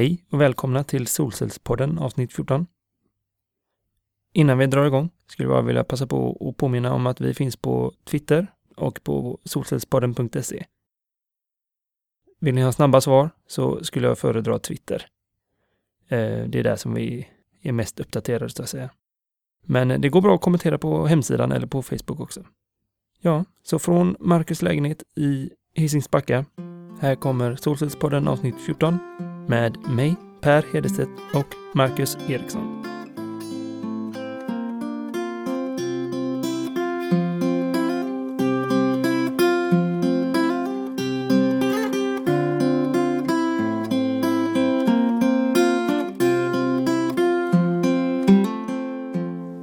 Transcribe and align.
Hej 0.00 0.24
och 0.30 0.40
välkomna 0.40 0.84
till 0.84 1.06
Solcellspodden 1.06 1.98
avsnitt 1.98 2.32
14. 2.32 2.66
Innan 4.32 4.58
vi 4.58 4.66
drar 4.66 4.86
igång 4.86 5.10
skulle 5.26 5.48
jag 5.48 5.54
bara 5.54 5.62
vilja 5.62 5.84
passa 5.84 6.06
på 6.06 6.48
att 6.48 6.56
påminna 6.56 6.94
om 6.94 7.06
att 7.06 7.20
vi 7.20 7.34
finns 7.34 7.56
på 7.56 7.92
Twitter 8.04 8.46
och 8.76 9.04
på 9.04 9.38
solcellspodden.se. 9.44 10.64
Vill 12.38 12.54
ni 12.54 12.62
ha 12.62 12.72
snabba 12.72 13.00
svar 13.00 13.30
så 13.46 13.84
skulle 13.84 14.06
jag 14.06 14.18
föredra 14.18 14.58
Twitter. 14.58 15.06
Eh, 16.08 16.44
det 16.48 16.58
är 16.58 16.64
där 16.64 16.76
som 16.76 16.94
vi 16.94 17.28
är 17.62 17.72
mest 17.72 18.00
uppdaterade 18.00 18.50
så 18.50 18.62
att 18.62 18.68
säga. 18.68 18.90
Men 19.62 20.00
det 20.00 20.08
går 20.08 20.20
bra 20.20 20.34
att 20.34 20.40
kommentera 20.40 20.78
på 20.78 21.06
hemsidan 21.06 21.52
eller 21.52 21.66
på 21.66 21.82
Facebook 21.82 22.20
också. 22.20 22.44
Ja, 23.20 23.44
så 23.62 23.78
från 23.78 24.16
Marcus 24.20 24.62
lägenhet 24.62 25.02
i 25.16 25.50
Hisingsbacka. 25.74 26.44
Här 27.00 27.14
kommer 27.14 27.56
Solcellspodden 27.56 28.28
avsnitt 28.28 28.60
14 28.66 28.98
med 29.50 29.76
mig, 29.88 30.16
Per 30.40 30.64
Hedestedt 30.72 31.10
och 31.34 31.46
Marcus 31.74 32.16
Eriksson. 32.28 32.84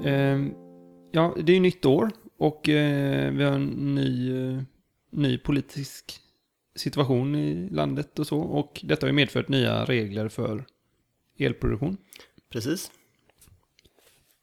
Ehm, 0.06 0.54
ja, 1.12 1.36
det 1.44 1.52
är 1.52 1.54
ju 1.54 1.60
nytt 1.60 1.86
år 1.86 2.12
och 2.38 2.70
eh, 2.70 3.32
vi 3.32 3.44
har 3.44 3.52
en 3.52 3.96
ny, 3.96 4.32
eh, 4.38 4.62
ny 5.12 5.38
politisk 5.38 6.27
situation 6.78 7.36
i 7.36 7.70
landet 7.70 8.20
och 8.20 8.28
så. 8.28 8.40
Och 8.40 8.82
detta 8.84 9.06
har 9.06 9.10
ju 9.10 9.14
medfört 9.16 9.48
nya 9.48 9.86
regler 9.86 10.30
för 10.30 10.66
elproduktion. 11.40 11.98
Precis. 12.50 12.92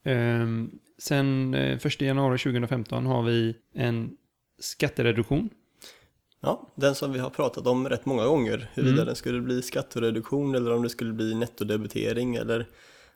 Ehm, 0.03 0.71
sen 0.97 1.53
eh, 1.53 1.77
1 1.85 2.01
januari 2.01 2.37
2015 2.37 3.05
har 3.05 3.23
vi 3.23 3.55
en 3.73 4.17
skattereduktion. 4.59 5.49
Ja, 6.41 6.73
den 6.75 6.95
som 6.95 7.13
vi 7.13 7.19
har 7.19 7.29
pratat 7.29 7.67
om 7.67 7.89
rätt 7.89 8.05
många 8.05 8.25
gånger, 8.25 8.69
huruvida 8.73 8.95
Mm. 9.01 9.05
den 9.05 9.15
skulle 9.15 9.41
bli 9.41 9.61
skattereduktion 9.61 10.55
eller 10.55 10.73
om 10.73 10.83
det 10.83 10.89
skulle 10.89 11.13
bli 11.13 11.35
nettodebitering 11.35 12.35
eller 12.35 12.67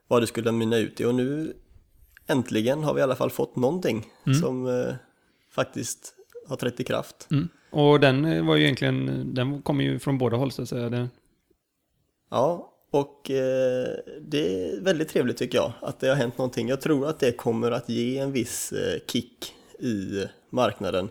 vad 0.07 0.21
det 0.21 0.27
skulle 0.27 0.51
mynna 0.51 0.77
ut 0.77 1.01
i. 1.01 1.05
Och 1.05 1.15
nu 1.15 1.53
äntligen 2.27 2.83
har 2.83 2.93
vi 2.93 2.99
i 2.99 3.03
alla 3.03 3.15
fall 3.15 3.29
fått 3.29 3.55
någonting 3.55 4.05
Mm. 4.25 4.39
som 4.39 4.67
eh, 4.67 4.93
faktiskt 5.51 6.13
har 6.47 6.55
trätt 6.55 6.79
i 6.79 6.83
kraft. 6.83 7.27
Mm. 7.31 7.49
Och 7.69 7.99
den 7.99 8.25
eh, 8.25 8.45
var 8.45 8.55
ju 8.55 8.63
egentligen, 8.63 9.29
den 9.33 9.61
kommer 9.61 9.83
ju 9.83 9.99
från 9.99 10.17
båda 10.17 10.37
håll 10.37 10.51
så 10.51 10.61
att 10.61 10.69
säga. 10.69 10.89
Det... 10.89 11.07
Ja, 12.31 12.73
och 12.91 13.31
eh, 13.31 13.87
det 14.21 14.69
är 14.69 14.81
väldigt 14.81 15.09
trevligt 15.09 15.37
tycker 15.37 15.57
jag 15.57 15.71
att 15.81 15.99
det 15.99 16.07
har 16.07 16.15
hänt 16.15 16.37
någonting. 16.37 16.69
Jag 16.69 16.81
tror 16.81 17.07
att 17.07 17.19
det 17.19 17.31
kommer 17.31 17.71
att 17.71 17.89
ge 17.89 18.17
en 18.17 18.31
viss 18.31 18.71
eh, 18.71 18.99
kick 19.07 19.53
i 19.79 20.25
marknaden. 20.49 21.09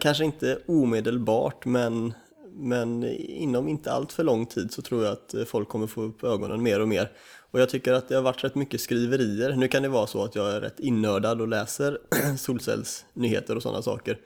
Kanske 0.00 0.24
inte 0.24 0.58
omedelbart 0.66 1.64
men, 1.64 2.12
men 2.52 3.04
inom 3.18 3.68
inte 3.68 3.92
allt 3.92 4.12
för 4.12 4.24
lång 4.24 4.46
tid 4.46 4.72
så 4.72 4.82
tror 4.82 5.04
jag 5.04 5.12
att 5.12 5.34
eh, 5.34 5.44
folk 5.44 5.68
kommer 5.68 5.86
få 5.86 6.02
upp 6.02 6.24
ögonen 6.24 6.62
mer 6.62 6.80
och 6.80 6.88
mer. 6.88 7.12
Och 7.50 7.60
jag 7.60 7.68
tycker 7.68 7.92
att 7.92 8.08
det 8.08 8.14
har 8.14 8.22
varit 8.22 8.44
rätt 8.44 8.54
mycket 8.54 8.80
skriverier. 8.80 9.56
Nu 9.56 9.68
kan 9.68 9.82
det 9.82 9.88
vara 9.88 10.06
så 10.06 10.24
att 10.24 10.34
jag 10.34 10.50
är 10.50 10.60
rätt 10.60 10.80
innördad 10.80 11.40
och 11.40 11.48
läser 11.48 11.98
solcellsnyheter 12.38 13.56
och 13.56 13.62
sådana 13.62 13.82
saker. 13.82 14.18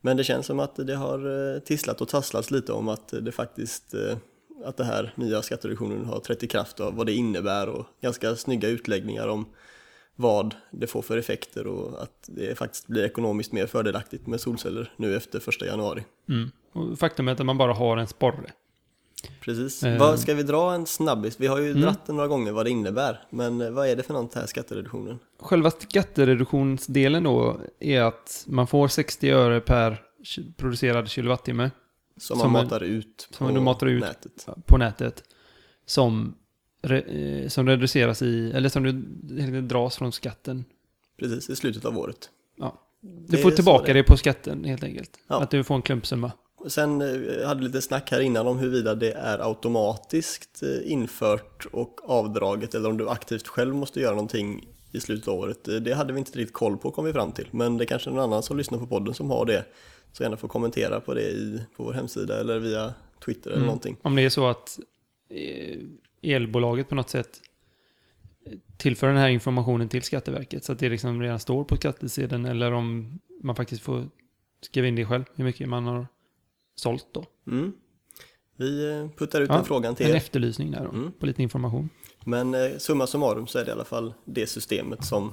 Men 0.00 0.16
det 0.16 0.24
känns 0.24 0.46
som 0.46 0.60
att 0.60 0.76
det 0.76 0.94
har 0.94 1.54
eh, 1.54 1.58
tisslat 1.58 2.00
och 2.00 2.08
tasslats 2.08 2.50
lite 2.50 2.72
om 2.72 2.88
att 2.88 3.08
det 3.08 3.32
faktiskt 3.32 3.94
eh, 3.94 4.16
att 4.64 4.76
det 4.76 4.84
här 4.84 5.12
nya 5.14 5.42
skattereduktionen 5.42 6.04
har 6.04 6.20
trätt 6.20 6.42
i 6.42 6.48
kraft 6.48 6.80
och 6.80 6.94
vad 6.94 7.06
det 7.06 7.12
innebär 7.12 7.68
och 7.68 7.86
ganska 8.02 8.36
snygga 8.36 8.68
utläggningar 8.68 9.28
om 9.28 9.46
vad 10.16 10.54
det 10.70 10.86
får 10.86 11.02
för 11.02 11.18
effekter 11.18 11.66
och 11.66 12.02
att 12.02 12.24
det 12.26 12.58
faktiskt 12.58 12.86
blir 12.86 13.04
ekonomiskt 13.04 13.52
mer 13.52 13.66
fördelaktigt 13.66 14.26
med 14.26 14.40
solceller 14.40 14.92
nu 14.96 15.16
efter 15.16 15.40
första 15.40 15.66
januari. 15.66 16.04
mm. 16.28 16.50
och 16.72 16.98
faktum 16.98 17.28
är 17.28 17.32
att 17.32 17.46
man 17.46 17.58
bara 17.58 17.72
har 17.72 17.96
en 17.96 18.06
sporre. 18.06 18.52
Precis. 19.40 19.82
Eh. 19.82 19.98
Vad, 19.98 20.20
ska 20.20 20.34
vi 20.34 20.42
dra 20.42 20.74
en 20.74 20.86
snabbis? 20.86 21.40
Vi 21.40 21.46
har 21.46 21.58
ju 21.58 21.70
Mm. 21.70 21.82
dratt 21.82 22.06
den 22.06 22.16
några 22.16 22.28
gånger 22.28 22.52
vad 22.52 22.66
det 22.66 22.70
innebär, 22.70 23.24
men 23.30 23.60
eh, 23.60 23.70
vad 23.70 23.88
är 23.88 23.96
det 23.96 24.02
för 24.02 24.14
något 24.14 24.34
här 24.34 24.46
skattereduktionen? 24.46 25.18
Själva 25.40 25.70
skattereduktionsdelen 25.70 27.22
då 27.24 27.60
är 27.80 28.02
att 28.02 28.44
man 28.46 28.66
får 28.66 28.88
60 28.88 29.30
öre 29.30 29.60
per 29.60 30.02
producerad 30.56 31.08
kilowattimme 31.10 31.70
Som, 32.16 32.38
Som 32.38 32.52
man 32.52 32.60
en- 32.62 32.66
matar 32.66 32.82
ut 32.82 33.28
som 33.30 33.48
på 33.48 33.54
du 33.54 33.60
matar 33.60 33.86
ut. 33.86 34.00
nätet. 34.02 34.46
på 34.66 34.78
nätet 34.78 35.22
som, 35.86 36.34
eh, 36.82 37.48
som 37.48 37.68
reduceras 37.68 38.22
i, 38.22 38.50
eller 38.52 38.68
som 38.68 38.82
du, 38.82 38.92
dras 39.62 39.96
från 39.96 40.12
skatten. 40.12 40.64
Precis, 41.18 41.50
i 41.50 41.56
slutet 41.56 41.84
av 41.84 41.98
året. 41.98 42.30
Ja. 42.56 42.82
Du 43.00 43.36
Det 43.36 43.42
får 43.42 43.50
tillbaka 43.50 43.86
det 43.86 43.92
det 43.92 44.02
på 44.02 44.16
skatten 44.16 44.64
helt 44.64 44.82
enkelt. 44.84 45.10
Ja. 45.28 45.40
Att 45.42 45.50
du 45.50 45.64
får 45.64 45.74
en 45.74 45.82
klumpsumma. 45.82 46.32
Sen 46.66 47.02
eh, 47.02 47.46
hade 47.46 47.62
lite 47.62 47.82
snack 47.82 48.10
här 48.10 48.20
innan 48.20 48.46
om 48.46 48.58
huruvida 48.58 48.94
det 48.94 49.12
är 49.12 49.38
automatiskt 49.48 50.62
eh, 50.62 50.92
infört 50.92 51.66
och 51.72 52.10
avdraget 52.10 52.74
eller 52.74 52.88
om 52.88 52.96
du 52.96 53.08
aktivt 53.08 53.48
själv 53.48 53.74
måste 53.74 54.00
göra 54.00 54.14
någonting 54.14 54.68
i 54.92 55.00
slutet 55.00 55.28
av 55.28 55.34
året. 55.34 55.68
Eh, 55.68 55.74
Det 55.74 55.92
hade 55.92 56.12
vi 56.12 56.18
inte 56.18 56.38
riktigt 56.38 56.54
koll 56.54 56.76
på 56.76 56.90
kom 56.90 57.04
vi 57.04 57.12
fram 57.12 57.32
till. 57.32 57.48
Men 57.50 57.76
det 57.76 57.84
är 57.84 57.86
kanske 57.86 58.10
någon 58.10 58.18
annan 58.20 58.42
som 58.42 58.56
lyssnar 58.56 58.78
på 58.78 58.86
podden 58.86 59.14
som 59.14 59.30
har 59.30 59.44
det. 59.46 59.64
Så 60.12 60.22
gärna 60.22 60.36
får 60.36 60.48
kommentera 60.48 61.00
på 61.00 61.14
det 61.14 61.22
i, 61.30 61.60
på 61.76 61.82
vår 61.84 61.92
hemsida 61.92 62.40
eller 62.40 62.58
via 62.58 62.94
Twitter 63.24 63.50
eller 63.50 63.56
Mm. 63.56 63.66
någonting. 63.66 63.96
Om 64.02 64.16
det 64.16 64.22
är 64.22 64.28
så 64.30 64.46
att 64.46 64.78
elbolaget 66.22 66.88
på 66.88 66.94
något 66.94 67.10
sätt 67.10 67.40
tillför 68.76 69.06
den 69.06 69.16
här 69.16 69.28
informationen 69.28 69.88
till 69.88 70.02
Skatteverket 70.02 70.64
så 70.64 70.72
att 70.72 70.78
det 70.78 70.88
liksom 70.88 71.22
redan 71.22 71.38
står 71.38 71.64
på 71.64 71.76
skattesidan 71.76 72.44
eller 72.44 72.72
om 72.72 73.18
man 73.42 73.56
faktiskt 73.56 73.82
får 73.82 74.08
skriva 74.60 74.86
in 74.88 74.94
det 74.94 75.06
själv 75.06 75.24
hur 75.34 75.44
mycket 75.44 75.68
man 75.68 75.86
har 75.86 76.06
sålt 76.76 77.06
då. 77.12 77.24
Mm. 77.46 77.72
Vi 78.56 78.90
eh, 78.90 79.08
puttar 79.18 79.40
ut 79.40 79.48
Ja, 79.48 79.54
den 79.56 79.64
frågan 79.64 79.94
till 79.94 80.06
En 80.06 80.12
er. 80.12 80.16
efterlysning 80.16 80.70
där 80.70 80.84
då, 80.84 80.88
Mm. 80.90 81.12
på 81.12 81.26
lite 81.26 81.42
information. 81.42 81.88
Men 82.24 82.54
eh, 82.54 82.76
summa 82.78 83.06
summarum 83.06 83.46
så 83.46 83.58
är 83.58 83.64
det 83.64 83.68
i 83.68 83.72
alla 83.72 83.84
fall 83.84 84.14
det 84.24 84.46
systemet 84.46 85.04
som, 85.04 85.32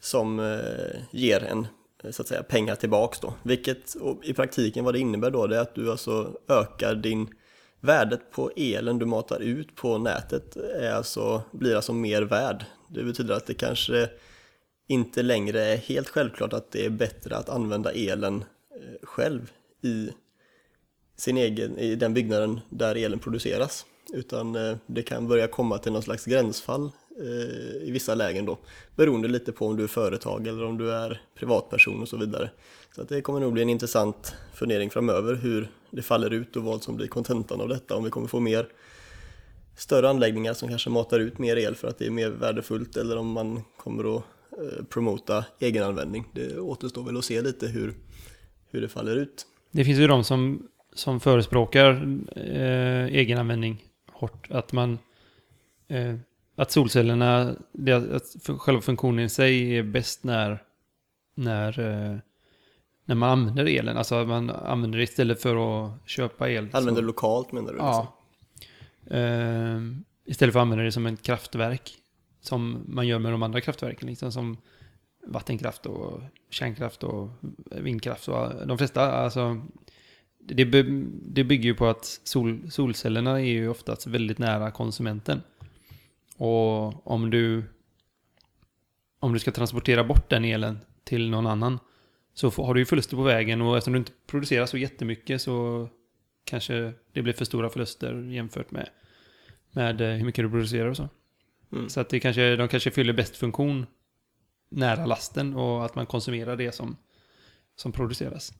som 0.00 0.38
eh, 0.40 1.00
ger 1.10 1.44
en 1.44 1.66
så 2.10 2.22
att 2.22 2.28
säga 2.28 2.42
pengar 2.42 2.74
tillbaks 2.74 3.20
då. 3.20 3.34
Vilket 3.42 3.96
i 4.22 4.32
praktiken 4.34 4.84
vad 4.84 4.94
det 4.94 4.98
innebär 5.00 5.30
då 5.30 5.46
det 5.46 5.56
är 5.56 5.60
att 5.60 5.74
du 5.74 5.90
alltså 5.90 6.36
ökar 6.48 6.94
din 6.94 7.28
värdet 7.80 8.30
på 8.32 8.50
elen 8.56 8.98
du 8.98 9.06
matar 9.06 9.40
ut 9.40 9.74
på 9.74 9.98
nätet 9.98 10.56
är 10.56 10.92
alltså, 10.92 11.42
blir 11.52 11.76
alltså 11.76 11.92
mer 11.92 12.22
värd. 12.22 12.64
Det 12.88 13.04
betyder 13.04 13.34
att 13.34 13.46
det 13.46 13.54
kanske 13.54 14.10
inte 14.88 15.22
längre 15.22 15.60
är 15.64 15.76
helt 15.76 16.08
självklart 16.08 16.52
att 16.52 16.70
det 16.72 16.84
är 16.86 16.90
bättre 16.90 17.36
att 17.36 17.48
använda 17.48 17.92
elen 17.92 18.44
själv 19.02 19.50
i 19.82 20.10
sin 21.18 21.36
egen, 21.36 21.78
i 21.78 21.94
den 21.94 22.14
byggnaden 22.14 22.60
där 22.70 22.94
elen 22.94 23.18
produceras. 23.18 23.86
Utan 24.12 24.56
eh, 24.56 24.76
det 24.86 25.02
kan 25.02 25.28
börja 25.28 25.46
komma 25.46 25.78
till 25.78 25.92
någon 25.92 26.02
slags 26.02 26.24
gränsfall 26.24 26.90
eh, 27.20 27.88
i 27.88 27.90
vissa 27.90 28.14
lägen 28.14 28.46
då. 28.46 28.58
Beroende 28.96 29.28
lite 29.28 29.52
på 29.52 29.66
om 29.66 29.76
du 29.76 29.84
är 29.84 29.88
företag 29.88 30.46
eller 30.46 30.64
om 30.64 30.78
du 30.78 30.92
är 30.92 31.22
privatperson 31.38 32.02
och 32.02 32.08
så 32.08 32.16
vidare. 32.16 32.50
Så 32.94 33.02
att 33.02 33.08
det 33.08 33.20
kommer 33.20 33.40
nog 33.40 33.52
bli 33.52 33.62
en 33.62 33.68
intressant 33.68 34.34
fundering 34.54 34.90
framöver 34.90 35.34
hur 35.34 35.68
det 35.90 36.02
faller 36.02 36.30
ut 36.30 36.56
och 36.56 36.62
vad 36.62 36.82
som 36.82 36.96
blir 36.96 37.06
kontentan 37.06 37.60
av 37.60 37.68
detta. 37.68 37.96
Om 37.96 38.04
vi 38.04 38.10
kommer 38.10 38.28
få 38.28 38.40
mer 38.40 38.68
större 39.76 40.08
anläggningar 40.08 40.54
som 40.54 40.68
kanske 40.68 40.90
matar 40.90 41.20
ut 41.20 41.38
mer 41.38 41.56
el 41.56 41.74
för 41.74 41.88
att 41.88 41.98
det 41.98 42.06
är 42.06 42.10
mer 42.10 42.30
värdefullt 42.30 42.96
eller 42.96 43.16
om 43.16 43.32
man 43.32 43.62
kommer 43.76 44.16
att 44.16 44.22
eh, 44.52 44.84
promota 44.88 45.44
egenanvändning. 45.58 46.24
Det 46.32 46.58
återstår 46.58 47.02
väl 47.02 47.16
att 47.16 47.24
se 47.24 47.42
lite 47.42 47.66
hur, 47.66 47.94
hur 48.70 48.80
det 48.80 48.88
faller 48.88 49.16
ut. 49.16 49.46
Det 49.70 49.84
finns 49.84 49.98
ju 49.98 50.06
de 50.06 50.24
som, 50.24 50.68
som 50.98 51.20
förespråkar 51.20 52.18
eh, 52.36 53.04
egenanvändning 53.04 53.84
hårt. 54.12 54.50
Att 54.50 54.72
man... 54.72 54.98
Eh, 55.88 56.14
att 56.56 56.70
solcellerna, 56.70 57.54
det, 57.72 57.92
att 57.92 58.58
själva 58.58 58.80
funktionen 58.80 59.24
i 59.24 59.28
sig 59.28 59.76
är 59.76 59.82
bäst 59.82 60.24
när, 60.24 60.62
när, 61.34 61.80
eh, 61.80 62.18
när 63.04 63.14
man 63.14 63.30
använder 63.30 63.66
elen. 63.66 63.96
Alltså 63.96 64.14
att 64.14 64.28
man 64.28 64.50
använder 64.50 64.98
det 64.98 65.04
istället 65.04 65.42
för 65.42 65.86
att 65.86 66.08
köpa 66.08 66.50
el. 66.50 66.68
Använder 66.72 67.02
så- 67.02 67.06
lokalt 67.06 67.52
menar 67.52 67.72
du? 67.72 67.78
Ja. 67.78 68.14
Eh, 69.16 69.80
istället 70.24 70.52
för 70.52 70.60
att 70.60 70.62
använda 70.62 70.84
det 70.84 70.92
som 70.92 71.06
ett 71.06 71.22
kraftverk. 71.22 71.94
Som 72.40 72.84
man 72.86 73.06
gör 73.06 73.18
med 73.18 73.32
de 73.32 73.42
andra 73.42 73.60
kraftverken. 73.60 74.08
Liksom 74.08 74.32
som 74.32 74.56
vattenkraft 75.26 75.86
och 75.86 76.20
kärnkraft 76.50 77.04
och 77.04 77.30
vindkraft. 77.70 78.28
Och 78.28 78.66
de 78.66 78.78
flesta, 78.78 79.12
alltså. 79.12 79.60
Det, 80.54 80.64
det 81.10 81.44
bygger 81.44 81.64
ju 81.64 81.74
på 81.74 81.86
att 81.86 82.20
sol, 82.24 82.70
solcellerna 82.70 83.40
är 83.40 83.44
ju 83.44 83.68
oftast 83.68 84.06
väldigt 84.06 84.38
nära 84.38 84.70
konsumenten. 84.70 85.42
Och 86.36 87.06
om 87.06 87.30
du 87.30 87.64
om 89.20 89.32
du 89.32 89.38
ska 89.38 89.50
transportera 89.50 90.04
bort 90.04 90.30
den 90.30 90.44
elen 90.44 90.78
till 91.04 91.30
någon 91.30 91.46
annan 91.46 91.78
så 92.34 92.50
har 92.50 92.74
du 92.74 92.80
ju 92.80 92.86
förluster 92.86 93.16
på 93.16 93.22
vägen 93.22 93.60
och 93.60 93.76
eftersom 93.76 93.92
du 93.92 93.98
inte 93.98 94.12
producerar 94.26 94.66
så 94.66 94.78
jättemycket 94.78 95.42
så 95.42 95.88
kanske 96.44 96.92
det 97.12 97.22
blir 97.22 97.32
för 97.32 97.44
stora 97.44 97.70
förluster 97.70 98.14
jämfört 98.14 98.70
med, 98.70 98.88
med 99.72 100.00
eh, 100.00 100.08
hur 100.08 100.24
mycket 100.24 100.44
du 100.44 100.50
producerar 100.50 100.88
och 100.88 100.96
så. 100.96 101.08
Mm. 101.72 101.88
Så 101.88 102.00
att 102.00 102.08
det 102.08 102.20
kanske, 102.20 102.56
de 102.56 102.68
kanske 102.68 102.90
fyller 102.90 103.12
bäst 103.12 103.36
funktion 103.36 103.86
nära 104.68 105.06
lasten 105.06 105.54
och 105.54 105.84
att 105.84 105.94
man 105.94 106.06
konsumerar 106.06 106.56
det 106.56 106.72
som, 106.72 106.96
som 107.76 107.92
produceras. 107.92 108.52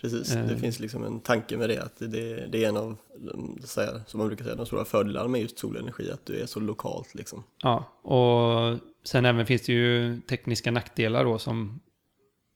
Precis, 0.00 0.34
Eh. 0.36 0.46
det 0.46 0.56
finns 0.56 0.80
liksom 0.80 1.04
en 1.04 1.20
tanke 1.20 1.56
med 1.56 1.68
det 1.68 1.78
att 1.82 1.96
det, 1.98 2.46
det 2.46 2.64
är 2.64 2.68
en 2.68 2.76
av, 2.76 2.96
de- 3.18 3.58
så 3.64 3.80
här, 3.80 4.00
som 4.06 4.18
man 4.18 4.26
brukar 4.26 4.44
säga, 4.44 4.56
de 4.56 4.66
stora 4.66 4.84
fördelarna 4.84 5.28
med 5.28 5.40
just 5.40 5.58
solenergi, 5.58 6.10
att 6.10 6.26
du 6.26 6.40
är 6.40 6.46
så 6.46 6.60
lokalt 6.60 7.14
liksom. 7.14 7.44
Ja, 7.62 7.84
och 8.02 8.78
sen 9.04 9.24
även 9.24 9.46
finns 9.46 9.62
det 9.62 9.72
ju 9.72 10.20
tekniska 10.20 10.70
nackdelar 10.70 11.24
då 11.24 11.38
som, 11.38 11.80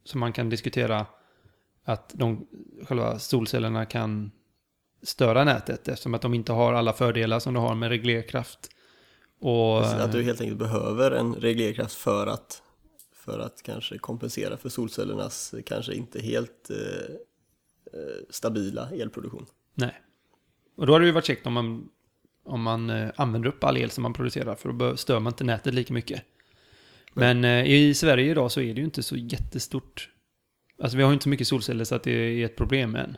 som 0.05 0.21
man 0.21 0.33
kan 0.33 0.49
diskutera 0.49 1.07
att 1.85 2.11
de, 2.15 2.47
själva 2.89 3.19
solcellerna 3.19 3.87
kan 3.87 4.31
störa 5.03 5.45
nätet 5.45 5.89
eftersom 5.89 6.15
att 6.15 6.23
de 6.23 6.35
inte 6.35 6.53
har 6.53 6.73
alla 6.73 6.93
fördelar 6.93 7.39
som 7.39 7.55
du 7.55 7.61
har 7.61 7.75
med 7.75 7.89
reglerkraft. 7.89 8.71
Och, 9.41 9.83
Precis, 9.83 9.99
Att 9.99 10.13
du 10.13 10.23
helt 10.23 10.41
enkelt 10.41 10.59
behöver 10.59 11.11
en 11.11 11.35
reglerkraft 11.35 11.95
för 11.95 12.27
att, 12.27 12.63
för 13.13 13.39
att 13.39 13.63
kanske 13.63 13.99
kompensera 13.99 14.57
för 14.57 14.69
solcellernas 14.69 15.55
kanske 15.67 15.95
inte 15.95 16.21
helt 16.23 16.71
eh, 16.71 16.77
stabila 18.31 18.89
elproduktion. 18.91 19.47
Nej. 19.75 20.01
Och 20.77 20.87
då 20.87 20.93
har 20.93 21.01
det 21.01 21.07
ju 21.07 21.13
varit 21.13 21.25
käckt 21.25 21.47
om 21.47 21.53
man, 21.53 21.89
om 22.45 22.63
man 22.63 22.91
eh, 22.91 23.11
använder 23.17 23.49
upp 23.49 23.65
all 23.65 23.77
el 23.77 23.91
som 23.91 24.03
man 24.03 24.13
producerar 24.13 24.55
för 24.55 24.73
då 24.73 24.97
stör 24.97 25.21
man 25.21 25.33
inte 25.33 25.45
nätet 25.45 25.75
lika 25.75 25.95
mycket. 25.95 26.23
Men 27.15 27.45
eh, 27.45 27.65
i 27.71 27.95
Sverige 27.95 28.31
idag 28.31 28.53
så 28.53 28.61
är 28.61 28.75
det 28.75 28.81
ju 28.81 28.85
inte 28.85 29.03
så 29.03 29.17
jättestort. 29.17 30.11
Alltså 30.83 30.97
vi 30.97 31.03
har 31.03 31.11
ju 31.11 31.15
inte 31.15 31.23
så 31.23 31.29
mycket 31.29 31.47
solceller 31.49 31.85
så 31.85 31.95
att 31.95 32.03
det 32.03 32.11
är 32.13 32.45
ett 32.45 32.57
problem 32.57 32.95
än. 32.97 33.17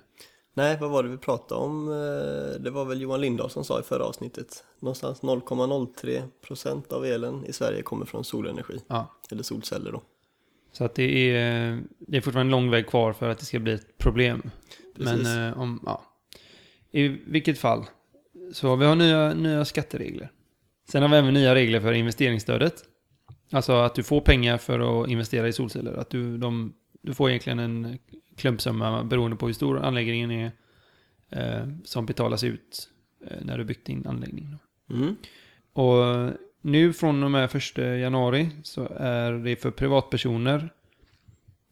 Nej, 0.55 0.79
vad 0.81 0.91
var 0.91 1.03
det 1.03 1.09
vi 1.09 1.19
pratade 1.19 1.61
om? 1.61 1.89
Eh, 1.89 2.61
Det 2.61 2.71
var 2.71 2.85
väl 2.85 3.01
Johan 3.01 3.21
Lindahl 3.21 3.51
som 3.51 3.65
sa 3.65 3.81
i 3.81 3.83
förra 3.83 4.05
avsnittet. 4.05 4.65
Någonstans 4.81 5.23
0,03 5.23 6.23
procent 6.47 6.93
av 6.93 7.05
elen 7.07 7.45
i 7.47 7.53
Sverige 7.53 7.83
kommer 7.83 8.07
från 8.07 8.25
solenergi, 8.25 8.81
Ja. 8.89 9.15
eller 9.31 9.43
solceller 9.43 9.93
då. 9.93 10.03
Så 10.73 10.85
att 10.85 10.95
det 10.95 11.31
är, 11.31 11.83
det 11.99 12.17
är 12.17 12.21
fortfarande 12.21 12.49
en 12.49 12.61
lång 12.61 12.71
väg 12.71 12.87
kvar 12.87 13.13
för 13.13 13.29
att 13.29 13.39
det 13.39 13.45
ska 13.45 13.59
bli 13.59 13.73
ett 13.73 13.99
problem. 13.99 14.51
Precis. 14.97 15.23
Men 15.23 15.49
eh, 15.49 15.61
om, 15.61 15.81
ja. 15.87 16.05
I 16.91 17.09
vilket 17.09 17.59
fall. 17.59 17.85
Så 18.53 18.77
vi 18.77 18.87
har 18.87 18.95
nya, 18.95 19.35
nya 19.35 19.65
skatteregler. 19.65 20.31
Sen 20.89 21.03
har 21.03 21.09
vi 21.09 21.17
även 21.17 21.35
nya 21.35 21.55
regler 21.55 21.81
för 21.81 21.93
investeringsstödet. 21.93 22.85
Alltså 23.51 23.73
att 23.73 23.95
du 23.95 24.03
får 24.03 24.21
pengar 24.21 24.59
för 24.59 25.03
att 25.03 25.11
investera 25.11 25.49
i 25.49 25.53
solceller. 25.53 25.93
Att 25.93 26.11
du, 26.11 26.39
de, 26.39 26.75
du 27.03 27.15
får 27.15 27.31
egentligen 27.31 27.59
en 27.59 27.99
klumpsumma 28.37 29.05
beroende 29.05 29.37
på 29.37 29.47
hur 29.47 29.55
stor 29.55 29.79
anläggningen 29.79 30.31
är. 30.31 30.53
Eh, 31.31 31.69
som 31.85 32.07
betalas 32.07 32.45
ut 32.45 32.89
eh, 33.27 33.37
när 33.45 33.59
du 33.59 33.65
byggt 33.65 33.87
din 33.87 34.07
anläggning. 34.07 34.57
Mm. 34.91 35.17
Och 35.73 36.31
nu 36.63 36.93
från 36.93 37.23
och 37.23 37.31
med 37.31 37.57
1 37.57 37.79
januari 37.79 38.51
så 38.63 38.89
är 38.97 39.33
det 39.33 39.57
för 39.57 39.71
privatpersoner 39.71 40.73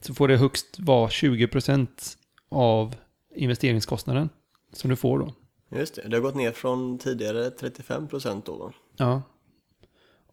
så 0.01 0.15
får 0.15 0.29
det 0.29 0.37
högst 0.37 0.79
vara 0.79 1.09
20% 1.09 2.17
av 2.49 2.95
investeringskostnaden 3.35 4.29
som 4.73 4.91
du 4.91 4.97
får 4.97 5.19
då. 5.19 5.35
Just 5.79 5.95
det, 5.95 6.09
det 6.09 6.17
har 6.17 6.23
gått 6.23 6.35
ner 6.35 6.53
från 6.53 6.99
tidigare 6.99 7.51
35 7.51 8.09
procent 8.09 8.47
då 8.47 8.57
va? 8.57 8.73
Ja. 8.97 9.23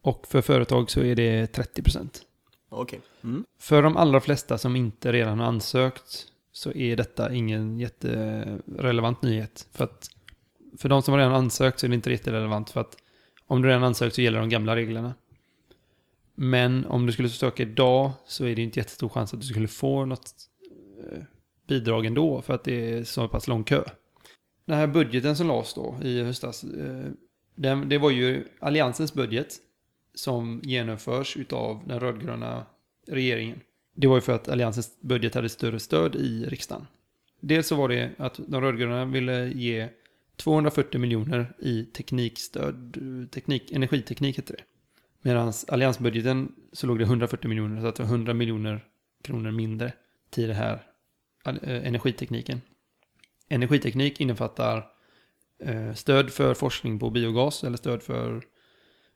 Och 0.00 0.26
för 0.26 0.40
företag 0.40 0.90
så 0.90 1.00
är 1.00 1.14
det 1.14 1.56
30%. 1.56 2.08
Okej. 2.68 3.00
Mm. 3.24 3.44
För 3.58 3.82
de 3.82 3.96
allra 3.96 4.20
flesta 4.20 4.58
som 4.58 4.76
inte 4.76 5.12
redan 5.12 5.38
har 5.38 5.46
ansökt 5.46 6.26
så 6.52 6.72
är 6.72 6.96
detta 6.96 7.32
ingen 7.32 7.78
jätterelevant 7.80 9.22
nyhet. 9.22 9.68
För 9.72 9.84
att 9.84 10.10
för 10.78 10.88
de 10.88 11.02
som 11.02 11.12
har 11.12 11.18
redan 11.18 11.34
ansökt 11.34 11.80
så 11.80 11.86
är 11.86 11.88
det 11.88 11.94
inte 11.94 12.10
jätterelevant 12.10 12.70
för 12.70 12.80
att 12.80 12.96
om 13.48 13.62
du 13.62 13.68
redan 13.68 13.84
ansökt 13.84 14.14
så 14.14 14.22
gäller 14.22 14.40
de 14.40 14.48
gamla 14.48 14.76
reglerna. 14.76 15.14
Men 16.34 16.86
om 16.86 17.06
du 17.06 17.12
skulle 17.12 17.28
söka 17.28 17.62
idag 17.62 18.10
så 18.26 18.44
är 18.44 18.56
det 18.56 18.62
inte 18.62 18.80
jättestor 18.80 19.08
chans 19.08 19.34
att 19.34 19.40
du 19.40 19.46
skulle 19.46 19.68
få 19.68 20.04
något 20.04 20.32
eh, 21.12 21.18
bidrag 21.68 22.06
ändå 22.06 22.42
för 22.42 22.54
att 22.54 22.64
det 22.64 22.92
är 22.92 23.04
så 23.04 23.28
pass 23.28 23.48
lång 23.48 23.64
kö. 23.64 23.84
Den 24.64 24.76
här 24.76 24.86
budgeten 24.86 25.36
som 25.36 25.46
lades 25.46 25.74
då 25.74 25.96
i 26.02 26.22
höstas, 26.22 26.64
eh, 26.64 27.10
den, 27.54 27.88
det 27.88 27.98
var 27.98 28.10
ju 28.10 28.44
Alliansens 28.60 29.14
budget 29.14 29.56
som 30.14 30.60
genomförs 30.64 31.36
utav 31.36 31.82
den 31.86 32.00
rödgröna 32.00 32.66
regeringen. 33.06 33.60
Det 33.94 34.06
var 34.06 34.14
ju 34.14 34.20
för 34.20 34.32
att 34.32 34.48
Alliansens 34.48 35.00
budget 35.00 35.34
hade 35.34 35.48
större 35.48 35.80
stöd 35.80 36.16
i 36.16 36.44
riksdagen. 36.48 36.86
Dels 37.40 37.66
så 37.66 37.74
var 37.76 37.88
det 37.88 38.10
att 38.18 38.40
de 38.46 38.60
rödgröna 38.60 39.04
ville 39.04 39.48
ge 39.48 39.88
240 40.38 40.98
miljoner 41.00 41.54
i 41.58 41.84
teknikstöd, 41.84 42.96
teknik, 43.30 43.72
energiteknik 43.72 44.38
heter 44.38 44.56
det. 44.56 44.62
Medan 45.22 45.52
alliansbudgeten 45.68 46.52
så 46.72 46.86
låg 46.86 46.98
det 46.98 47.04
140 47.04 47.48
miljoner, 47.48 47.80
så 47.80 47.86
att 47.86 47.96
det 47.96 48.02
var 48.02 48.10
100 48.10 48.34
miljoner 48.34 48.84
kronor 49.22 49.50
mindre 49.50 49.92
till 50.30 50.48
det 50.48 50.54
här 50.54 50.82
eh, 51.44 51.86
energitekniken. 51.86 52.60
Energiteknik 53.48 54.20
innefattar 54.20 54.86
eh, 55.62 55.94
stöd 55.94 56.30
för 56.30 56.54
forskning 56.54 56.98
på 56.98 57.10
biogas, 57.10 57.64
eller 57.64 57.76
stöd 57.76 58.02
för, 58.02 58.42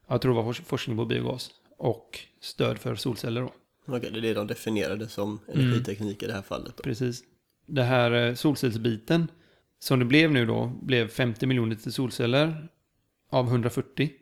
jag 0.09 0.21
tror 0.23 0.35
det 0.35 0.43
var 0.43 0.53
fors- 0.53 0.63
forskning 0.65 0.97
på 0.97 1.05
biogas, 1.05 1.51
och 1.79 2.19
stöd 2.41 2.79
för 2.79 2.95
solceller 2.95 3.41
då. 3.41 3.53
Okej, 3.87 4.11
det 4.13 4.19
är 4.19 4.23
det 4.23 4.35
de 4.35 4.47
definierade 4.47 5.09
som 5.09 5.39
Mm. 5.49 5.67
energiteknik 5.67 6.23
i 6.23 6.27
det 6.27 6.33
här 6.33 6.43
fallet 6.43 6.77
då. 6.77 6.83
Precis. 6.83 7.23
Det 7.67 7.83
här 7.83 8.11
eh, 8.13 8.35
solcellsbiten, 8.35 9.29
som 9.83 9.99
det 9.99 10.05
blev 10.05 10.33
nu 10.33 10.47
då, 10.47 10.73
blev 10.83 11.09
50 11.09 11.47
miljoner 11.47 11.77
till 11.77 11.93
solceller 11.93 12.69
av 13.31 13.47
140 13.47 14.13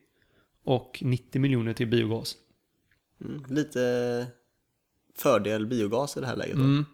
och 0.65 0.99
90 1.03 1.41
miljoner 1.41 1.73
till 1.73 1.87
biogas. 1.87 2.37
Mm. 3.21 3.45
Lite 3.49 4.27
fördel 5.17 5.67
biogas 5.67 6.17
i 6.17 6.21
det 6.21 6.27
här 6.27 6.37
läget 6.37 6.57
då. 6.57 6.62
Mm, 6.62 6.85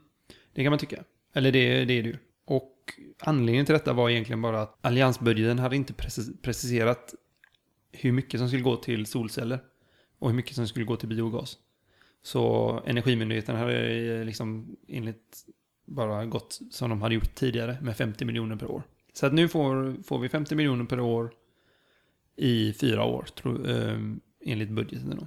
det 0.53 0.63
kan 0.63 0.71
man 0.71 0.79
tycka. 0.79 1.05
Eller 1.33 1.53
det, 1.53 1.85
det 1.85 1.93
är 1.93 2.03
det 2.03 2.09
ju. 2.09 2.17
Och 2.45 2.93
anledningen 3.19 3.67
till 3.67 3.73
detta 3.73 3.93
var 3.93 4.11
egentligen 4.11 4.43
bara 4.43 4.63
att 4.63 4.79
alliansbudgeten 4.81 5.59
hade 5.59 5.77
inte 5.77 5.93
precis- 5.93 6.41
preciserat 6.43 7.15
hur 7.93 8.12
mycket 8.12 8.41
som 8.41 8.49
skulle 8.49 8.62
gå 8.62 8.77
till 8.77 9.07
solceller 9.07 9.61
och 10.19 10.29
hur 10.29 10.37
mycket 10.37 10.57
som 10.57 10.69
skulle 10.69 10.85
gå 10.85 10.97
till 10.97 11.09
biogas. 11.09 11.59
Så 12.23 12.71
Energimyndigheten 12.87 13.57
hade 13.57 13.89
eh, 13.89 14.25
liksom 14.25 14.77
enligt 14.89 15.47
bara 15.87 16.27
gått 16.27 16.61
som 16.71 16.91
de 16.91 17.03
hade 17.03 17.15
gjort 17.15 17.35
tidigare 17.35 17.79
med 17.83 17.97
50 17.97 18.25
miljoner 18.25 18.56
per 18.56 18.71
år. 18.71 18.83
Så 19.12 19.27
att 19.27 19.33
nu 19.33 19.49
får, 19.49 20.03
får 20.03 20.19
vi 20.19 20.29
50 20.29 20.55
miljoner 20.55 20.85
per 20.85 21.00
år 21.00 21.33
i 22.37 22.73
fyra 22.73 23.05
år, 23.05 23.23
tro, 23.23 23.67
eh, 23.67 23.99
enligt 24.45 24.71
budgeten. 24.71 25.16
Då. 25.21 25.26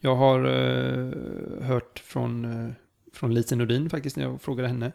Jag 0.00 0.16
har 0.16 0.44
eh, 0.44 1.62
hört 1.62 1.98
från, 1.98 2.44
eh, 2.44 2.72
från 3.12 3.34
Lise 3.34 3.56
Nordin 3.56 3.90
faktiskt 3.90 4.16
när 4.16 4.24
jag 4.24 4.42
frågade 4.42 4.68
henne. 4.68 4.92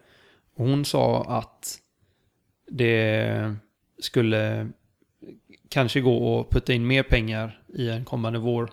Och 0.56 0.66
hon 0.66 0.86
sa 0.86 1.24
att 1.24 1.80
det 2.68 3.56
skulle 4.00 4.70
kanske 5.70 6.02
gå 6.02 6.40
att 6.40 6.50
putta 6.50 6.74
in 6.74 6.88
mer 6.88 7.04
pengar 7.04 7.64
i 7.68 7.90
en 7.90 8.06
kommande 8.06 8.40
vår, 8.40 8.70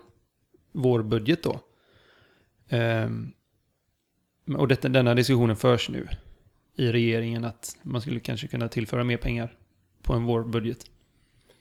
vårbudget 0.71 1.43
då. 1.43 1.59
Ehm, 2.69 3.33
och 4.57 4.67
detta, 4.67 4.89
denna 4.89 5.15
diskussionen 5.15 5.55
förs 5.55 5.89
nu 5.89 6.07
i 6.75 6.91
regeringen 6.91 7.45
att 7.45 7.77
man 7.81 8.01
skulle 8.01 8.19
kanske 8.19 8.47
kunna 8.47 8.67
tillföra 8.67 9.03
mer 9.03 9.17
pengar 9.17 9.55
på 10.01 10.13
en 10.13 10.23
vårbudget. 10.23 10.85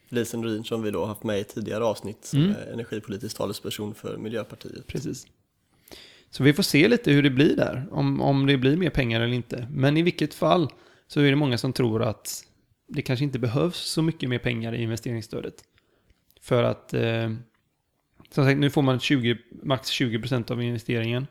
Lisen 0.09 0.41
Nordin 0.41 0.65
som 0.65 0.83
vi 0.83 0.91
då 0.91 1.05
haft 1.05 1.23
med 1.25 1.41
i 1.41 1.45
tidigare 1.45 1.85
avsnitt, 1.85 2.31
Mm. 2.35 2.51
är 2.51 2.73
energipolitisk 2.73 3.37
talesperson 3.37 3.95
för 3.95 4.17
Miljöpartiet. 4.17 4.87
Precis. 4.87 5.27
Så 6.31 6.43
vi 6.43 6.53
får 6.53 6.63
se 6.63 6.89
lite 6.89 7.13
hur 7.13 7.23
det 7.23 7.31
blir 7.31 7.57
där, 7.57 7.87
om, 7.91 8.21
om 8.21 8.47
det 8.47 8.57
blir 8.57 8.77
mer 8.77 8.91
pengar 8.91 9.21
eller 9.21 9.35
inte. 9.35 9.69
Men 9.71 9.97
i 9.97 10.03
vilket 10.03 10.35
fall 10.35 10.69
så 11.07 11.21
är 11.21 11.31
det 11.31 11.37
många 11.37 11.59
som 11.59 11.73
tror 11.73 12.03
att 12.03 12.45
det 12.89 13.03
kanske 13.03 13.25
inte 13.25 13.39
behövs 13.39 13.77
så 13.77 14.03
mycket 14.03 14.29
mer 14.29 14.39
pengar 14.39 14.75
i 14.75 14.83
investeringsstödet. 14.83 15.55
För 16.41 16.63
att, 16.63 16.95
eh, 16.95 17.31
som 18.31 18.45
sagt, 18.45 18.59
nu 18.59 18.71
får 18.71 18.83
man 18.83 19.01
20, 19.01 19.39
max 19.63 19.91
20% 19.91 20.51
av 20.51 20.63
investeringen. 20.63 21.27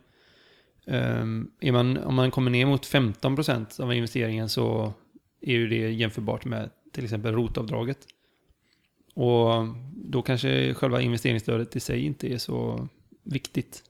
Um, 0.85 1.51
man, 1.61 1.97
om 1.97 2.15
man 2.15 2.31
kommer 2.31 2.51
ner 2.51 2.65
mot 2.65 2.85
15% 2.85 3.81
av 3.81 3.93
investeringen 3.93 4.49
så 4.49 4.93
är 5.41 5.53
ju 5.53 5.67
det 5.67 5.91
jämförbart 5.91 6.45
med 6.45 6.69
till 6.93 7.03
exempel 7.03 7.33
rotavdraget. 7.33 7.97
Och 9.15 9.67
då 9.95 10.21
kanske 10.21 10.73
själva 10.73 11.01
investeringsstödet 11.01 11.75
i 11.75 11.79
sig 11.79 12.05
inte 12.05 12.33
är 12.33 12.37
så 12.37 12.87
viktigt. 13.23 13.83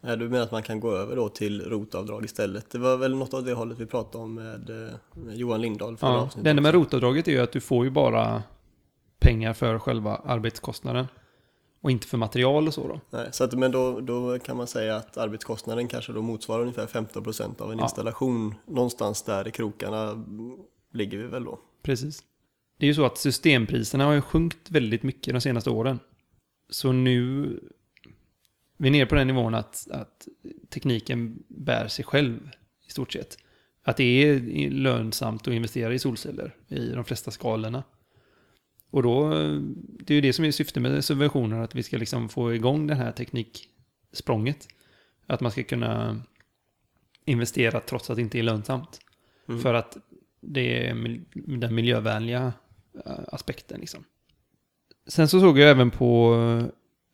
Nej, 0.00 0.16
du 0.16 0.28
menar 0.28 0.44
att 0.44 0.52
man 0.52 0.62
kan 0.62 0.80
gå 0.80 0.92
över 0.92 1.16
då 1.16 1.28
till 1.28 1.62
rotavdrag 1.62 2.24
istället? 2.24 2.70
Det 2.70 2.78
var 2.78 2.96
väl 2.96 3.16
något 3.16 3.34
av 3.34 3.44
det 3.44 3.52
hållet 3.52 3.78
vi 3.78 3.86
pratade 3.86 4.24
om 4.24 4.34
med, 4.34 4.70
eh, 4.70 4.94
med 5.14 5.36
Johan 5.36 5.60
Lindahl 5.60 5.96
förra 5.96 6.10
Ja, 6.10 6.16
avsnittet. 6.16 6.44
det 6.44 6.50
enda 6.50 6.62
med 6.62 6.74
rotavdraget 6.74 7.28
är 7.28 7.32
ju 7.32 7.38
att 7.38 7.52
du 7.52 7.60
får 7.60 7.84
ju 7.84 7.90
bara 7.90 8.42
pengar 9.18 9.52
för 9.52 9.78
själva 9.78 10.16
arbetskostnaden. 10.16 11.06
Och 11.80 11.90
inte 11.90 12.06
för 12.06 12.18
material 12.18 12.66
och 12.66 12.74
så 12.74 12.88
då. 12.88 13.00
Nej, 13.10 13.28
så 13.32 13.44
att, 13.44 13.52
men 13.58 13.72
då, 13.72 14.00
då 14.00 14.38
kan 14.38 14.56
man 14.56 14.66
säga 14.66 14.96
att 14.96 15.16
arbetskostnaden 15.16 15.88
kanske 15.88 16.12
då 16.12 16.22
motsvarar 16.22 16.62
ungefär 16.62 16.86
15% 16.86 17.60
av 17.62 17.72
en 17.72 17.78
Ja. 17.78 17.84
installation. 17.84 18.54
Någonstans 18.66 19.22
där 19.22 19.48
i 19.48 19.50
krokarna 19.50 20.24
ligger 20.92 21.18
vi 21.18 21.26
väl 21.26 21.44
då. 21.44 21.58
Precis. 21.82 22.22
det 22.78 22.86
är 22.86 22.88
ju 22.88 22.94
så 22.94 23.04
att 23.04 23.18
systempriserna 23.18 24.04
har 24.04 24.12
ju 24.12 24.20
sjunkit 24.20 24.70
väldigt 24.70 25.02
mycket 25.02 25.34
de 25.34 25.40
senaste 25.40 25.70
åren. 25.70 25.98
Så 26.70 26.92
nu, 26.92 27.48
vi 28.76 28.88
är 28.88 28.92
nere 28.92 29.06
på 29.06 29.14
den 29.14 29.26
nivån 29.26 29.54
att, 29.54 29.86
att 29.90 30.28
tekniken 30.70 31.42
bär 31.48 31.88
sig 31.88 32.04
själv 32.04 32.50
i 32.88 32.90
stort 32.90 33.12
sett. 33.12 33.38
Att 33.82 33.96
det 33.96 34.04
är 34.04 34.40
lönsamt 34.70 35.48
att 35.48 35.54
investera 35.54 35.94
i 35.94 35.98
solceller 35.98 36.54
i 36.68 36.88
de 36.88 37.04
flesta 37.04 37.30
skalorna. 37.30 37.84
Och 38.90 39.02
då, 39.02 39.30
det 39.78 40.10
är 40.10 40.14
ju 40.14 40.20
det 40.20 40.32
som 40.32 40.44
är 40.44 40.50
syftet 40.50 40.82
med 40.82 41.04
subventioner, 41.04 41.60
att 41.60 41.74
vi 41.74 41.82
ska 41.82 41.96
liksom 41.96 42.28
få 42.28 42.54
igång 42.54 42.86
det 42.86 42.94
här 42.94 43.12
tekniksprånget. 43.12 44.68
Att 45.26 45.40
man 45.40 45.52
ska 45.52 45.62
kunna 45.62 46.22
investera 47.24 47.80
trots 47.80 48.10
att 48.10 48.16
det 48.16 48.22
inte 48.22 48.38
är 48.38 48.42
lönsamt. 48.42 49.00
Mm. 49.48 49.60
För 49.60 49.74
att 49.74 49.96
det 50.40 50.86
är 50.88 50.94
den 51.58 51.74
miljövänliga 51.74 52.52
eh, 53.06 53.12
aspekten 53.32 53.80
liksom. 53.80 54.04
Sen 55.06 55.28
så 55.28 55.40
såg 55.40 55.58
jag 55.58 55.70
även 55.70 55.90
på 55.90 56.36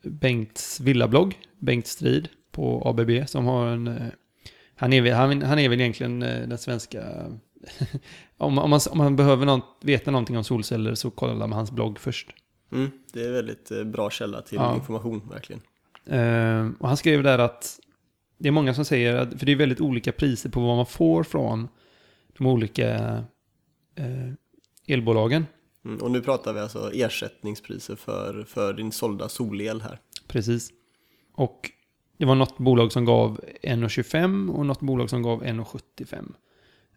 Bengts 0.03 0.79
villablogg, 0.79 1.39
Bengt 1.59 1.87
Strid 1.87 2.29
på 2.51 2.81
ABB, 2.85 3.29
som 3.29 3.45
har 3.45 3.67
en... 3.67 3.87
eh, 3.87 4.07
Han 4.75 4.93
är, 4.93 5.13
han, 5.13 5.41
han 5.41 5.59
är 5.59 5.69
väl 5.69 5.81
egentligen 5.81 6.23
eh, 6.23 6.47
den 6.47 6.57
svenska... 6.57 7.31
om, 8.37 8.53
man- 8.53 8.63
om, 8.63 8.69
man, 8.69 8.79
om 8.91 8.97
man 8.97 9.15
behöver 9.15 9.45
något, 9.45 9.77
veta 9.81 10.11
någonting 10.11 10.37
om 10.37 10.43
solceller 10.43 10.95
så 10.95 11.09
kollar 11.11 11.35
man 11.35 11.51
hans 11.51 11.71
blogg 11.71 11.99
först. 11.99 12.29
Mm, 12.71 12.91
det 13.13 13.25
är 13.25 13.31
väldigt 13.31 13.71
eh, 13.71 13.83
bra 13.83 14.09
källa 14.09 14.41
till 14.41 14.55
Ja. 14.57 14.75
information, 14.75 15.21
verkligen. 15.29 15.61
Eh, 16.05 16.69
och 16.79 16.87
han 16.87 16.97
skrev 16.97 17.23
där 17.23 17.39
att 17.39 17.79
det 18.37 18.47
är 18.47 18.51
många 18.51 18.73
som 18.73 18.85
säger 18.85 19.15
att, 19.15 19.39
för 19.39 19.45
det 19.45 19.51
är 19.51 19.55
väldigt 19.55 19.81
olika 19.81 20.11
priser 20.11 20.49
på 20.49 20.59
vad 20.61 20.75
man 20.75 20.85
får 20.85 21.23
från 21.23 21.67
de 22.37 22.47
olika 22.47 22.89
eh, 23.95 24.33
elbolagen. 24.87 25.45
Mm, 25.85 26.01
och 26.01 26.11
nu 26.11 26.21
pratar 26.21 26.53
vi 26.53 26.59
alltså 26.59 26.91
ersättningspriser 26.93 27.95
för, 27.95 28.43
för 28.43 28.73
din 28.73 28.91
sålda 28.91 29.29
solel 29.29 29.81
här. 29.81 29.99
Precis. 30.27 30.71
Och 31.33 31.71
det 32.17 32.25
var 32.25 32.35
något 32.35 32.57
bolag 32.57 32.91
som 32.91 33.05
gav 33.05 33.39
1,25 33.63 34.49
och 34.53 34.65
något 34.65 34.79
bolag 34.79 35.09
som 35.09 35.21
gav 35.21 35.43
1,75 35.43 36.33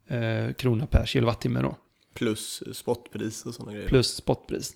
eh, 0.09 0.53
krona 0.53 0.87
per 0.87 1.07
kilowattimme 1.07 1.63
då. 1.63 1.77
Plus 2.15 2.63
spotpris 2.73 3.47
och 3.47 3.55
sådana 3.55 3.73
grejer. 3.73 3.89
Plus 3.89 4.15
spotpris. 4.15 4.73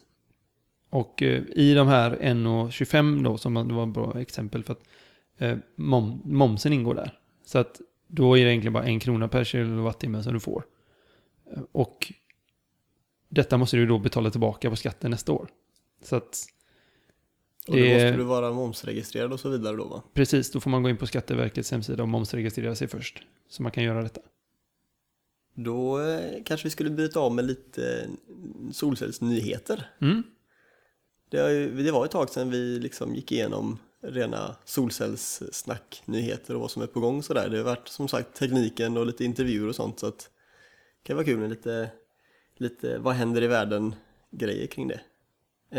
Och 0.91 1.23
eh, 1.23 1.43
i 1.57 1.75
de 1.75 1.89
här 1.89 2.17
1,25 2.17 3.23
då, 3.25 3.39
som 3.39 3.55
det 3.55 3.75
var 3.75 3.87
ett 3.87 3.95
bra 3.95 4.21
exempel 4.21 4.65
för 4.65 4.73
att 4.73 4.83
eh, 5.39 5.57
mom, 5.77 6.21
momsen 6.25 6.73
ingår 6.73 6.95
där. 6.95 7.19
Så 7.45 7.59
att 7.59 7.81
då 8.07 8.39
är 8.39 8.45
det 8.45 8.51
egentligen 8.51 8.73
bara 8.73 8.85
en 8.85 9.01
krona 9.01 9.29
per 9.29 9.45
kilowattimme 9.45 10.23
som 10.23 10.33
du 10.33 10.41
får. 10.41 10.65
Eh, 11.57 11.63
och 11.73 12.13
detta 13.29 13.57
måste 13.57 13.77
du 13.77 13.87
då 13.87 13.99
betala 13.99 14.31
tillbaka 14.31 14.71
på 14.71 14.77
skatten 14.77 15.11
nästa 15.11 15.33
år. 15.33 15.49
Så 16.03 16.17
att 16.17 16.47
och 17.69 17.77
då 17.77 17.83
det- 17.83 17.93
måste 17.93 18.17
du 18.17 18.23
vara 18.23 18.53
momsregistrerad 18.53 19.33
och 19.33 19.41
så 19.41 19.49
vidare 19.49 19.77
då 19.77 19.85
va? 19.85 20.03
precis, 20.15 20.51
då 20.53 20.61
får 20.61 20.71
man 20.71 20.83
gå 20.83 20.91
in 20.91 20.97
på 20.97 21.07
Skatteverkets 21.07 21.71
hemsida 21.71 22.03
och 22.03 22.09
momsregistrera 22.09 22.75
sig 22.75 22.89
först. 22.89 23.23
Så 23.49 23.63
man 23.63 23.73
kan 23.73 23.85
göra 23.85 24.03
detta. 24.03 24.21
Då 25.65 26.01
eh, 26.01 26.43
kanske 26.45 26.67
vi 26.67 26.71
skulle 26.71 26.91
byta 26.91 27.21
av 27.21 27.35
med 27.35 27.45
lite 27.45 28.09
solcellsnyheter. 28.73 29.91
Mm. 30.01 30.23
Det, 31.29 31.53
ju, 31.53 31.83
det 31.83 31.93
var 31.93 32.05
ett 32.05 32.11
tag 32.11 32.31
sedan 32.31 32.51
vi 32.51 32.79
liksom 32.79 33.15
gick 33.15 33.33
igenom 33.33 33.79
rena 34.03 34.57
solcellssnacknyheter 34.65 36.55
och 36.55 36.61
vad 36.61 36.71
som 36.71 36.83
är 36.83 36.87
på 36.87 37.01
gång 37.01 37.23
sådär. 37.23 37.49
Det 37.49 37.57
har 37.57 37.65
varit 37.65 37.89
som 37.89 38.09
sagt 38.09 38.35
tekniken 38.35 38.97
och 38.97 39.07
lite 39.07 39.25
intervjuer 39.25 39.69
och 39.69 39.75
sånt 39.75 40.01
så 40.01 40.07
att 40.07 40.19
det 40.19 41.07
kan 41.07 41.17
vara 41.17 41.27
kul 41.27 41.39
med 41.39 41.51
lite, 41.51 41.91
lite 42.57 42.99
vad 42.99 43.15
händer 43.15 43.43
i 43.43 43.47
världen 43.47 43.95
grejer 44.31 44.67
kring 44.67 44.89
det. 44.89 45.01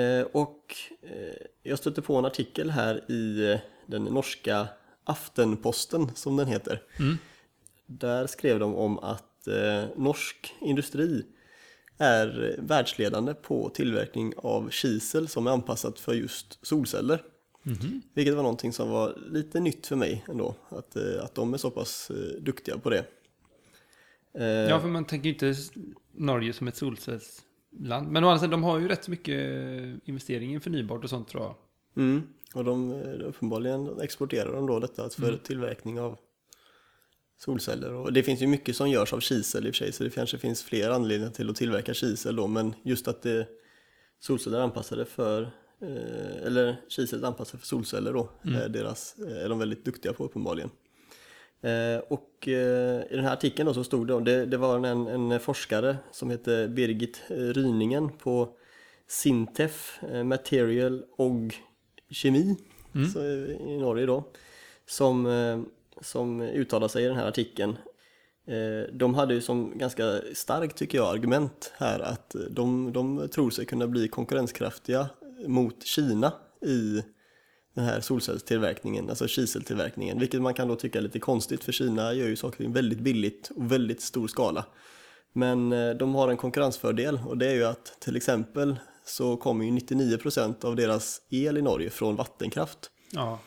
Eh, 0.01 0.25
och 0.31 0.75
eh, 1.01 1.47
jag 1.63 1.79
stötte 1.79 2.01
på 2.01 2.15
en 2.15 2.25
artikel 2.25 2.69
här 2.69 3.11
i 3.11 3.51
eh, 3.51 3.59
den 3.85 4.03
norska 4.03 4.67
Aftenposten 5.03 6.15
som 6.15 6.37
den 6.37 6.47
heter. 6.47 6.83
Mm. 6.99 7.17
Där 7.85 8.27
skrev 8.27 8.59
de 8.59 8.75
om 8.75 8.99
att 8.99 9.30
eh, 9.47 9.83
norsk 9.97 10.53
industri 10.61 11.25
är 11.97 12.55
världsledande 12.59 13.33
på 13.33 13.69
tillverkning 13.69 14.33
av 14.37 14.69
kisel 14.69 15.27
som 15.27 15.47
är 15.47 15.51
anpassat 15.51 15.99
för 15.99 16.13
just 16.13 16.65
solceller. 16.65 17.23
Mhm. 17.63 18.01
Vilket 18.13 18.33
var 18.35 18.43
någonting 18.43 18.73
som 18.73 18.89
var 18.89 19.17
lite 19.31 19.59
nytt 19.59 19.87
för 19.87 19.95
mig 19.95 20.25
ändå, 20.29 20.55
att, 20.69 20.95
eh, 20.95 21.23
att 21.23 21.35
de 21.35 21.53
är 21.53 21.57
så 21.57 21.71
pass 21.71 22.11
eh, 22.11 22.41
duktiga 22.41 22.77
på 22.77 22.89
det. 22.89 23.05
Eh, 24.33 24.43
Ja, 24.45 24.79
för 24.79 24.87
man 24.87 25.05
tänker 25.05 25.25
ju 25.29 25.33
inte 25.33 25.55
Norge 26.11 26.53
som 26.53 26.67
ett 26.67 26.75
solcellsland. 26.75 28.07
Men 28.11 28.23
å 28.23 28.27
andra 28.27 28.39
sidan, 28.39 28.49
de 28.51 28.63
har 28.63 28.79
ju 28.79 28.87
rätt 28.87 29.03
så 29.03 29.11
mycket 29.11 29.35
eh, 29.35 29.93
investering 30.09 30.55
i 30.55 30.59
förnybart 30.59 31.03
och 31.03 31.09
sånt 31.09 31.27
tror 31.27 31.43
jag. 31.43 31.55
mm, 32.03 32.21
och 32.53 32.63
de 32.63 32.91
uppenbarligen 33.23 33.99
exporterar 34.01 34.53
de 34.55 34.67
då 34.67 34.79
detta 34.79 35.09
för 35.09 35.27
Mm. 35.27 35.39
tillverkning 35.43 35.99
av 35.99 36.17
solceller. 37.45 37.93
Och 37.93 38.13
det 38.13 38.23
finns 38.23 38.41
ju 38.41 38.47
mycket 38.47 38.75
som 38.75 38.89
görs 38.89 39.13
av 39.13 39.19
kisel 39.19 39.67
i 39.67 39.69
och 39.69 39.75
för 39.75 39.85
sig, 39.85 39.91
så 39.91 40.03
det 40.03 40.09
kanske 40.09 40.37
finns 40.37 40.63
fler 40.63 40.89
anledningar 40.89 41.31
till 41.31 41.49
att 41.49 41.55
tillverka 41.55 41.93
kisel 41.93 42.35
då, 42.35 42.47
men 42.47 42.73
just 42.83 43.07
att 43.07 43.21
det, 43.21 43.47
solceller 44.19 44.59
anpassade 44.59 45.05
för 45.05 45.41
eh, 45.81 46.45
eller 46.45 46.75
kisel 46.89 47.23
är 47.23 47.27
anpassat 47.27 47.59
för 47.59 47.67
solceller 47.67 48.13
då, 48.13 48.29
Mm. 48.45 48.61
är, 48.61 48.69
deras, 48.69 49.15
är 49.43 49.49
de 49.49 49.59
väldigt 49.59 49.85
duktiga 49.85 50.13
på 50.13 50.25
uppenbarligen. 50.25 50.69
Eh, 51.61 51.97
och 52.09 52.47
eh, 52.47 53.01
i 53.11 53.15
den 53.15 53.25
här 53.25 53.33
artikeln 53.33 53.67
då 53.67 53.73
så 53.73 53.83
stod 53.83 54.07
det, 54.07 54.19
det, 54.21 54.45
det 54.45 54.57
var 54.57 54.85
en, 54.87 55.07
en 55.07 55.39
forskare 55.39 55.97
som 56.11 56.29
heter 56.29 56.67
Birgit 56.67 57.21
eh, 57.29 57.35
Ryningen 57.35 58.09
på 58.09 58.49
Sintef 59.07 59.99
eh, 60.11 60.23
Material 60.23 61.03
och 61.17 61.53
Kemi 62.09 62.55
Mm. 62.95 63.09
så, 63.09 63.19
eh, 63.19 63.71
i 63.71 63.77
Norge 63.77 64.05
då, 64.05 64.23
som, 64.85 65.25
eh, 65.25 65.61
som 66.01 66.41
uttalar 66.41 66.87
sig 66.87 67.03
i 67.03 67.07
den 67.07 67.17
här 67.17 67.27
artikeln. 67.27 67.77
Eh, 68.47 68.93
de 68.93 69.13
hade 69.13 69.33
ju 69.33 69.41
som 69.41 69.77
ganska 69.77 70.21
starkt 70.33 70.77
tycker 70.77 70.97
jag 70.97 71.07
argument 71.15 71.73
här 71.77 71.99
att 71.99 72.35
de, 72.49 72.93
de 72.93 73.27
tror 73.29 73.49
sig 73.49 73.65
kunna 73.65 73.87
bli 73.87 74.07
konkurrenskraftiga 74.07 75.09
mot 75.47 75.83
Kina 75.83 76.33
i 76.65 77.03
den 77.73 77.85
här 77.85 78.01
solcellstillverkningen, 78.01 79.09
alltså 79.09 79.27
kiseltillverkningen, 79.27 80.19
vilket 80.19 80.41
man 80.41 80.53
kan 80.53 80.67
då 80.67 80.75
tycka 80.75 80.97
är 80.99 81.03
lite 81.03 81.19
konstigt 81.19 81.63
för 81.63 81.71
Kina 81.71 82.13
gör 82.13 82.27
ju 82.27 82.35
saker 82.35 82.67
väldigt 82.67 82.99
billigt 82.99 83.51
och 83.55 83.71
väldigt 83.71 84.01
stor 84.01 84.27
skala. 84.27 84.65
Men 85.33 85.71
eh, 85.71 85.89
de 85.89 86.15
har 86.15 86.29
en 86.29 86.37
konkurrensfördel 86.37 87.19
och 87.27 87.37
det 87.37 87.47
är 87.47 87.55
ju 87.55 87.63
att 87.63 87.99
till 87.99 88.15
exempel 88.15 88.75
så 89.05 89.37
kommer 89.37 89.65
ju 89.65 89.71
99% 89.71 90.65
av 90.65 90.75
deras 90.75 91.21
el 91.29 91.57
i 91.57 91.61
Norge 91.61 91.89
från 91.89 92.15
vattenkraft. 92.15 92.91
Ja, 93.11 93.39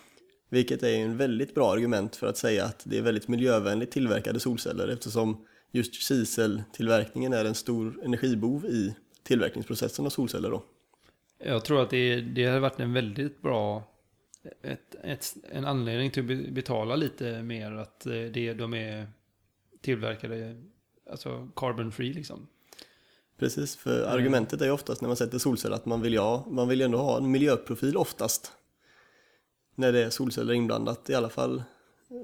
vilket 0.55 0.83
är 0.83 0.97
en 0.97 1.17
väldigt 1.17 1.55
bra 1.55 1.73
argument 1.73 2.17
för 2.17 2.27
att 2.27 2.37
säga 2.37 2.65
att 2.65 2.83
det 2.85 2.99
är 2.99 3.03
väldigt 3.03 3.29
miljövänligt 3.29 3.91
tillverkade 3.91 4.41
solceller 4.41 4.89
eftersom 4.89 5.47
just 5.71 5.95
kiseltillverkningen 5.95 7.33
är 7.33 7.45
en 7.45 7.55
stor 7.55 8.01
energibov 8.05 8.67
i 8.67 8.95
tillverkningsprocessen 9.23 10.07
av 10.07 10.11
solceller 10.11 10.51
då. 10.51 10.65
jag 11.39 11.65
tror 11.65 11.83
att 11.83 11.91
det, 11.91 12.21
det 12.21 12.45
har 12.45 12.61
varit 12.61 12.81
en 12.81 12.93
väldigt 12.93 13.43
bra 13.43 13.83
ett, 14.63 14.95
ett, 15.05 15.35
en 15.51 15.65
anledning 15.65 16.11
till 16.11 16.23
att 16.23 16.29
be- 16.29 16.51
betala 16.51 16.97
lite 16.97 17.43
mer 17.43 17.73
att 17.73 18.07
eh, 18.07 18.13
det, 18.13 18.55
de 18.55 18.75
är 18.75 19.07
tillverkade, 19.81 20.63
alltså 21.11 21.49
carbon 21.57 21.93
free 21.93 22.13
liksom. 22.13 22.47
Precis, 23.39 23.77
för 23.77 24.03
argumentet 24.03 24.61
är 24.61 24.65
ju 24.65 24.71
oftast 24.71 25.01
när 25.01 25.09
man 25.09 25.17
sätter 25.17 25.39
solceller 25.39 25.77
att 25.77 25.87
man 25.87 26.03
vill, 26.03 26.15
ja, 26.15 26.47
man 26.51 26.69
vill 26.69 26.79
ju 26.79 26.85
ändå 26.85 26.99
ha 26.99 27.17
en 27.17 27.31
miljöprofil 27.31 27.97
oftast. 27.97 28.53
När 29.75 29.93
det 29.93 30.05
är 30.05 30.11
solceller 30.11 30.55
inblandat, 30.55 31.11
i 31.11 31.15
alla 31.15 31.29
fall 31.29 31.63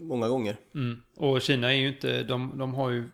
många 0.01 0.29
gånger. 0.29 0.57
Mm. 0.75 1.03
Och 1.17 1.41
Kina 1.43 1.73
är 1.73 1.77
ju 1.77 1.89
inte, 1.89 2.23
de, 2.23 2.59
de 2.59 2.75
har 2.75 2.91
ju 2.91 3.05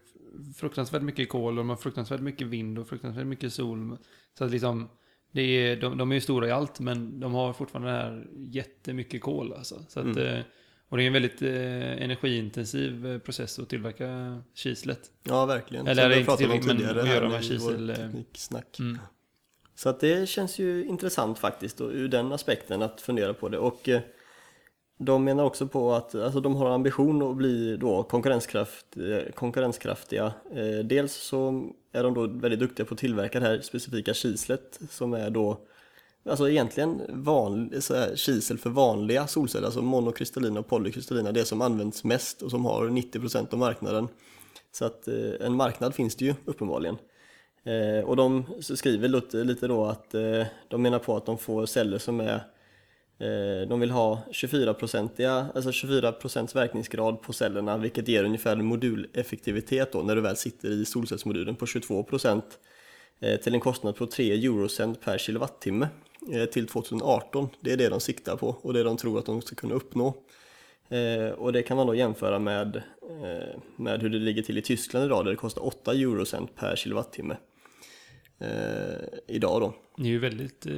fruktansvärt 0.56 1.02
mycket 1.02 1.28
kol 1.28 1.52
och 1.52 1.56
de 1.56 1.68
har 1.68 1.76
fruktansvärt 1.76 2.20
mycket 2.20 2.46
vind 2.46 2.78
och 2.78 2.88
fruktansvärt 2.88 3.26
mycket 3.26 3.52
sol. 3.52 3.96
Så 4.38 4.44
att 4.44 4.50
liksom, 4.50 4.88
det 5.32 5.42
är, 5.42 5.76
de, 5.76 5.98
de 5.98 6.10
är 6.10 6.14
ju 6.14 6.20
stora 6.20 6.48
i 6.48 6.50
allt 6.50 6.80
men 6.80 7.20
de 7.20 7.34
har 7.34 7.52
fortfarande 7.52 7.90
det 7.90 7.96
här 7.96 8.26
jättemycket 8.50 9.22
kol 9.22 9.52
alltså. 9.52 9.84
Så 9.88 10.00
att, 10.00 10.06
Mm. 10.06 10.18
eh, 10.26 10.40
och 10.88 10.96
det 10.96 11.02
är 11.02 11.06
en 11.06 11.12
väldigt 11.12 11.42
eh, 11.42 12.02
energiintensiv 12.02 13.06
eh, 13.06 13.18
process 13.18 13.58
att 13.58 13.68
tillverka 13.68 14.38
kislet. 14.54 15.00
Ja, 15.22 15.46
verkligen. 15.46 15.86
Eller 15.86 16.08
vi 16.08 16.14
inte 16.14 16.24
pratade 16.26 16.52
om 16.52 16.58
till- 16.58 16.66
men 16.66 16.76
tidigare 16.76 17.02
att 17.02 17.08
göra 17.08 17.28
med 17.28 17.44
kisel, 17.44 17.90
eh, 17.90 17.96
tekniksnack. 17.96 18.78
Mm. 18.78 18.98
Så 19.74 19.88
att 19.88 20.00
det 20.00 20.28
känns 20.28 20.58
ju 20.58 20.84
intressant 20.84 21.38
faktiskt 21.38 21.80
och 21.80 21.90
ur 21.90 22.08
den 22.08 22.32
aspekten 22.32 22.82
att 22.82 23.00
fundera 23.00 23.34
på 23.34 23.48
det. 23.48 23.58
Och 23.58 23.88
eh, 23.88 24.00
de 24.98 25.24
menar 25.24 25.44
också 25.44 25.66
på 25.66 25.92
att 25.92 26.14
alltså, 26.14 26.40
de 26.40 26.54
har 26.56 26.70
ambition 26.70 27.30
att 27.30 27.36
bli 27.36 27.76
då 27.76 28.02
konkurrenskraft, 28.02 28.86
eh, 28.96 29.32
konkurrenskraftiga. 29.32 30.32
Eh, 30.54 30.84
Dels 30.84 31.14
så 31.14 31.70
är 31.92 32.02
de 32.02 32.14
då 32.14 32.26
väldigt 32.26 32.60
duktiga 32.60 32.86
på 32.86 32.94
att 32.94 33.00
tillverka 33.00 33.40
det 33.40 33.46
här 33.46 33.60
specifika 33.60 34.14
kislet 34.14 34.80
som 34.90 35.14
är 35.14 35.30
då 35.30 35.58
Alltså 36.28 36.50
egentligen 36.50 37.02
vanlig, 37.08 37.82
så 37.82 37.94
här, 37.94 38.16
kisel 38.16 38.58
för 38.58 38.70
vanliga 38.70 39.26
solceller, 39.26 39.66
alltså 39.66 39.82
monokristallina 39.82 40.60
och 40.60 40.66
polykristallina, 40.66 41.32
det 41.32 41.44
som 41.44 41.62
används 41.62 42.04
mest 42.04 42.42
och 42.42 42.50
som 42.50 42.64
har 42.64 42.88
90% 42.88 43.52
av 43.52 43.58
marknaden. 43.58 44.08
Så 44.72 44.84
att 44.84 45.08
eh, 45.08 45.46
en 45.46 45.54
marknad 45.54 45.94
finns 45.94 46.16
det 46.16 46.24
ju 46.24 46.34
uppenbarligen. 46.44 46.96
Eh, 47.64 48.04
och 48.04 48.16
de 48.16 48.44
skriver 48.60 49.08
lite, 49.08 49.36
lite 49.36 49.66
då 49.68 49.84
att 49.84 50.14
eh, 50.14 50.42
de 50.68 50.82
menar 50.82 50.98
på 50.98 51.16
att 51.16 51.26
de 51.26 51.38
får 51.38 51.66
celler 51.66 51.98
som 51.98 52.20
är 52.20 52.40
Eh, 53.18 53.68
de 53.68 53.80
vill 53.80 53.90
ha 53.90 54.22
24-procentiga, 54.32 55.46
alltså 55.54 55.70
24% 55.70 56.54
verkningsgrad 56.54 57.22
på 57.22 57.32
cellerna 57.32 57.78
vilket 57.78 58.08
ger 58.08 58.24
ungefär 58.24 58.56
moduleffektivitet 58.56 59.92
då 59.92 60.02
när 60.02 60.16
du 60.16 60.20
väl 60.20 60.36
sitter 60.36 60.68
i 60.68 60.84
solcellsmodulen 60.84 61.56
på 61.56 61.66
22 61.66 62.02
procent 62.02 62.58
eh, 63.20 63.40
till 63.40 63.54
en 63.54 63.60
kostnad 63.60 63.96
på 63.96 64.06
3 64.06 64.32
eurocent 64.32 65.00
per 65.00 65.18
kilowattimme 65.18 65.88
eh, 66.32 66.44
till 66.44 66.66
2018. 66.66 67.48
Det 67.60 67.72
är 67.72 67.76
det 67.76 67.88
de 67.88 68.00
siktar 68.00 68.36
på 68.36 68.56
och 68.62 68.72
det 68.72 68.82
de 68.82 68.96
tror 68.96 69.18
att 69.18 69.26
de 69.26 69.42
ska 69.42 69.54
kunna 69.54 69.74
uppnå. 69.74 70.14
Och 71.36 71.52
det 71.52 71.62
kan 71.62 71.76
man 71.76 71.86
då 71.86 71.94
jämföra 71.94 72.38
med, 72.38 72.82
med 73.76 74.02
hur 74.02 74.08
det 74.08 74.18
ligger 74.18 74.42
till 74.42 74.58
i 74.58 74.62
Tyskland 74.62 75.04
idag 75.04 75.24
där 75.24 75.30
det 75.30 75.36
kostar 75.36 75.66
8 75.66 75.92
eurocent 75.92 76.54
per 76.54 76.76
kilowattimme. 76.76 77.36
Eh, 78.38 79.08
idag 79.26 79.60
då. 79.60 79.74
Det 79.96 80.02
är 80.02 80.08
ju 80.08 80.18
väldigt... 80.18 80.66
Eh, 80.66 80.72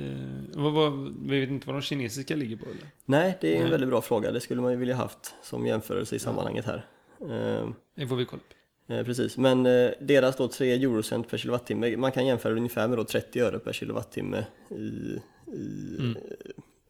vad, 0.54 0.72
vad, 0.72 1.14
vi 1.28 1.40
vet 1.40 1.50
inte 1.50 1.66
vad 1.66 1.76
de 1.76 1.82
kinesiska 1.82 2.36
ligger 2.36 2.56
på 2.56 2.64
eller? 2.64 2.90
Nej, 3.04 3.38
det 3.40 3.52
är 3.52 3.56
en 3.56 3.62
Nej. 3.62 3.70
väldigt 3.70 3.88
bra 3.88 4.02
fråga. 4.02 4.32
Det 4.32 4.40
skulle 4.40 4.60
man 4.60 4.72
ju 4.72 4.78
vilja 4.78 4.94
haft 4.94 5.34
som 5.42 5.66
jämförelse 5.66 6.16
i 6.16 6.18
sammanhanget 6.18 6.64
här. 6.64 6.86
Eh, 7.20 7.68
det 7.94 8.06
får 8.06 8.16
vi 8.16 8.24
kolla 8.24 8.42
på. 8.48 8.92
Eh, 8.92 9.04
precis, 9.04 9.36
men 9.36 9.66
eh, 9.66 9.90
deras 10.00 10.36
då 10.36 10.48
3 10.48 10.72
eurocent 10.72 11.28
per 11.28 11.38
kilowattimme, 11.38 11.96
man 11.96 12.12
kan 12.12 12.26
jämföra 12.26 12.52
ungefär 12.52 12.88
med 12.88 12.98
då 12.98 13.04
30 13.04 13.40
öre 13.40 13.58
per 13.58 13.72
kilowattimme 13.72 14.44
i, 14.70 15.20
i 15.52 15.96
mm. 15.98 16.16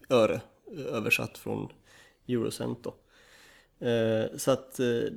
öre 0.09 0.41
översatt 0.93 1.39
från 1.39 1.69
eurocent 2.29 2.79
då. 2.85 2.95
Eh, 3.87 4.37
så 4.37 4.51
att, 4.51 4.81
eh, 4.81 5.13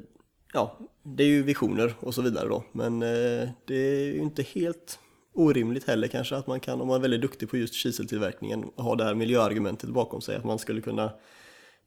ja, 0.54 0.80
det 1.04 1.24
är 1.24 1.28
ju 1.28 1.44
visioner 1.44 1.94
och 2.00 2.14
så 2.14 2.22
vidare 2.22 2.50
då, 2.50 2.64
men 2.72 3.02
eh, 3.02 3.50
det 3.66 3.76
är 3.76 4.06
ju 4.06 4.18
inte 4.18 4.44
helt 4.44 5.00
orimligt 5.34 5.88
heller 5.88 6.08
kanske 6.08 6.36
att 6.36 6.48
man 6.48 6.60
kan, 6.60 6.82
om 6.82 6.88
man 6.88 6.98
är 6.98 7.02
väldigt 7.02 7.22
duktig 7.22 7.50
på 7.50 7.58
just 7.58 7.74
kiseltillverkningen, 7.74 8.72
ha 8.76 8.96
det 8.96 9.04
här 9.04 9.16
miljöargumentet 9.16 9.90
bakom 9.90 10.22
sig, 10.22 10.36
att 10.36 10.44
man 10.44 10.60
skulle 10.60 10.82
kunna 10.82 11.04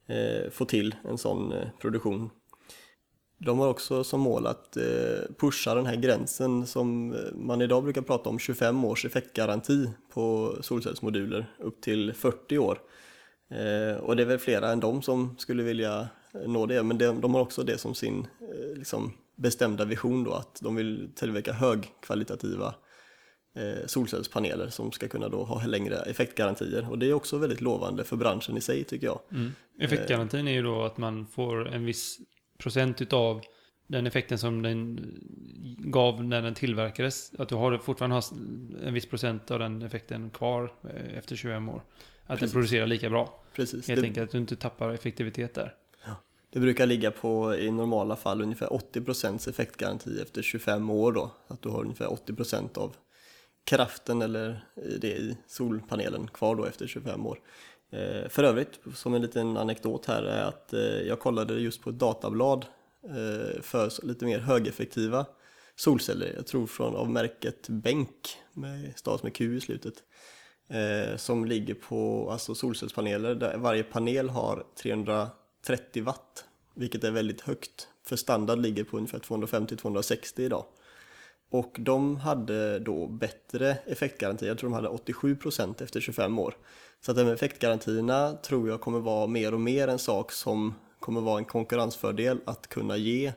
eh, 0.06 0.50
få 0.50 0.64
till 0.64 0.94
en 1.04 1.18
sån 1.18 1.52
eh, 1.52 1.68
produktion. 1.80 2.30
De 3.38 3.58
har 3.58 3.68
också 3.68 4.04
som 4.04 4.20
mål 4.20 4.46
att 4.46 4.76
eh, 4.76 5.34
pusha 5.38 5.74
den 5.74 5.86
här 5.86 5.96
gränsen 5.96 6.66
som 6.66 7.16
man 7.34 7.62
idag 7.62 7.84
brukar 7.84 8.02
prata 8.02 8.30
om 8.30 8.38
25 8.38 8.84
års 8.84 9.04
effektgaranti 9.04 9.90
på 10.12 10.56
solcellsmoduler 10.60 11.46
upp 11.58 11.80
till 11.80 12.12
40 12.12 12.58
år. 12.58 12.78
Och 14.00 14.16
det 14.16 14.22
är 14.22 14.26
väl 14.26 14.38
flera 14.38 14.72
än 14.72 14.80
de 14.80 15.02
som 15.02 15.36
skulle 15.38 15.62
vilja 15.62 16.08
nå 16.46 16.66
det, 16.66 16.82
men 16.82 16.98
de, 16.98 17.20
de 17.20 17.34
har 17.34 17.40
också 17.40 17.62
det 17.62 17.78
som 17.78 17.94
sin 17.94 18.26
eh, 18.40 18.78
liksom, 18.78 19.12
bestämda 19.36 19.84
vision 19.84 20.24
då, 20.24 20.32
att 20.32 20.58
de 20.62 20.74
vill 20.74 21.10
tillverka 21.14 21.52
högkvalitativa 21.52 22.74
solcellspaneler 23.86 24.68
som 24.68 24.92
ska 24.92 25.08
kunna 25.08 25.28
då 25.28 25.44
ha 25.44 25.66
längre 25.66 25.96
effektgarantier 25.96 26.90
och 26.90 26.98
det 26.98 27.06
är 27.06 27.12
också 27.12 27.38
väldigt 27.38 27.60
lovande 27.60 28.04
för 28.04 28.16
branschen 28.16 28.56
i 28.56 28.60
sig 28.60 28.84
tycker 28.84 29.06
jag. 29.06 29.20
Mm. 29.30 29.52
Effektgarantin 29.78 30.48
är 30.48 30.52
ju 30.52 30.62
då 30.62 30.82
att 30.82 30.98
man 30.98 31.26
får 31.26 31.68
en 31.68 31.84
viss 31.84 32.18
procent 32.58 33.02
utav 33.02 33.40
den 33.86 34.06
effekten 34.06 34.38
som 34.38 34.62
den 34.62 35.00
gav 35.78 36.24
när 36.24 36.42
den 36.42 36.54
tillverkades. 36.54 37.32
Att 37.38 37.48
du 37.48 37.54
har, 37.54 37.78
fortfarande 37.78 38.16
har 38.16 38.24
en 38.86 38.94
viss 38.94 39.06
procent 39.06 39.50
av 39.50 39.58
den 39.58 39.82
effekten 39.82 40.30
kvar 40.30 40.72
eh, 40.84 41.18
efter 41.18 41.36
25 41.36 41.68
år. 41.68 41.82
Att 42.26 42.28
Precis. 42.28 42.40
den 42.40 42.50
producerar 42.50 42.86
lika 42.86 43.10
bra. 43.10 43.42
Precis. 43.54 43.88
Helt 43.88 44.00
det... 44.00 44.06
enkelt 44.06 44.24
att 44.24 44.32
du 44.32 44.38
inte 44.38 44.56
tappar 44.56 44.90
effektivitet 44.90 45.54
där. 45.54 45.74
Det 46.54 46.60
brukar 46.60 46.86
ligga 46.86 47.10
på 47.10 47.54
i 47.54 47.70
normala 47.70 48.16
fall 48.16 48.42
ungefär 48.42 48.66
80% 48.66 49.48
effektgaranti 49.48 50.20
efter 50.22 50.42
25 50.42 50.90
år 50.90 51.12
då. 51.12 51.30
Att 51.48 51.62
du 51.62 51.68
har 51.68 51.80
ungefär 51.80 52.06
80% 52.06 52.78
av 52.78 52.94
kraften 53.64 54.22
eller 54.22 54.64
det 55.00 55.16
i 55.16 55.36
solpanelen 55.46 56.28
kvar 56.28 56.56
då 56.56 56.64
efter 56.64 56.86
25 56.86 57.26
år. 57.26 57.38
Eh, 57.94 58.28
för 58.28 58.44
övrigt, 58.44 58.80
som 58.94 59.14
en 59.14 59.22
liten 59.22 59.56
anekdot 59.56 60.06
här, 60.06 60.22
är 60.22 60.42
att 60.42 60.72
eh, 60.72 60.80
jag 60.80 61.20
kollade 61.20 61.54
just 61.54 61.82
på 61.82 61.90
ett 61.90 61.98
datablad 61.98 62.66
eh, 63.04 63.62
för 63.62 64.06
lite 64.06 64.24
mer 64.24 64.38
högeffektiva 64.38 65.26
solceller. 65.76 66.32
Jag 66.36 66.46
tror 66.46 66.66
från 66.66 66.96
av 66.96 67.10
märket 67.10 67.68
Bänk, 67.68 68.38
med 68.52 68.92
stavas 68.96 69.22
med 69.22 69.34
Q 69.34 69.56
i 69.56 69.60
slutet. 69.60 69.94
Som 71.16 71.44
ligger 71.44 71.74
på 71.74 72.28
alltså 72.30 72.54
solcellspaneler 72.54 73.34
där 73.34 73.56
varje 73.56 73.82
panel 73.82 74.28
har 74.28 74.64
330 74.82 76.04
watt, 76.04 76.44
vilket 76.74 77.04
är 77.04 77.10
väldigt 77.10 77.40
högt. 77.40 77.88
För 78.04 78.16
standard 78.16 78.58
ligger 78.58 78.84
på 78.84 78.96
ungefär 78.96 79.18
250-260 79.18 80.40
idag. 80.40 80.64
Och 81.54 81.76
de 81.78 82.16
hade 82.16 82.78
då 82.78 83.06
bättre 83.06 83.76
effektgaranti, 83.86 84.46
jag 84.46 84.58
tror 84.58 84.70
de 84.70 84.74
hade 84.74 84.88
87% 84.88 85.82
efter 85.82 86.00
25 86.00 86.38
år. 86.38 86.56
Så 87.00 87.10
att 87.10 87.16
de 87.16 87.28
effektgarantierna 87.28 88.32
tror 88.32 88.68
jag 88.68 88.80
kommer 88.80 89.00
vara 89.00 89.26
mer 89.26 89.54
och 89.54 89.60
mer 89.60 89.88
en 89.88 89.98
sak 89.98 90.32
som 90.32 90.74
kommer 91.00 91.20
vara 91.20 91.38
en 91.38 91.44
konkurrensfördel 91.44 92.40
att 92.44 92.66
kunna 92.66 92.96
ge 92.96 93.32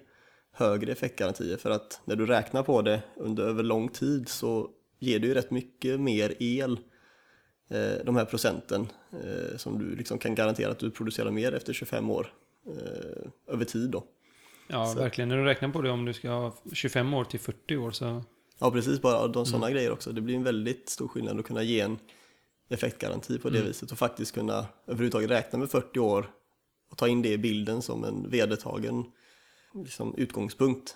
högre 0.51 0.91
effektgarantier. 0.91 1.57
För 1.57 1.69
att 1.69 2.01
när 2.05 2.15
du 2.15 2.25
räknar 2.25 2.63
på 2.63 2.81
det 2.81 3.01
under 3.15 3.43
över 3.43 3.63
lång 3.63 3.89
tid 3.89 4.29
så 4.29 4.69
ger 4.99 5.19
det 5.19 5.27
ju 5.27 5.33
rätt 5.33 5.51
mycket 5.51 5.99
mer 5.99 6.33
el 6.39 6.79
Eh, 7.69 8.05
de 8.05 8.15
här 8.15 8.25
procenten 8.25 8.87
eh, 9.11 9.57
som 9.57 9.79
du 9.79 9.95
liksom 9.95 10.17
kan 10.17 10.35
garantera 10.35 10.71
att 10.71 10.79
du 10.79 10.91
producerar 10.91 11.31
mer 11.31 11.51
efter 11.51 11.73
25 11.73 12.09
år 12.09 12.33
eh, 12.67 13.53
över 13.53 13.65
tid 13.65 13.89
då. 13.89 14.03
Ja, 14.67 14.85
så. 14.85 14.99
verkligen. 14.99 15.29
När 15.29 15.37
du 15.37 15.43
räknar 15.43 15.69
på 15.69 15.81
det 15.81 15.91
om 15.91 16.05
du 16.05 16.13
ska 16.13 16.29
ha 16.29 16.55
25 16.73 17.13
år 17.13 17.23
till 17.23 17.39
40 17.39 17.77
år 17.77 17.91
så... 17.91 18.23
Ja, 18.59 18.71
precis. 18.71 19.01
Bara 19.01 19.27
de 19.27 19.45
sådana 19.45 19.65
mm. 19.65 19.75
grejer 19.75 19.91
också. 19.91 20.11
Det 20.11 20.21
blir 20.21 20.35
en 20.35 20.43
väldigt 20.43 20.89
stor 20.89 21.07
skillnad 21.07 21.39
att 21.39 21.45
kunna 21.45 21.63
ge 21.63 21.79
en 21.79 21.99
effektgaranti 22.69 23.39
på 23.39 23.49
det 23.49 23.57
mm. 23.57 23.67
viset 23.67 23.91
och 23.91 23.97
faktiskt 23.97 24.33
kunna 24.33 24.65
överhuvudtaget 24.87 25.29
räkna 25.29 25.59
med 25.59 25.71
40 25.71 25.99
år 25.99 26.31
och 26.91 26.97
ta 26.97 27.07
in 27.07 27.21
det 27.21 27.31
i 27.31 27.37
bilden 27.37 27.81
som 27.81 28.03
en 28.03 28.29
vedertagen 28.29 29.05
liksom, 29.73 30.15
utgångspunkt. 30.17 30.95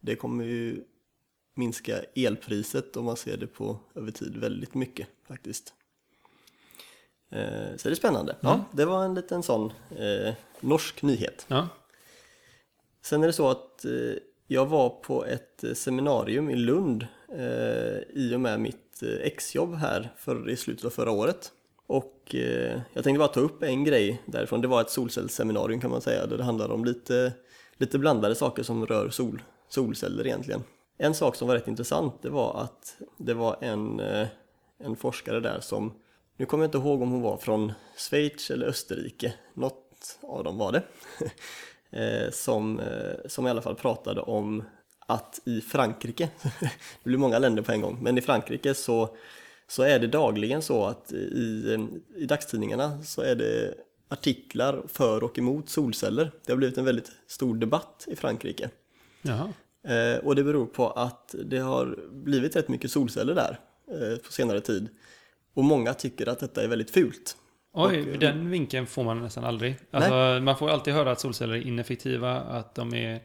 Det 0.00 0.16
kommer 0.16 0.44
ju 0.44 0.84
minska 1.54 2.02
elpriset 2.14 2.96
om 2.96 3.04
man 3.04 3.16
ser 3.16 3.36
det 3.36 3.46
på 3.46 3.78
över 3.94 4.10
tid 4.10 4.36
väldigt 4.36 4.74
mycket 4.74 5.08
faktiskt. 5.28 5.74
Eh, 7.30 7.76
så 7.76 7.88
det 7.88 7.92
är 7.92 7.94
spännande. 7.94 8.36
Ja, 8.40 8.54
mm. 8.54 8.64
det 8.72 8.84
var 8.84 9.04
en 9.04 9.14
liten 9.14 9.42
sån 9.42 9.72
eh, 9.90 10.34
norsk 10.60 11.02
nyhet. 11.02 11.46
Ja. 11.48 11.68
Sen 13.02 13.22
är 13.22 13.26
det 13.26 13.32
så 13.32 13.48
att 13.48 13.84
eh, 13.84 13.92
jag 14.46 14.66
var 14.66 14.88
på 14.90 15.24
ett 15.24 15.64
eh, 15.64 15.72
seminarium 15.72 16.50
i 16.50 16.56
Lund 16.56 17.06
eh, 17.36 17.98
i 18.10 18.32
och 18.34 18.40
med 18.40 18.60
mitt 18.60 19.02
exjobb 19.22 19.74
här 19.74 20.12
för, 20.16 20.50
i 20.50 20.56
slutet 20.56 20.84
av 20.84 20.90
förra 20.90 21.10
året. 21.10 21.52
Och 21.86 22.34
jag 22.92 23.04
tänkte 23.04 23.18
bara 23.18 23.28
ta 23.28 23.40
upp 23.40 23.62
en 23.62 23.84
grej 23.84 24.22
därifrån. 24.26 24.60
Det 24.60 24.68
var 24.68 24.80
ett 24.80 24.90
solcellsseminarium 24.90 25.80
kan 25.80 25.90
man 25.90 26.00
säga 26.00 26.26
där 26.26 26.38
det 26.38 26.44
handlade 26.44 26.74
om 26.74 26.84
lite, 26.84 27.32
lite 27.76 27.98
blandade 27.98 28.34
saker 28.34 28.62
som 28.62 28.86
rör 28.86 29.10
sol, 29.10 29.42
solceller 29.68 30.26
egentligen. 30.26 30.62
En 30.98 31.14
sak 31.14 31.36
som 31.36 31.48
var 31.48 31.54
rätt 31.54 31.68
intressant 31.68 32.22
det 32.22 32.30
var 32.30 32.60
att 32.60 32.96
det 33.16 33.34
var 33.34 33.56
en, 33.60 34.00
en 34.78 34.96
forskare 34.96 35.40
där 35.40 35.60
som 35.60 35.92
nu 36.36 36.46
kommer 36.46 36.64
jag 36.64 36.68
inte 36.68 36.78
ihåg 36.78 37.02
om 37.02 37.10
hon 37.10 37.22
var 37.22 37.36
från 37.36 37.72
Schweiz 37.96 38.50
eller 38.50 38.66
Österrike, 38.66 39.34
något 39.54 40.18
av 40.22 40.44
dem 40.44 40.58
var 40.58 40.72
det. 40.72 40.82
Eh, 41.92 42.30
som, 42.30 42.80
eh, 42.80 43.14
som 43.26 43.46
i 43.46 43.50
alla 43.50 43.62
fall 43.62 43.74
pratade 43.74 44.20
om 44.20 44.64
att 45.06 45.40
i 45.44 45.60
Frankrike, 45.60 46.28
det 46.60 47.04
blir 47.04 47.18
många 47.18 47.38
länder 47.38 47.62
på 47.62 47.72
en 47.72 47.80
gång, 47.80 47.98
men 48.02 48.18
i 48.18 48.20
Frankrike 48.20 48.74
så, 48.74 49.16
så 49.68 49.82
är 49.82 49.98
det 49.98 50.06
dagligen 50.06 50.62
så 50.62 50.84
att 50.84 51.12
i, 51.12 51.88
i 52.16 52.26
dagstidningarna 52.26 53.02
så 53.02 53.22
är 53.22 53.34
det 53.34 53.74
artiklar 54.08 54.82
för 54.88 55.24
och 55.24 55.38
emot 55.38 55.68
solceller. 55.68 56.32
Det 56.46 56.52
har 56.52 56.56
blivit 56.56 56.78
en 56.78 56.84
väldigt 56.84 57.10
stor 57.26 57.56
debatt 57.56 58.04
i 58.08 58.16
Frankrike. 58.16 58.70
Jaha. 59.22 59.52
Eh, 59.84 60.18
och 60.18 60.36
det 60.36 60.44
beror 60.44 60.66
på 60.66 60.90
att 60.90 61.34
det 61.44 61.58
har 61.58 61.98
blivit 62.10 62.56
rätt 62.56 62.68
mycket 62.68 62.90
solceller 62.90 63.34
där 63.34 63.60
på 64.18 64.32
senare 64.32 64.60
tid. 64.60 64.88
Och 65.54 65.64
många 65.64 65.94
tycker 65.94 66.26
att 66.28 66.38
detta 66.38 66.62
är 66.62 66.68
väldigt 66.68 66.90
fult. 66.90 67.36
Oj, 67.72 68.12
och, 68.12 68.18
den 68.18 68.50
vinkeln 68.50 68.86
får 68.86 69.04
man 69.04 69.20
nästan 69.20 69.44
aldrig. 69.44 69.76
Alltså, 69.90 70.40
man 70.42 70.56
får 70.56 70.70
alltid 70.70 70.94
höra 70.94 71.10
att 71.10 71.20
solceller 71.20 71.54
är 71.54 71.66
ineffektiva, 71.66 72.40
att 72.40 72.74
de 72.74 72.94
är 72.94 73.22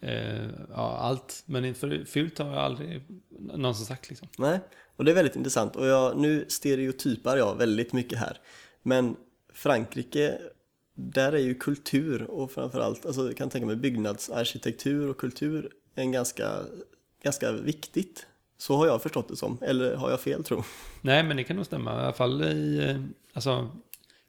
eh, 0.00 0.46
ja, 0.70 0.98
allt. 0.98 1.42
Men 1.46 1.74
för 1.74 2.04
fult 2.04 2.38
har 2.38 2.46
jag 2.46 2.58
aldrig 2.58 3.02
någonsin 3.40 3.86
sagt. 3.86 4.08
Liksom. 4.08 4.28
Nej, 4.38 4.60
och 4.96 5.04
det 5.04 5.10
är 5.10 5.14
väldigt 5.14 5.36
intressant. 5.36 5.76
Och 5.76 5.86
jag, 5.86 6.18
nu 6.18 6.44
stereotypar 6.48 7.36
jag 7.36 7.56
väldigt 7.56 7.92
mycket 7.92 8.18
här. 8.18 8.38
Men 8.82 9.16
Frankrike, 9.52 10.38
där 10.94 11.32
är 11.32 11.38
ju 11.38 11.54
kultur 11.54 12.22
och 12.22 12.50
framförallt, 12.50 13.06
alltså 13.06 13.26
jag 13.26 13.36
kan 13.36 13.50
tänka 13.50 13.66
mig 13.66 13.76
byggnadsarkitektur 13.76 15.10
och 15.10 15.16
kultur 15.16 15.70
en 15.94 16.12
ganska, 16.12 16.50
ganska 17.22 17.52
viktigt 17.52 18.26
så 18.58 18.76
har 18.76 18.86
jag 18.86 19.02
förstått 19.02 19.28
det 19.28 19.36
som, 19.36 19.58
eller 19.62 19.94
har 19.94 20.10
jag 20.10 20.20
fel 20.20 20.44
tro? 20.44 20.62
Nej, 21.02 21.22
men 21.22 21.36
det 21.36 21.44
kan 21.44 21.56
nog 21.56 21.66
stämma. 21.66 21.90
I 21.90 22.04
alla 22.04 22.12
fall 22.12 22.42
i 22.42 22.90
eh, 22.90 22.96
alltså, 23.36 23.76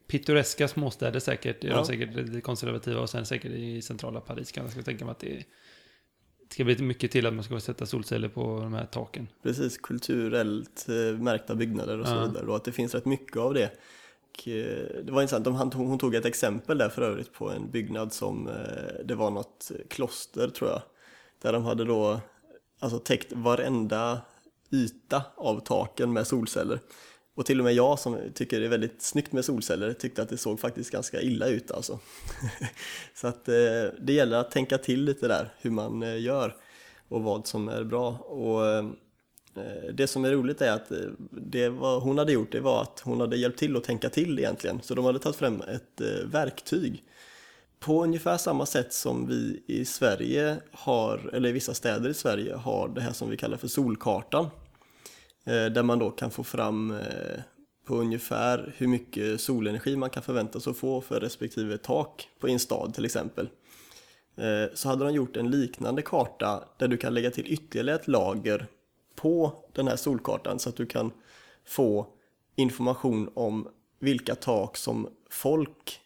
pittoreska 0.07 0.67
småstäder 0.67 1.19
säkert. 1.19 1.63
Är 1.63 1.67
ja. 1.67 1.75
de 1.75 1.85
säkert 1.85 2.15
lite 2.15 2.41
konservativa 2.41 3.01
och 3.01 3.09
sen 3.09 3.25
säkert 3.25 3.51
i 3.51 3.81
centrala 3.81 4.21
Paris 4.21 4.51
kan 4.51 4.69
jag 4.75 4.85
tänka 4.85 5.05
mig 5.05 5.11
att 5.11 5.19
det 5.19 5.37
är 5.37 5.43
det 6.47 6.53
ska 6.53 6.63
bli 6.63 6.77
mycket 6.77 7.11
till 7.11 7.25
att 7.25 7.33
man 7.33 7.43
ska 7.43 7.59
sätta 7.59 7.85
solceller 7.85 8.29
på 8.29 8.59
de 8.59 8.73
här 8.73 8.85
taken. 8.85 9.27
Precis, 9.43 9.77
kulturellt 9.77 10.85
eh, 10.89 11.19
märkta 11.19 11.55
byggnader 11.55 11.99
och 11.99 12.07
så 12.07 12.13
Ja. 12.13 12.25
vidare. 12.25 12.45
Och 12.47 12.55
att 12.55 12.63
det 12.63 12.71
finns 12.71 12.95
rätt 12.95 13.05
mycket 13.05 13.37
av 13.37 13.53
det. 13.53 13.71
Och, 14.29 14.47
eh, 14.47 15.03
det 15.03 15.11
var 15.11 15.21
intressant, 15.21 15.45
de, 15.45 15.71
hon 15.73 15.99
tog 15.99 16.15
ett 16.15 16.25
exempel 16.25 16.77
där 16.77 16.89
för 16.89 17.01
övrigt 17.01 17.33
på 17.33 17.49
en 17.49 17.71
byggnad 17.71 18.13
som, 18.13 18.47
eh, 18.47 19.05
det 19.05 19.15
var 19.15 19.31
något 19.31 19.71
kloster 19.89 20.47
tror 20.49 20.69
jag. 20.69 20.81
Där 21.41 21.53
de 21.53 21.63
hade 21.63 21.85
då 21.85 22.19
alltså 22.79 22.99
täckt 22.99 23.33
varenda 23.33 24.21
yta 24.71 25.23
av 25.35 25.59
taken 25.59 26.13
med 26.13 26.27
solceller. 26.27 26.79
Och 27.37 27.45
till 27.45 27.59
och 27.59 27.65
med 27.65 27.73
jag 27.73 27.99
som 27.99 28.17
tycker 28.33 28.59
det 28.59 28.65
är 28.65 28.69
väldigt 28.69 29.01
snyggt 29.01 29.31
med 29.31 29.45
solceller 29.45 29.93
tyckte 29.93 30.21
att 30.21 30.29
det 30.29 30.37
såg 30.37 30.59
faktiskt 30.59 30.91
ganska 30.91 31.21
illa 31.21 31.47
ut 31.47 31.71
alltså. 31.71 31.99
Så 33.13 33.27
att 33.27 33.47
eh, 33.47 33.53
det 33.99 34.13
gäller 34.13 34.37
att 34.37 34.51
tänka 34.51 34.77
till 34.77 35.03
lite 35.03 35.27
där 35.27 35.53
hur 35.61 35.71
man 35.71 36.03
eh, 36.03 36.21
gör 36.21 36.55
och 37.07 37.23
vad 37.23 37.47
som 37.47 37.69
är 37.69 37.83
bra. 37.83 38.11
Och 38.17 38.65
eh, 38.65 38.85
det 39.93 40.07
som 40.07 40.25
är 40.25 40.31
roligt 40.31 40.61
är 40.61 40.71
att 40.71 40.91
det 41.31 41.69
vad 41.69 42.01
hon 42.01 42.17
hade 42.17 42.31
gjort 42.31 42.51
det 42.51 42.59
var 42.59 42.81
att 42.81 42.99
hon 42.99 43.19
hade 43.19 43.37
hjälpt 43.37 43.59
till 43.59 43.77
att 43.77 43.83
tänka 43.83 44.09
till 44.09 44.39
egentligen. 44.39 44.81
Så 44.81 44.95
de 44.95 45.05
hade 45.05 45.19
tagit 45.19 45.35
fram 45.35 45.61
ett 45.61 46.01
verktyg 46.25 47.03
på 47.79 48.03
ungefär 48.03 48.37
samma 48.37 48.65
sätt 48.65 48.93
som 48.93 49.27
vi 49.27 49.63
i 49.67 49.85
Sverige 49.85 50.57
har, 50.71 51.29
eller 51.33 51.49
i 51.49 51.51
vissa 51.51 51.73
städer 51.73 52.09
i 52.09 52.13
Sverige 52.13 52.55
har 52.55 52.87
det 52.87 53.01
här 53.01 53.13
som 53.13 53.29
vi 53.29 53.37
kallar 53.37 53.57
för 53.57 53.67
solkartan. 53.67 54.49
Eh, 55.47 55.65
Där 55.65 55.83
man 55.83 55.99
då 55.99 56.11
kan 56.11 56.31
få 56.31 56.43
fram 56.43 56.91
eh, 56.91 57.39
på 57.85 57.95
ungefär 57.95 58.73
hur 58.77 58.87
mycket 58.87 59.41
solenergi 59.41 59.95
man 59.95 60.09
kan 60.09 60.23
förvänta 60.23 60.59
sig 60.59 60.71
att 60.71 60.77
få 60.77 61.01
för 61.01 61.19
respektive 61.19 61.77
tak 61.77 62.29
på 62.39 62.47
en 62.47 62.59
stad 62.59 62.93
till 62.93 63.05
exempel. 63.05 63.49
Eh, 64.37 64.73
Så 64.73 64.89
hade 64.89 65.05
de 65.05 65.13
gjort 65.13 65.37
en 65.37 65.51
liknande 65.51 66.01
karta 66.01 66.63
där 66.77 66.87
du 66.87 66.97
kan 66.97 67.13
lägga 67.13 67.31
till 67.31 67.53
ytterligare 67.53 67.99
ett 67.99 68.07
lager 68.07 68.67
på 69.15 69.53
den 69.73 69.87
här 69.87 69.95
solkartan 69.95 70.59
så 70.59 70.69
att 70.69 70.75
du 70.75 70.85
kan 70.85 71.11
få 71.65 72.07
information 72.55 73.29
om 73.33 73.67
vilka 73.99 74.35
tak 74.35 74.77
som 74.77 75.09
folk 75.29 75.99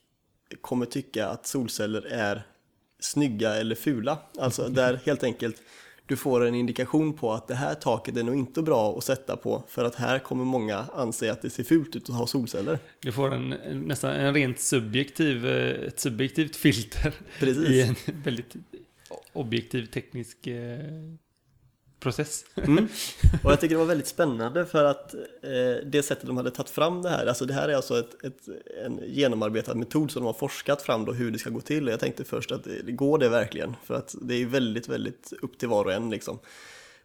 kommer 0.62 0.86
tycka 0.86 1.28
att 1.28 1.48
solceller 1.48 2.02
är 2.02 2.44
snygga 3.00 3.56
eller 3.56 3.76
fula. 3.76 4.18
Alltså 4.40 4.68
där 4.70 5.00
helt 5.06 5.24
enkelt 5.24 5.62
du 6.12 6.18
får 6.18 6.46
en 6.46 6.56
indikation 6.56 7.14
på 7.14 7.34
att 7.34 7.48
det 7.48 7.56
här 7.56 7.76
taket 7.76 8.18
är 8.18 8.24
nog 8.24 8.36
inte 8.36 8.62
bra 8.62 8.98
att 8.98 9.04
sätta 9.04 9.38
på 9.38 9.64
för 9.68 9.86
att 9.86 9.96
här 9.96 10.20
kommer 10.20 10.46
många 10.46 10.86
anse 10.94 11.32
att 11.32 11.42
det 11.42 11.50
ser 11.50 11.64
fult 11.64 11.96
ut 11.96 12.10
att 12.10 12.16
ha 12.16 12.28
solceller. 12.28 12.80
Du 13.00 13.12
får 13.12 13.34
en, 13.34 13.50
nästan 13.88 14.12
en 14.12 14.34
rent 14.34 14.60
subjektiv, 14.60 15.48
eh, 15.48 15.88
ett 15.88 16.00
subjektivt 16.00 16.56
filter 16.56 17.14
Precis. 17.40 17.70
i 17.70 17.82
en 17.82 17.96
väldigt 18.24 18.56
objektiv 19.34 19.86
teknisk 19.86 20.48
eh, 20.48 20.80
process. 22.02 22.46
Mm. 22.56 22.88
Och 23.44 23.52
jag 23.52 23.60
tycker 23.60 23.76
det 23.76 23.80
var 23.80 23.86
väldigt 23.86 24.08
spännande 24.08 24.66
för 24.66 24.84
att 24.84 25.14
eh, 25.14 25.86
det 25.86 26.06
sättet 26.06 26.28
de 26.28 26.38
hade 26.38 26.52
tagit 26.52 26.70
fram 26.70 27.02
det 27.02 27.10
här, 27.10 27.26
alltså 27.26 27.46
det 27.46 27.54
här 27.54 27.70
är 27.70 27.76
alltså 27.76 28.00
ett, 28.00 28.24
ett, 28.24 28.48
en 28.86 29.00
genomarbetad 29.06 29.76
metod 29.76 30.12
som 30.12 30.22
de 30.22 30.26
har 30.26 30.34
forskat 30.34 30.82
fram 30.82 31.06
då 31.06 31.14
hur 31.14 31.32
det 31.32 31.40
ska 31.40 31.50
gå 31.50 31.62
till 31.62 31.88
och 31.88 31.94
jag 31.94 32.00
tänkte 32.00 32.24
först 32.24 32.52
att 32.52 32.64
det, 32.64 32.92
går 32.92 33.18
det 33.18 33.30
verkligen? 33.30 33.76
För 33.84 33.94
att 33.94 34.16
det 34.22 34.34
är 34.34 34.38
ju 34.38 34.48
väldigt, 34.48 34.88
väldigt 34.88 35.34
upp 35.42 35.58
till 35.58 35.68
var 35.68 35.86
och 35.86 35.94
en 35.94 36.10
liksom. 36.10 36.40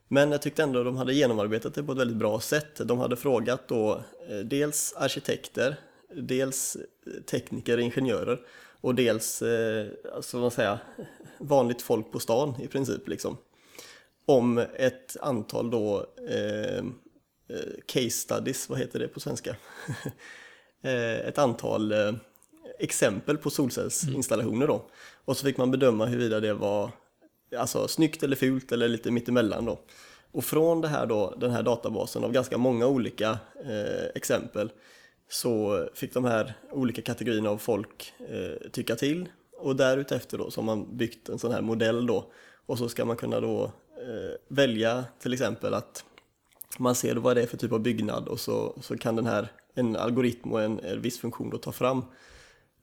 Men 0.09 0.33
jag 0.33 0.43
tyckte 0.43 0.63
ändå 0.63 0.85
de 0.85 0.97
hade 0.97 1.15
genomarbetat 1.15 1.75
det 1.75 1.83
på 1.83 1.93
ett 1.93 1.99
väldigt 1.99 2.17
bra 2.17 2.41
sätt. 2.41 2.77
De 2.85 2.99
hade 2.99 3.17
frågat 3.17 3.69
då 3.69 4.03
eh, 4.29 4.39
dels 4.39 4.95
arkitekter, 4.97 5.77
dels 6.15 6.77
eh, 6.77 7.23
tekniker, 7.23 7.79
ingenjörer 7.79 8.41
och 8.81 8.95
dels, 8.95 9.43
eh, 9.43 9.87
alltså 10.15 10.37
vad 10.37 10.43
man 10.43 10.51
säga, 10.51 10.79
vanligt 11.39 11.83
folk 11.83 12.13
på 12.13 12.19
stan 12.19 12.55
i 12.61 12.69
princip 12.69 13.09
liksom 13.09 13.37
om 14.27 14.59
ett 14.59 15.17
antal 15.21 15.71
då 15.71 16.07
eh, 16.29 16.79
eh, 16.79 17.73
case 17.87 18.11
studies, 18.11 18.69
vad 18.69 18.79
heter 18.79 18.99
det 18.99 19.09
på 19.09 19.21
svenska? 19.21 19.57
Eh, 20.83 21.29
ett 21.29 21.39
antal 21.39 21.93
eh, 21.93 22.13
exempel 22.79 23.37
på 23.39 23.51
solcellsinstallationer 23.51 24.67
då. 24.67 24.87
Och 25.25 25.37
så 25.37 25.47
fick 25.47 25.57
man 25.57 25.71
bedöma 25.71 26.07
huruvida 26.07 26.41
det 26.41 26.55
var 26.55 26.91
alltså, 27.57 27.89
snyggt 27.89 28.23
eller 28.23 28.37
fult 28.37 28.73
eller 28.73 28.89
lite 28.89 29.11
mittemellan 29.11 29.65
då. 29.65 29.79
Och 30.33 30.45
från 30.45 30.81
det 30.81 30.89
här 30.89 31.07
då, 31.07 31.35
den 31.37 31.51
här 31.51 31.63
databasen 31.63 32.25
av 32.25 32.33
ganska 32.33 32.59
många 32.59 32.87
olika 32.87 33.39
eh, 33.65 34.07
exempel 34.15 34.71
så 35.29 35.85
fick 35.95 36.15
de 36.15 36.25
här 36.25 36.55
olika 36.71 37.03
kategorierna 37.03 37.51
av 37.51 37.59
folk 37.59 38.13
eh, 38.29 38.71
tycka 38.71 38.97
till 38.97 39.29
och 39.59 39.77
därutefter 39.77 40.39
då 40.39 40.51
så 40.51 40.61
har 40.61 40.67
man 40.67 40.97
byggt 40.97 41.29
en 41.29 41.39
sån 41.39 41.53
här 41.53 41.63
modell 41.63 42.07
då 42.07 42.33
och 42.67 42.79
så 42.79 42.89
ska 42.89 43.05
man 43.05 43.17
kunna 43.17 43.41
då 43.41 43.73
välja 44.49 45.05
till 45.19 45.33
exempel 45.33 45.75
att 45.75 46.05
man 46.79 46.95
ser 46.95 47.15
vad 47.17 47.37
det 47.37 47.43
är 47.43 47.47
för 47.47 47.57
typ 47.57 47.73
av 47.73 47.81
byggnad 47.81 48.29
och 48.29 48.41
så, 48.41 48.79
så 48.83 48.99
kan 48.99 49.17
den 49.17 49.27
här, 49.27 49.49
en 49.75 49.97
algoritm 49.97 50.53
och 50.53 50.63
en, 50.63 50.81
en 50.81 51.03
viss 51.03 51.19
funktion 51.21 51.51
då 51.51 51.59
ta 51.59 51.73
fram 51.73 52.03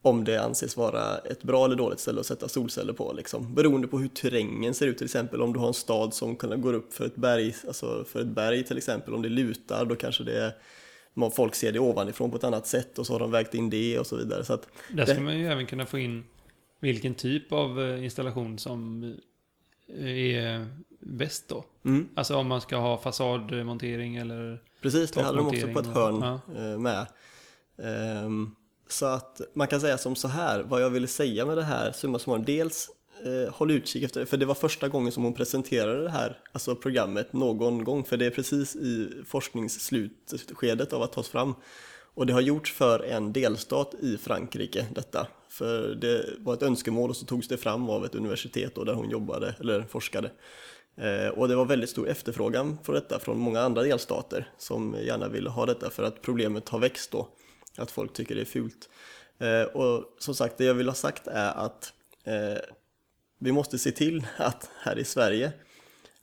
om 0.02 0.24
det 0.24 0.36
anses 0.42 0.76
vara 0.76 1.18
ett 1.18 1.42
bra 1.42 1.64
eller 1.64 1.76
dåligt 1.76 2.00
ställe 2.00 2.20
att 2.20 2.26
sätta 2.26 2.48
solceller 2.48 2.92
på. 2.92 3.12
Liksom. 3.12 3.54
Beroende 3.54 3.88
på 3.88 3.98
hur 3.98 4.08
terrängen 4.08 4.74
ser 4.74 4.86
ut 4.86 4.98
till 4.98 5.04
exempel. 5.04 5.42
Om 5.42 5.52
du 5.52 5.58
har 5.58 5.68
en 5.68 5.74
stad 5.74 6.14
som 6.14 6.36
går 6.36 6.72
upp 6.72 6.94
för 6.94 7.06
ett 7.06 7.16
berg, 7.16 7.54
alltså 7.66 8.04
för 8.04 8.20
ett 8.20 8.26
berg 8.26 8.64
till 8.64 8.76
exempel. 8.78 9.14
Om 9.14 9.22
det 9.22 9.28
lutar 9.28 9.84
då 9.84 9.94
kanske 9.96 10.24
det 10.24 10.38
är, 10.40 11.30
folk 11.30 11.54
ser 11.54 11.72
det 11.72 11.78
ovanifrån 11.78 12.30
på 12.30 12.36
ett 12.36 12.44
annat 12.44 12.66
sätt 12.66 12.98
och 12.98 13.06
så 13.06 13.12
har 13.12 13.20
de 13.20 13.30
vägt 13.30 13.54
in 13.54 13.70
det 13.70 13.98
och 13.98 14.06
så 14.06 14.16
vidare. 14.16 14.44
Så 14.44 14.56
Där 14.56 14.62
Det- 15.06 15.06
ska 15.06 15.20
man 15.20 15.38
ju 15.38 15.46
även 15.46 15.66
kunna 15.66 15.86
få 15.86 15.98
in 15.98 16.24
vilken 16.80 17.14
typ 17.14 17.52
av 17.52 17.80
eh, 17.82 18.04
installation 18.04 18.58
som 18.58 19.02
eh, 19.98 20.36
är 20.36 20.66
bäst 21.06 21.48
då. 21.48 21.64
mm, 21.84 22.08
Alltså 22.14 22.36
om 22.36 22.46
man 22.46 22.60
ska 22.60 22.76
ha 22.76 22.98
fasadmontering 22.98 24.16
eller... 24.16 24.62
precis, 24.82 25.10
det 25.10 25.22
hade 25.22 25.38
de 25.38 25.46
också 25.46 25.68
på 25.68 25.78
ett 25.78 25.86
hörn 25.86 26.22
och- 26.22 26.56
eh, 26.56 26.78
med. 26.78 27.06
Ehm, 27.82 28.50
så 28.88 29.06
att 29.06 29.40
man 29.54 29.66
kan 29.66 29.80
säga 29.80 29.98
som 29.98 30.16
så 30.16 30.28
här, 30.28 30.62
vad 30.62 30.82
jag 30.82 30.90
ville 30.90 31.06
säga 31.06 31.46
med 31.46 31.56
det 31.56 31.62
här, 31.62 31.92
summa 31.92 32.18
summarum, 32.18 32.44
dels 32.44 32.88
eh, 33.24 33.54
håll 33.54 33.70
utkik 33.70 34.02
efter, 34.02 34.24
för 34.24 34.36
det 34.36 34.46
var 34.46 34.54
första 34.54 34.88
gången 34.88 35.12
som 35.12 35.22
hon 35.24 35.34
presenterade 35.34 36.02
det 36.02 36.10
här, 36.10 36.38
alltså 36.52 36.76
programmet 36.76 37.32
någon 37.32 37.84
gång, 37.84 38.04
för 38.04 38.16
det 38.16 38.26
är 38.26 38.30
precis 38.30 38.76
i 38.76 39.10
forskningsslutskedet 39.26 40.92
av 40.92 41.02
att 41.02 41.12
tas 41.12 41.28
fram. 41.28 41.54
Och 42.16 42.26
det 42.26 42.32
har 42.32 42.40
gjorts 42.40 42.72
för 42.72 43.00
en 43.04 43.32
delstat 43.32 43.94
i 44.00 44.16
Frankrike, 44.16 44.86
detta. 44.94 45.26
För 45.48 45.94
det 45.94 46.26
var 46.38 46.54
ett 46.54 46.62
önskemål 46.62 47.10
och 47.10 47.16
så 47.16 47.26
togs 47.26 47.48
det 47.48 47.56
fram 47.56 47.90
av 47.90 48.04
ett 48.04 48.14
universitet 48.14 48.74
då, 48.74 48.84
där 48.84 48.94
hon 48.94 49.10
jobbade, 49.10 49.54
eller 49.60 49.82
forskade. 49.82 50.30
Eh, 50.96 51.28
och 51.28 51.48
det 51.48 51.56
var 51.56 51.64
väldigt 51.64 51.90
stor 51.90 52.08
efterfrågan 52.08 52.78
på 52.78 52.92
detta 52.92 53.18
från 53.18 53.38
många 53.38 53.60
andra 53.60 53.82
delstater 53.82 54.52
som 54.58 54.96
gärna 55.02 55.28
ville 55.28 55.50
ha 55.50 55.66
detta 55.66 55.90
för 55.90 56.02
att 56.02 56.22
problemet 56.22 56.68
har 56.68 56.78
växt 56.78 57.10
då. 57.10 57.28
Att 57.76 57.90
folk 57.90 58.12
tycker 58.12 58.34
det 58.34 58.40
är 58.40 58.44
fult. 58.44 58.88
Eh, 59.38 59.62
och 59.62 60.04
som 60.18 60.34
sagt, 60.34 60.58
det 60.58 60.64
jag 60.64 60.74
vill 60.74 60.88
ha 60.88 60.94
sagt 60.94 61.26
är 61.26 61.52
att 61.52 61.92
eh, 62.24 62.58
vi 63.38 63.52
måste 63.52 63.78
se 63.78 63.90
till 63.90 64.26
att 64.36 64.70
här 64.78 64.98
i 64.98 65.04
Sverige 65.04 65.52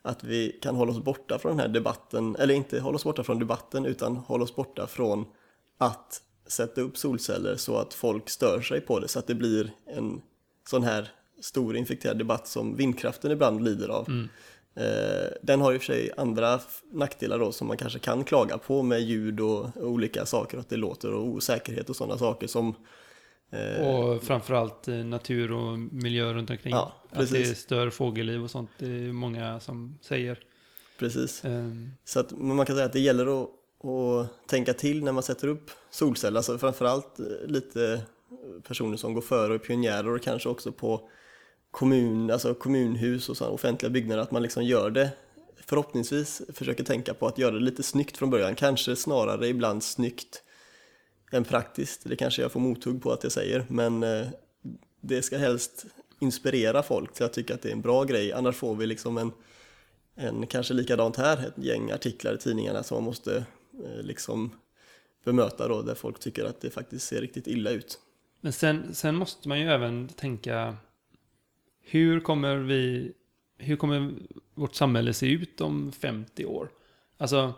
att 0.02 0.24
vi 0.24 0.60
kan 0.62 0.76
hålla 0.76 0.92
oss 0.92 1.04
borta 1.04 1.40
från 1.40 1.52
den 1.52 1.60
här 1.60 1.68
debatten, 1.68 2.36
eller 2.36 2.54
inte 2.54 2.80
hålla 2.80 2.96
oss 2.96 3.04
borta 3.04 3.24
från 3.24 3.40
debatten 3.40 3.86
utan 3.86 4.16
hålla 4.18 4.44
oss 4.44 4.56
borta 4.56 4.88
från 4.88 5.26
att 5.78 6.22
sätta 6.48 6.82
upp 6.82 6.98
solceller 6.98 7.56
så 7.56 7.78
att 7.78 7.94
folk 7.94 8.30
stör 8.30 8.62
sig 8.62 8.82
på 8.82 9.00
det 9.00 9.08
så 9.08 9.20
att 9.20 9.28
det 9.28 9.36
blir 9.36 9.72
en 9.86 10.22
sån 10.70 10.84
här 10.84 11.12
stor 11.42 11.76
infekterad 11.76 12.18
debatt 12.18 12.48
som 12.48 12.76
vindkraften 12.76 13.32
ibland 13.32 13.64
lider 13.64 13.88
av. 13.88 14.10
Mm. 14.10 14.30
Den 15.42 15.62
har 15.62 15.74
i 15.74 15.78
och 15.78 15.82
för 15.82 15.94
sig 15.94 16.12
andra 16.18 16.60
nackdelar 16.92 17.40
då 17.40 17.52
som 17.52 17.68
man 17.68 17.78
kanske 17.78 18.00
kan 18.00 18.24
klaga 18.24 18.58
på 18.58 18.84
med 18.84 19.02
ljud 19.02 19.40
och 19.40 19.68
olika 19.76 20.26
saker, 20.26 20.58
att 20.58 20.70
det 20.70 20.78
låter 20.78 21.14
och 21.14 21.26
osäkerhet 21.26 21.90
och 21.90 21.96
sådana 21.96 22.18
saker 22.18 22.48
som 22.48 22.76
eh, 23.50 23.88
Och 23.88 24.24
framförallt 24.24 24.88
eh, 24.88 24.96
natur 24.96 25.52
och 25.52 25.80
miljö 25.80 26.34
runt 26.34 26.50
omkring. 26.50 26.74
Ja, 26.74 26.94
att 27.10 27.30
det 27.30 27.36
precis. 27.36 27.60
stör 27.60 27.90
fågelliv 27.90 28.44
och 28.44 28.52
sånt. 28.52 28.70
Det 28.78 28.86
är 28.86 29.12
många 29.14 29.60
som 29.60 29.98
säger. 30.02 30.40
precis. 31.00 31.46
Ehm, 31.46 31.92
Så 32.06 32.20
att 32.20 32.32
man 32.32 32.66
kan 32.66 32.76
säga 32.76 32.86
att 32.86 32.94
det 32.94 33.00
gäller 33.00 33.44
att, 33.44 33.50
att 33.86 34.48
tänka 34.48 34.74
till 34.74 35.04
när 35.04 35.12
man 35.12 35.24
sätter 35.24 35.48
upp 35.48 35.72
solceller, 35.90 36.38
alltså 36.38 36.58
framförallt 36.58 37.20
eh, 37.20 37.26
lite 37.48 38.02
personer 38.68 38.98
som 38.98 39.14
går 39.14 39.22
före 39.22 39.54
och 39.54 39.56
är 39.56 39.60
pionjärer 39.68 40.10
och 40.10 40.22
kanske 40.22 40.50
också 40.50 40.72
på 40.72 41.10
kommun, 41.72 42.32
alltså 42.32 42.54
kommunhus 42.54 43.30
och 43.30 43.38
sådana 43.38 43.54
offentliga 43.54 43.90
byggnader, 43.90 44.22
att 44.22 44.32
man 44.32 44.44
liksom 44.44 44.64
gör 44.64 44.90
det 44.90 45.10
förhoppningsvis 45.66 46.42
försöker 46.54 46.84
tänka 46.84 47.14
på 47.14 47.28
att 47.28 47.38
göra 47.38 47.52
det 47.52 47.60
lite 47.60 47.84
snyggt 47.84 48.18
från 48.18 48.30
början, 48.30 48.56
kanske 48.56 48.96
snarare 48.96 49.48
ibland 49.48 49.84
snyggt 49.84 50.44
än 51.32 51.44
praktiskt. 51.44 52.02
Det 52.04 52.16
kanske 52.16 52.42
jag 52.42 52.52
får 52.52 52.60
mothugg 52.60 53.02
på 53.04 53.12
att 53.12 53.24
jag 53.24 53.32
säger, 53.32 53.66
men 53.70 54.04
eh, 54.04 54.28
det 55.02 55.22
ska 55.22 55.38
helst 55.38 55.86
inspirera 56.20 56.84
folk 56.84 57.14
till 57.14 57.26
att 57.26 57.34
tycka 57.34 57.54
att 57.54 57.62
det 57.62 57.70
är 57.70 57.74
en 57.74 57.82
bra 57.82 58.04
grej, 58.04 58.34
annars 58.34 58.56
får 58.56 58.76
vi 58.76 58.86
liksom 58.86 59.18
en 59.18 59.32
en 60.16 60.48
kanske 60.48 60.74
likadant 60.74 61.18
här, 61.18 61.48
ett 61.48 61.58
gäng 61.66 61.92
artiklar 61.92 62.34
i 62.34 62.38
tidningarna 62.38 62.84
som 62.84 62.96
man 62.96 63.04
måste 63.04 63.46
eh, 63.84 64.04
liksom 64.04 64.50
bemöta 65.26 65.68
då, 65.68 65.82
där 65.82 65.96
folk 65.96 66.20
tycker 66.20 66.46
att 66.46 66.62
det 66.62 66.70
faktiskt 66.70 67.08
ser 67.08 67.22
riktigt 67.22 67.48
illa 67.48 67.70
ut. 67.70 68.00
Men 68.42 68.54
sen, 68.54 68.96
sen 68.96 69.16
måste 69.16 69.50
man 69.50 69.60
ju 69.60 69.70
även 69.70 70.08
tänka 70.08 70.78
hur 71.82 72.20
kommer 72.20 72.58
vi 72.58 73.14
hur 73.62 73.76
kommer 73.76 74.14
vårt 74.54 74.76
samhälle 74.76 75.14
se 75.14 75.32
ut 75.32 75.62
om 75.62 75.92
50 75.92 76.46
år? 76.46 76.70
Alltså, 77.18 77.54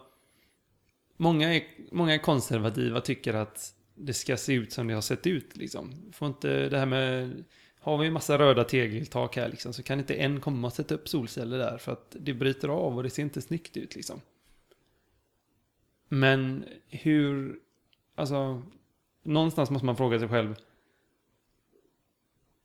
många 1.17 1.53
är, 1.55 1.63
många 1.91 2.13
är 2.13 2.17
konservativa 2.17 3.01
tycker 3.01 3.33
att 3.33 3.73
det 3.95 4.13
ska 4.13 4.37
se 4.37 4.53
ut 4.53 4.73
som 4.73 4.87
det 4.87 4.93
har 4.93 5.01
sett 5.01 5.27
ut. 5.27 5.57
Liksom. 5.57 6.11
Får 6.13 6.27
inte 6.27 6.69
det 6.69 6.77
här 6.77 6.85
med, 6.85 7.43
har 7.79 7.97
vi 7.97 8.07
en 8.07 8.13
massa 8.13 8.37
röda 8.37 8.63
tegeltak 8.63 9.35
här 9.35 9.49
liksom, 9.49 9.73
så 9.73 9.83
kan 9.83 9.99
inte 9.99 10.15
en 10.15 10.41
komma 10.41 10.67
och 10.67 10.73
sätta 10.73 10.95
upp 10.95 11.09
solceller 11.09 11.57
där 11.57 11.77
för 11.77 11.91
att 11.91 12.15
det 12.19 12.33
bryter 12.33 12.67
av 12.67 12.97
och 12.97 13.03
det 13.03 13.09
ser 13.09 13.23
inte 13.23 13.41
snyggt 13.41 13.77
ut. 13.77 13.95
Liksom. 13.95 14.21
Men 16.07 16.65
hur, 16.87 17.59
alltså, 18.15 18.61
någonstans 19.23 19.69
måste 19.69 19.85
man 19.85 19.97
fråga 19.97 20.19
sig 20.19 20.27
själv, 20.27 20.55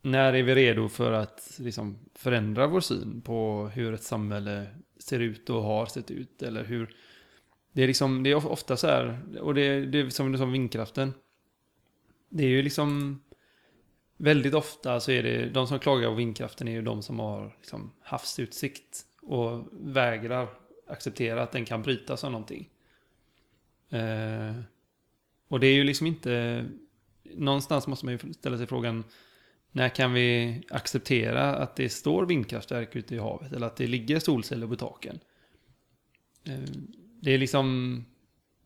när 0.02 0.32
är 0.32 0.42
vi 0.42 0.54
redo 0.54 0.88
för 0.88 1.12
att 1.12 1.56
liksom, 1.58 1.98
förändra 2.14 2.66
vår 2.66 2.80
syn 2.80 3.20
på 3.20 3.70
hur 3.74 3.94
ett 3.94 4.02
samhälle 4.02 4.66
ser 4.98 5.20
ut 5.20 5.50
och 5.50 5.62
har 5.62 5.86
sett 5.86 6.10
ut? 6.10 6.42
Eller 6.42 6.64
hur... 6.64 6.94
Det 7.72 7.82
är, 7.82 7.86
liksom, 7.86 8.22
det 8.22 8.30
är 8.30 8.46
ofta 8.46 8.76
så 8.76 8.86
här, 8.86 9.20
och 9.40 9.54
det, 9.54 9.86
det 9.86 10.00
är 10.00 10.10
som 10.10 10.32
du 10.32 10.38
sa 10.38 10.44
vindkraften. 10.44 11.14
Det 12.28 12.44
är 12.44 12.48
ju 12.48 12.62
liksom... 12.62 13.20
Väldigt 14.20 14.54
ofta 14.54 15.00
så 15.00 15.10
är 15.10 15.22
det, 15.22 15.48
de 15.48 15.66
som 15.66 15.78
klagar 15.78 16.08
på 16.08 16.14
vindkraften 16.14 16.68
är 16.68 16.72
ju 16.72 16.82
de 16.82 17.02
som 17.02 17.18
har 17.18 17.56
liksom 17.58 17.92
havsutsikt 18.00 19.04
och 19.22 19.68
vägrar 19.72 20.48
acceptera 20.86 21.42
att 21.42 21.52
den 21.52 21.64
kan 21.64 21.82
brytas 21.82 22.24
av 22.24 22.32
någonting. 22.32 22.68
Eh, 23.90 24.54
och 25.48 25.60
det 25.60 25.66
är 25.66 25.74
ju 25.74 25.84
liksom 25.84 26.06
inte... 26.06 26.64
Någonstans 27.22 27.86
måste 27.86 28.04
man 28.06 28.14
ju 28.14 28.32
ställa 28.32 28.58
sig 28.58 28.66
frågan, 28.66 29.04
när 29.72 29.88
kan 29.88 30.12
vi 30.12 30.60
acceptera 30.70 31.54
att 31.54 31.76
det 31.76 31.88
står 31.88 32.26
vindkraftverk 32.26 32.96
ute 32.96 33.14
i 33.14 33.18
havet 33.18 33.52
eller 33.52 33.66
att 33.66 33.76
det 33.76 33.86
ligger 33.86 34.18
solceller 34.18 34.66
på 34.66 34.76
taken? 34.76 35.18
Eh, 36.44 36.58
det 37.20 37.34
är 37.34 37.38
liksom... 37.38 38.04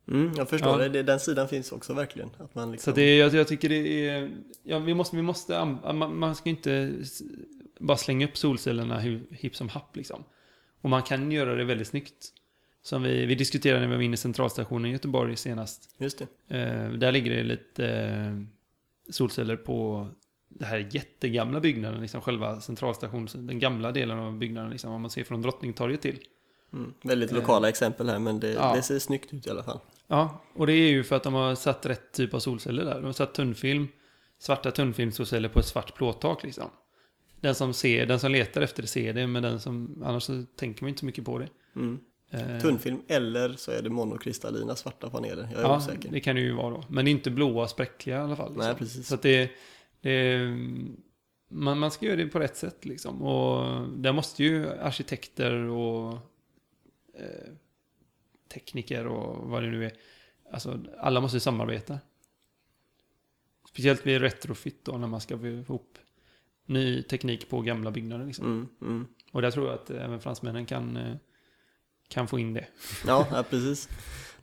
Mm, 0.07 0.31
jag 0.37 0.49
förstår 0.49 0.81
ja. 0.81 0.89
det. 0.89 1.03
Den 1.03 1.19
sidan 1.19 1.47
finns 1.47 1.71
också 1.71 1.93
verkligen. 1.93 2.29
Att 2.37 2.55
man 2.55 2.71
liksom... 2.71 2.91
Så 2.91 2.95
det, 2.95 3.17
jag, 3.17 3.33
jag 3.33 3.47
tycker 3.47 3.69
det 3.69 4.07
är... 4.09 4.31
Ja, 4.63 4.79
vi 4.79 4.93
måste... 4.93 5.15
Vi 5.15 5.21
måste 5.21 5.65
man, 5.65 6.17
man 6.17 6.35
ska 6.35 6.49
inte 6.49 6.93
bara 7.79 7.97
slänga 7.97 8.27
upp 8.27 8.37
solcellerna 8.37 8.99
hipp 9.31 9.55
som 9.55 9.69
happ 9.69 9.95
liksom. 9.95 10.23
Och 10.81 10.89
man 10.89 11.03
kan 11.03 11.31
göra 11.31 11.55
det 11.55 11.63
väldigt 11.63 11.87
snyggt. 11.87 12.29
Som 12.81 13.03
vi, 13.03 13.25
vi 13.25 13.35
diskuterade 13.35 13.79
när 13.79 13.87
vi 13.87 13.95
var 13.95 14.01
inne 14.01 14.13
i 14.13 14.17
centralstationen 14.17 14.85
i 14.85 14.93
Göteborg 14.93 15.35
senast. 15.35 15.95
Just 15.97 16.23
det. 16.47 16.57
Eh, 16.57 16.91
där 16.91 17.11
ligger 17.11 17.31
det 17.31 17.43
lite 17.43 17.87
eh, 17.87 18.41
solceller 19.09 19.55
på 19.55 20.09
det 20.59 20.65
här 20.65 20.87
jättegamla 20.91 21.59
byggnaden, 21.59 22.01
liksom 22.01 22.21
själva 22.21 22.61
centralstationen, 22.61 23.47
den 23.47 23.59
gamla 23.59 23.91
delen 23.91 24.19
av 24.19 24.37
byggnaden, 24.37 24.71
liksom, 24.71 24.91
om 24.91 25.01
man 25.01 25.11
ser 25.11 25.23
från 25.23 25.41
Drottningtorget 25.41 26.01
till. 26.01 26.19
Mm, 26.73 26.93
väldigt 27.01 27.31
lokala 27.31 27.67
eh, 27.67 27.69
exempel 27.69 28.09
här, 28.09 28.19
men 28.19 28.39
det, 28.39 28.51
ja. 28.51 28.73
det, 28.75 28.81
ser 28.81 28.99
snyggt 28.99 29.33
ut 29.33 29.47
i 29.47 29.49
alla 29.49 29.63
fall. 29.63 29.79
Ja, 30.07 30.41
och 30.53 30.67
det 30.67 30.73
är 30.73 30.89
ju 30.89 31.03
för 31.03 31.15
att 31.15 31.23
de 31.23 31.33
har 31.33 31.55
satt 31.55 31.85
rätt 31.85 32.11
typ 32.11 32.33
av 32.33 32.39
solceller 32.39 32.85
där. 32.85 32.95
De 32.95 33.05
har 33.05 33.13
satt 33.13 33.33
tunnfilm, 33.33 33.87
svarta 34.39 34.71
tunnfilmssolceller 34.71 35.49
på 35.49 35.59
ett 35.59 35.65
svart 35.65 35.95
plåttak 35.95 36.43
liksom. 36.43 36.69
Den 37.41 37.55
som 37.55 37.73
ser, 37.73 38.05
den 38.05 38.19
som 38.19 38.31
letar 38.31 38.61
efter 38.61 38.81
det 38.81 38.87
ser 38.87 39.13
det, 39.13 39.27
men 39.27 39.43
den 39.43 39.59
som, 39.59 40.03
annars 40.05 40.23
så 40.23 40.43
tänker 40.55 40.83
man 40.83 40.89
inte 40.89 40.99
så 40.99 41.05
mycket 41.05 41.25
på 41.25 41.39
det. 41.39 41.47
Mm. 41.75 41.99
Eh, 42.31 42.61
Tunnfilm 42.61 43.01
eller 43.07 43.53
så 43.53 43.71
är 43.71 43.81
det 43.81 43.89
monokristallina 43.89 44.75
svarta 44.75 45.09
paneler, 45.09 45.49
jag 45.51 45.59
är 45.59 45.63
ja, 45.63 45.77
osäker. 45.77 46.09
det 46.11 46.19
kan 46.19 46.35
det 46.35 46.41
ju 46.41 46.53
vara 46.53 46.69
då. 46.69 46.83
Men 46.87 47.07
inte 47.07 47.31
blåa 47.31 47.67
spräckliga 47.67 48.17
i 48.17 48.19
alla 48.19 48.35
fall. 48.35 48.49
Liksom. 48.49 48.67
Nej, 48.67 48.75
precis. 48.75 49.07
Så 49.07 49.15
att 49.15 49.21
det, 49.21 49.51
det 50.03 50.49
man, 51.47 51.79
man 51.79 51.91
ska 51.91 52.05
göra 52.05 52.15
det 52.15 52.27
på 52.27 52.39
rätt 52.39 52.57
sätt 52.57 52.85
liksom. 52.85 53.21
Och 53.21 53.89
där 53.89 54.13
måste 54.13 54.43
ju 54.43 54.69
arkitekter 54.69 55.53
och 55.53 56.13
eh, 57.13 57.51
tekniker 58.53 59.07
och 59.07 59.49
vad 59.49 59.63
det 59.63 59.69
nu 59.69 59.85
är. 59.85 59.93
Alltså 60.51 60.79
alla 60.99 61.21
måste 61.21 61.39
samarbeta. 61.39 61.99
Speciellt 63.69 64.05
vid 64.05 64.21
retrofit 64.21 64.85
då 64.85 64.97
när 64.97 65.07
man 65.07 65.21
ska 65.21 65.37
få 65.37 65.47
ihop 65.47 65.97
ny 66.65 67.03
teknik 67.03 67.49
på 67.49 67.61
gamla 67.61 67.91
byggnader. 67.91 68.25
Liksom. 68.25 68.45
Mm, 68.45 68.67
mm. 68.81 69.07
Och 69.31 69.41
där 69.41 69.51
tror 69.51 69.67
jag 69.67 69.75
att 69.75 69.89
även 69.89 70.19
fransmännen 70.19 70.65
kan 70.65 70.97
eh, 70.97 71.15
kan 72.07 72.27
få 72.27 72.39
in 72.39 72.53
det. 72.53 72.67
Ja, 73.07 73.27
ja 73.31 73.43
precis. 73.49 73.89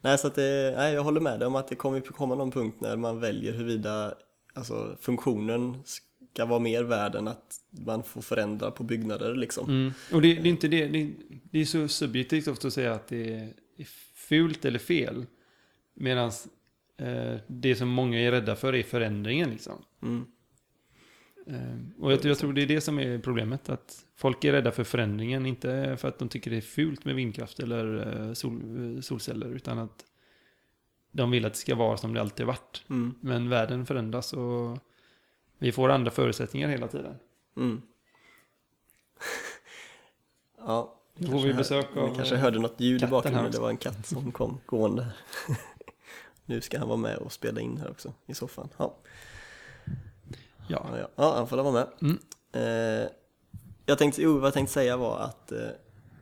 Nej, 0.00 0.18
så 0.18 0.26
att 0.26 0.34
det, 0.34 0.74
nej, 0.76 0.94
jag 0.94 1.02
håller 1.02 1.20
med 1.20 1.38
dig 1.38 1.46
om 1.46 1.56
att 1.56 1.68
det 1.68 1.74
kommer 1.74 2.00
komma 2.00 2.34
någon 2.34 2.50
punkt 2.50 2.80
när 2.80 2.96
man 2.96 3.20
väljer 3.20 3.52
huruvida 3.52 4.14
alltså, 4.54 4.96
funktionen 5.00 5.82
ska 5.84 6.46
vara 6.46 6.58
mer 6.58 6.82
värd 6.82 7.14
än 7.14 7.28
att 7.28 7.56
man 7.70 8.02
får 8.02 8.22
förändra 8.22 8.70
på 8.70 8.84
byggnader 8.84 9.34
liksom. 9.34 9.68
Mm. 9.68 9.92
Och 10.12 10.22
det, 10.22 10.34
det, 10.34 10.48
är 10.48 10.50
inte 10.50 10.68
det, 10.68 10.86
det, 10.86 11.10
det, 11.50 11.58
är 11.58 11.64
så 11.64 11.88
subjektivt 11.88 12.48
ofta 12.48 12.68
att 12.68 12.74
säga 12.74 12.92
att 12.94 13.08
det 13.08 13.34
är 13.76 13.86
fult 14.14 14.64
eller 14.64 14.78
fel. 14.78 15.26
Medan 15.94 16.30
eh, 16.96 17.36
det 17.46 17.76
som 17.76 17.88
många 17.88 18.20
är 18.20 18.30
rädda 18.30 18.56
för 18.56 18.74
är 18.74 18.82
förändringen 18.82 19.50
liksom. 19.50 19.84
Mm. 20.02 20.26
Eh, 21.46 22.02
och 22.02 22.12
jag, 22.12 22.24
jag, 22.24 22.38
tror 22.38 22.52
det 22.52 22.62
är 22.62 22.66
det 22.66 22.80
som 22.80 22.98
är 22.98 23.18
problemet. 23.18 23.68
Att 23.68 24.04
folk 24.16 24.44
är 24.44 24.52
rädda 24.52 24.72
för 24.72 24.84
förändringen. 24.84 25.46
Inte 25.46 25.96
för 26.00 26.08
att 26.08 26.18
de 26.18 26.28
tycker 26.28 26.50
det 26.50 26.56
är 26.56 26.60
fult 26.60 27.04
med 27.04 27.14
vindkraft 27.14 27.60
eller 27.60 28.16
eh, 28.28 28.32
sol, 28.32 28.94
eh, 28.96 29.00
solceller. 29.00 29.48
Utan 29.48 29.78
att 29.78 30.04
de 31.12 31.30
vill 31.30 31.44
att 31.44 31.52
det 31.52 31.58
ska 31.58 31.74
vara 31.74 31.96
som 31.96 32.14
det 32.14 32.20
alltid 32.20 32.46
varit. 32.46 32.84
Mm. 32.90 33.14
Men 33.20 33.48
världen 33.48 33.86
förändras 33.86 34.32
och 34.32 34.78
vi 35.58 35.72
får 35.72 35.88
andra 35.88 36.10
förutsättningar 36.10 36.68
hela 36.68 36.88
tiden. 36.88 37.14
Mm. 37.56 37.82
ja. 40.58 40.96
Då 41.14 41.30
får 41.30 41.40
vi 41.40 41.54
besök 41.54 41.96
av 41.96 42.08
Ni 42.08 42.16
kanske 42.16 42.36
hörde 42.36 42.58
något 42.58 42.80
ljud 42.80 43.02
i 43.02 43.06
bakgrunden. 43.06 43.52
Det 43.52 43.58
var 43.58 43.70
en 43.70 43.76
katt 43.76 44.06
som 44.06 44.32
kom 44.32 44.60
gående. 44.66 45.06
nu 46.44 46.60
ska 46.60 46.78
han 46.78 46.88
vara 46.88 46.98
med 46.98 47.16
och 47.16 47.32
spela 47.32 47.60
in 47.60 47.76
här 47.76 47.90
också 47.90 48.12
i 48.26 48.34
soffan. 48.34 48.68
Ja. 48.76 48.96
Ja, 50.68 50.86
ja, 50.98 51.08
ja 51.16 51.34
han 51.36 51.48
får 51.48 51.56
vara 51.56 51.72
med. 51.72 51.86
Mm. 52.02 52.18
Eh, 52.52 53.08
jag 53.86 53.98
tänkte, 53.98 54.22
jo, 54.22 54.38
vad 54.38 54.46
jag 54.46 54.54
tänkte 54.54 54.72
säga 54.72 54.96
var 54.96 55.18
att 55.18 55.52
eh, 55.52 55.68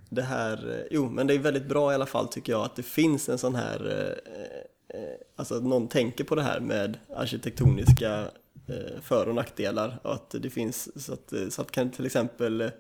det 0.09 0.23
här, 0.23 0.71
eh, 0.71 0.87
jo, 0.91 1.11
men 1.11 1.27
det 1.27 1.35
är 1.35 1.39
väldigt 1.39 1.67
bra 1.67 1.93
i 1.93 1.95
alla 1.95 2.07
fall 2.07 2.29
tycker 2.29 2.53
jag 2.53 2.65
att 2.65 2.77
det 2.77 2.83
finns 2.83 3.29
en 3.29 3.39
sån 3.39 3.55
här, 3.55 3.87
eh, 3.87 4.63
Eh, 4.95 5.01
alltså 5.37 5.57
att 5.57 5.65
någon 5.65 5.89
tänker 5.89 6.25
på 6.25 6.35
det 6.35 6.43
här 6.43 6.61
med 6.61 6.99
arkitektoniska 7.17 8.31
eh, 8.67 9.01
för 9.03 9.29
och 9.29 9.35
nackdelar 9.35 9.99
och 10.03 10.15
att 10.15 10.31
det 10.31 10.51
finns 10.51 11.05
så 11.05 11.13
att, 11.13 11.33
eh, 11.33 11.49
så 11.49 11.63
att 11.63 11.71
kan 11.71 11.91
till 11.91 12.07
exempel 12.07 12.61
eh, 12.61 12.71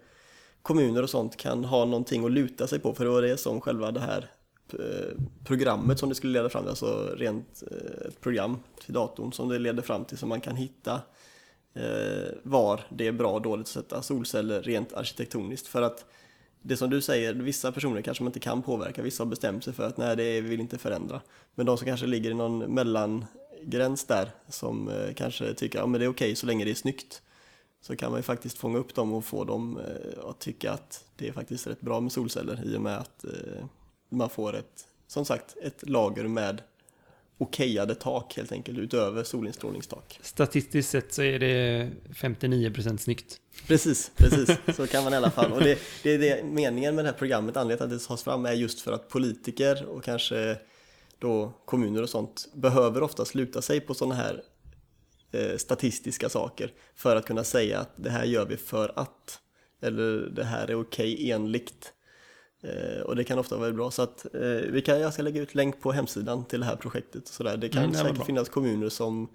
kommuner 0.62 1.02
och 1.02 1.10
sånt 1.10 1.36
kan 1.36 1.64
ha 1.64 1.84
någonting 1.84 2.24
att 2.24 2.30
luta 2.30 2.66
sig 2.66 2.78
på 2.78 2.94
för 2.94 3.04
det 3.04 3.10
var 3.10 3.22
det 3.22 3.36
som 3.36 3.60
själva 3.60 3.90
det 3.90 4.00
här 4.00 4.30
programmet 5.44 5.98
som 5.98 6.08
det 6.08 6.14
skulle 6.14 6.32
leda 6.32 6.48
fram 6.48 6.62
till, 6.62 6.70
alltså 6.70 7.14
rent 7.16 7.62
ett 8.08 8.20
program 8.20 8.58
till 8.84 8.94
datorn 8.94 9.32
som 9.32 9.48
det 9.48 9.58
leder 9.58 9.82
fram 9.82 10.04
till 10.04 10.18
så 10.18 10.26
man 10.26 10.40
kan 10.40 10.56
hitta 10.56 11.00
var 12.42 12.80
det 12.88 13.06
är 13.06 13.12
bra 13.12 13.32
och 13.32 13.42
dåligt 13.42 13.66
att 13.66 13.68
sätta 13.68 14.02
solceller 14.02 14.62
rent 14.62 14.92
arkitektoniskt. 14.92 15.66
För 15.66 15.82
att 15.82 16.04
det 16.62 16.76
som 16.76 16.90
du 16.90 17.00
säger, 17.00 17.34
vissa 17.34 17.72
personer 17.72 18.02
kanske 18.02 18.24
man 18.24 18.28
inte 18.28 18.40
kan 18.40 18.62
påverka, 18.62 19.02
vissa 19.02 19.22
har 19.22 19.28
bestämt 19.28 19.64
sig 19.64 19.72
för 19.72 19.86
att 19.86 19.96
nej, 19.96 20.16
det 20.16 20.40
vill 20.40 20.60
inte 20.60 20.78
förändra. 20.78 21.20
Men 21.54 21.66
de 21.66 21.78
som 21.78 21.86
kanske 21.86 22.06
ligger 22.06 22.30
i 22.30 22.34
någon 22.34 22.58
mellangräns 22.58 24.04
där, 24.04 24.30
som 24.48 24.88
eh, 24.88 25.14
kanske 25.14 25.54
tycker 25.54 25.78
att 25.78 25.90
ja, 25.92 25.98
det 25.98 26.04
är 26.04 26.08
okej 26.08 26.26
okay, 26.26 26.34
så 26.34 26.46
länge 26.46 26.64
det 26.64 26.70
är 26.70 26.74
snyggt, 26.74 27.22
så 27.80 27.96
kan 27.96 28.10
man 28.10 28.18
ju 28.18 28.22
faktiskt 28.22 28.58
fånga 28.58 28.78
upp 28.78 28.94
dem 28.94 29.12
och 29.12 29.24
få 29.24 29.44
dem 29.44 29.78
eh, 29.78 30.28
att 30.30 30.38
tycka 30.38 30.72
att 30.72 31.04
det 31.16 31.28
är 31.28 31.32
faktiskt 31.32 31.66
rätt 31.66 31.80
bra 31.80 32.00
med 32.00 32.12
solceller 32.12 32.64
i 32.64 32.76
och 32.76 32.82
med 32.82 32.98
att 32.98 33.24
eh, 33.24 33.64
man 34.08 34.30
får 34.30 34.56
ett, 34.56 34.86
som 35.06 35.24
sagt, 35.24 35.56
ett 35.62 35.88
lager 35.88 36.28
med 36.28 36.62
okejade 37.38 37.94
tak 37.94 38.36
helt 38.36 38.52
enkelt 38.52 38.78
utöver 38.78 39.24
solinstrålningstak. 39.24 40.18
Statistiskt 40.22 40.90
sett 40.90 41.12
så 41.14 41.22
är 41.22 41.38
det 41.38 41.90
59% 42.10 42.96
snyggt. 42.96 43.36
Precis, 43.66 44.10
precis. 44.16 44.56
Så 44.76 44.86
kan 44.86 45.04
man 45.04 45.12
i 45.12 45.16
alla 45.16 45.30
fall. 45.30 45.52
Och 45.52 45.60
det, 45.60 45.78
det 46.02 46.14
är 46.14 46.18
det 46.18 46.44
meningen 46.44 46.94
med 46.94 47.04
det 47.04 47.10
här 47.10 47.18
programmet, 47.18 47.56
anledningen 47.56 47.88
till 47.88 47.96
att 47.96 48.02
det 48.02 48.08
tas 48.08 48.22
fram 48.22 48.46
är 48.46 48.52
just 48.52 48.80
för 48.80 48.92
att 48.92 49.08
politiker 49.08 49.86
och 49.86 50.04
kanske 50.04 50.58
då 51.18 51.52
kommuner 51.64 52.02
och 52.02 52.10
sånt 52.10 52.48
behöver 52.54 53.02
ofta 53.02 53.24
sluta 53.24 53.62
sig 53.62 53.80
på 53.80 53.94
sådana 53.94 54.14
här 54.14 54.42
eh, 55.32 55.56
statistiska 55.56 56.28
saker 56.28 56.72
för 56.96 57.16
att 57.16 57.26
kunna 57.26 57.44
säga 57.44 57.78
att 57.78 57.92
det 57.96 58.10
här 58.10 58.24
gör 58.24 58.46
vi 58.46 58.56
för 58.56 58.92
att 58.96 59.40
eller 59.82 60.30
det 60.36 60.44
här 60.44 60.70
är 60.70 60.80
okej 60.80 61.30
enligt 61.30 61.92
Eh, 62.62 63.00
och 63.00 63.16
det 63.16 63.24
kan 63.24 63.38
ofta 63.38 63.56
vara 63.56 63.72
bra 63.72 63.90
så 63.90 64.02
att 64.02 64.34
eh, 64.34 64.40
vi 64.70 64.82
kan, 64.82 65.00
jag 65.00 65.12
ska 65.12 65.22
lägga 65.22 65.42
ut 65.42 65.54
länk 65.54 65.80
på 65.80 65.92
hemsidan 65.92 66.44
till 66.44 66.60
det 66.60 66.66
här 66.66 66.76
projektet. 66.76 67.28
Så 67.28 67.42
där. 67.42 67.56
Det 67.56 67.68
kan 67.68 67.82
mm, 67.82 67.92
det 67.92 67.98
säkert 67.98 68.26
finnas 68.26 68.48
kommuner 68.48 68.88
som 68.88 69.28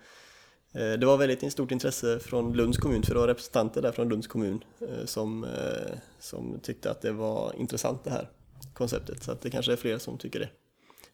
eh, 0.73 0.91
det 0.91 1.05
var 1.05 1.17
väldigt 1.17 1.51
stort 1.51 1.71
intresse 1.71 2.19
från 2.19 2.53
Lunds 2.53 2.77
kommun, 2.77 3.03
för 3.03 3.13
det 3.13 3.19
var 3.19 3.27
representanter 3.27 3.81
där 3.81 3.91
från 3.91 4.09
Lunds 4.09 4.27
kommun 4.27 4.63
eh, 4.81 5.05
som, 5.05 5.43
eh, 5.43 5.97
som 6.19 6.59
tyckte 6.59 6.91
att 6.91 7.01
det 7.01 7.11
var 7.11 7.53
intressant 7.57 8.03
det 8.03 8.11
här 8.11 8.29
konceptet. 8.73 9.23
Så 9.23 9.31
att 9.31 9.41
det 9.41 9.49
kanske 9.49 9.71
är 9.71 9.77
fler 9.77 9.97
som 9.97 10.17
tycker 10.17 10.39
det 10.39 10.49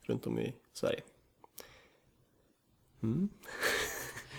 runt 0.01 0.27
om 0.27 0.39
i 0.39 0.53
Sverige. 0.73 1.01
Mm. 3.03 3.29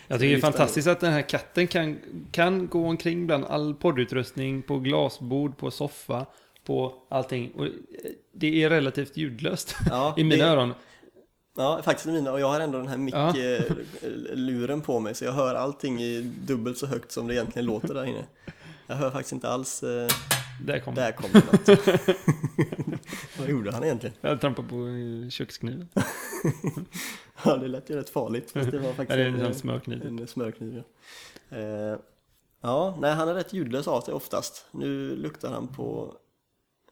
Jag 0.08 0.20
tycker 0.20 0.32
det 0.32 0.38
är 0.38 0.40
fantastiskt 0.52 0.88
att 0.88 1.00
den 1.00 1.12
här 1.12 1.22
katten 1.22 1.66
kan, 1.66 1.98
kan 2.32 2.68
gå 2.68 2.86
omkring 2.86 3.26
bland 3.26 3.44
all 3.44 3.74
poddutrustning, 3.74 4.62
på 4.62 4.78
glasbord, 4.78 5.56
på 5.56 5.70
soffa, 5.70 6.26
på 6.64 6.94
allting. 7.08 7.52
Och 7.52 7.66
eh, 7.66 7.70
det 8.32 8.62
är 8.64 8.70
relativt 8.70 9.16
ljudlöst 9.16 9.76
Ja, 9.90 10.14
i 10.18 10.24
mina 10.24 10.44
det- 10.44 10.50
öron. 10.50 10.74
Ja, 11.56 11.80
faktiskt 11.84 12.06
i 12.08 12.12
mina. 12.12 12.32
Och 12.32 12.40
jag 12.40 12.48
har 12.48 12.60
ändå 12.60 12.78
den 12.78 12.88
här 12.88 12.96
Ja. 13.12 13.32
mick-luren 13.32 14.80
på 14.80 15.00
mig 15.00 15.14
så 15.14 15.24
jag 15.24 15.32
hör 15.32 15.54
allting 15.54 16.00
i 16.02 16.20
dubbelt 16.46 16.78
så 16.78 16.86
högt 16.86 17.12
som 17.12 17.26
det 17.26 17.34
egentligen 17.34 17.66
låter 17.66 17.94
där 17.94 18.04
inne. 18.04 18.24
Jag 18.86 18.96
hör 18.96 19.10
faktiskt 19.10 19.32
inte 19.32 19.48
alls, 19.48 19.82
eh, 19.82 20.08
Där 20.64 20.78
kom 20.80 20.94
där 20.94 21.12
kom 21.12 21.30
det 21.32 21.44
något. 21.52 21.68
Vad 23.38 23.48
gjorde 23.48 23.72
han 23.72 23.84
egentligen? 23.84 24.14
Jag 24.20 24.40
trampade 24.40 24.68
på 24.68 24.74
eh, 24.76 25.28
kökskniven. 25.30 25.88
Ja, 27.44 27.56
det 27.56 27.68
lät 27.68 27.90
ju 27.90 27.96
rätt 27.96 28.10
farligt. 28.10 28.50
Fast 28.50 28.70
det 28.70 28.78
var 28.78 28.92
faktiskt 28.92 29.16
det 29.16 29.24
en, 29.26 29.34
en 29.34 29.46
eh, 29.46 29.52
smörkniv. 29.52 30.06
en 30.06 30.26
smörkniv. 30.26 30.82
Ja. 31.48 31.56
Eh, 31.58 31.96
ja, 32.60 32.98
nej, 33.00 33.14
han 33.14 33.28
är 33.28 33.34
rätt 33.34 33.52
ljudlös 33.52 33.88
av 33.88 34.00
sig 34.00 34.14
oftast. 34.14 34.66
Nu 34.70 35.16
luktar 35.16 35.52
han 35.52 35.68
på 35.68 36.14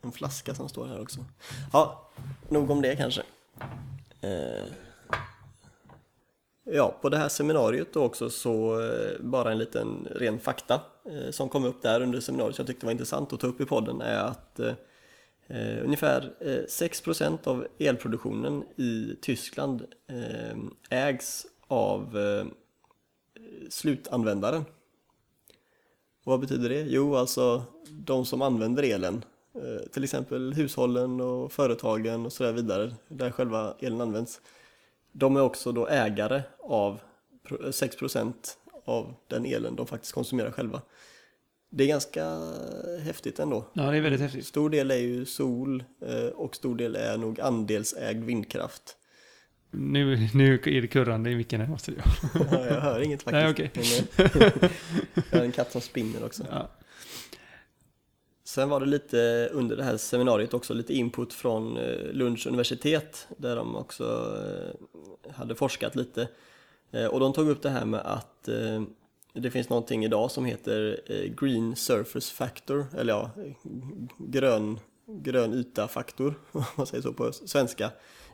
en 0.02 0.12
flaska 0.12 0.54
som 0.54 0.68
står 0.68 0.87
här 0.87 1.00
också. 1.00 1.24
Ja, 1.72 2.08
nog 2.48 2.70
om 2.70 2.82
det 2.82 2.96
kanske. 2.96 3.22
Eh, 4.20 4.66
ja, 6.64 6.98
på 7.02 7.08
det 7.08 7.16
här 7.16 7.28
seminariet 7.28 7.92
då 7.92 8.02
också 8.02 8.30
så 8.30 8.80
eh, 8.80 9.20
bara 9.20 9.52
en 9.52 9.58
liten 9.58 10.08
ren 10.11 10.40
fakta 10.40 10.80
eh, 11.04 11.30
som 11.30 11.48
kom 11.48 11.64
upp 11.64 11.82
där 11.82 12.00
under 12.00 12.20
seminariet 12.20 12.56
som 12.56 12.62
jag 12.62 12.66
tyckte 12.66 12.87
var 12.87 12.92
intressant 12.92 13.32
att 13.32 13.40
ta 13.40 13.46
upp 13.46 13.61
i 13.61 13.64
podden 13.64 14.00
är 14.00 14.18
att 14.18 14.61
eh, 14.61 14.74
eh 15.46 15.84
ungefär 15.84 16.34
eh, 16.40 16.64
6% 16.68 17.48
av 17.48 17.66
elproduktionen 17.78 18.64
i 18.76 19.16
Tyskland 19.22 19.87
eh, 20.06 20.58
ägs 20.90 21.46
av 21.66 22.18
eh, 22.18 22.46
slutanvändaren. 23.70 24.64
Och 26.24 26.32
vad 26.32 26.40
betyder 26.40 26.68
det? 26.68 26.80
Jo, 26.80 27.16
alltså 27.16 27.64
de 27.90 28.26
som 28.26 28.42
använder 28.42 28.82
elen. 28.82 29.24
Eh, 29.58 29.88
till 29.92 30.04
exempel 30.04 30.52
hushållen 30.52 31.20
och 31.20 31.52
företagen 31.52 32.26
och 32.26 32.32
så 32.32 32.52
vidare, 32.52 32.94
där 33.08 33.30
själva 33.30 33.74
elen 33.80 34.00
används. 34.00 34.40
De 35.12 35.36
är 35.36 35.40
också 35.40 35.72
då 35.72 35.86
ägare 35.88 36.42
av 36.62 37.00
pro- 37.48 37.70
6% 37.70 38.34
av 38.84 39.14
den 39.28 39.44
elen 39.46 39.76
de 39.76 39.86
faktiskt 39.86 40.12
konsumerar 40.12 40.50
själva. 40.50 40.82
Det 41.70 41.84
är 41.84 41.88
ganska 41.88 42.24
häftigt 43.02 43.38
ändå. 43.38 43.64
Ja, 43.72 43.82
det 43.82 43.96
är 43.96 44.00
väldigt 44.00 44.20
häftigt. 44.20 44.46
Stor 44.46 44.70
del 44.70 44.90
är 44.90 44.96
ju 44.96 45.24
sol 45.26 45.84
eh, 46.06 46.26
och 46.26 46.56
stor 46.56 46.76
del 46.76 46.96
är 46.96 47.16
nog 47.16 47.40
andelsägd 47.40 48.24
vindkraft. 48.24 48.96
Nu, 49.70 50.28
nu 50.34 50.54
är 50.54 50.80
det 50.82 50.88
kurrande 50.88 51.30
i 51.30 51.36
micken 51.36 51.60
här 51.60 51.68
måste 51.68 51.92
jag. 51.92 52.04
Ja, 52.52 52.66
jag 52.66 52.80
hör 52.80 53.00
inget 53.00 53.22
faktiskt. 53.22 53.58
Nej. 53.78 53.92
Men, 54.16 54.42
eh, 54.42 54.70
jag 55.30 55.38
har 55.38 55.44
en 55.44 55.52
katt 55.52 55.72
som 55.72 55.80
spinner 55.80 56.24
också. 56.24 56.44
Ja. 56.50 56.68
Sen 58.48 58.68
var 58.68 58.80
det 58.80 58.87
lite 58.87 59.48
under 59.52 59.76
det 59.76 59.84
här 59.84 59.96
seminariet 59.96 60.54
också 60.54 60.74
lite 60.74 60.94
input 60.94 61.32
från 61.32 61.76
eh, 61.76 62.12
Lunds 62.12 62.46
universitet 62.46 63.28
där 63.37 63.56
de 63.56 63.76
också 63.76 64.37
eh, 65.24 65.32
hade 65.32 65.54
forskat 65.54 65.96
lite. 65.96 66.28
Eh, 66.90 67.06
och 67.06 67.20
de 67.20 67.32
tog 67.32 67.48
upp 67.48 67.62
det 67.62 67.70
här 67.70 67.84
med 67.84 68.00
att 68.00 68.48
det 69.32 69.50
finns 69.50 69.68
någonting 69.68 70.04
idag 70.04 70.30
som 70.30 70.44
heter 70.44 71.00
Green 71.40 71.76
Surface 71.76 72.34
Factor, 72.34 72.87
eller 72.98 73.12
ja, 73.12 73.30
grön, 74.18 74.78
grön 75.06 75.54
yta-faktor, 75.54 76.34
om 76.52 76.64
man 76.76 76.87
säger 76.87 77.02
så 77.02 77.12
på 77.12 77.32
svenska, 77.32 77.90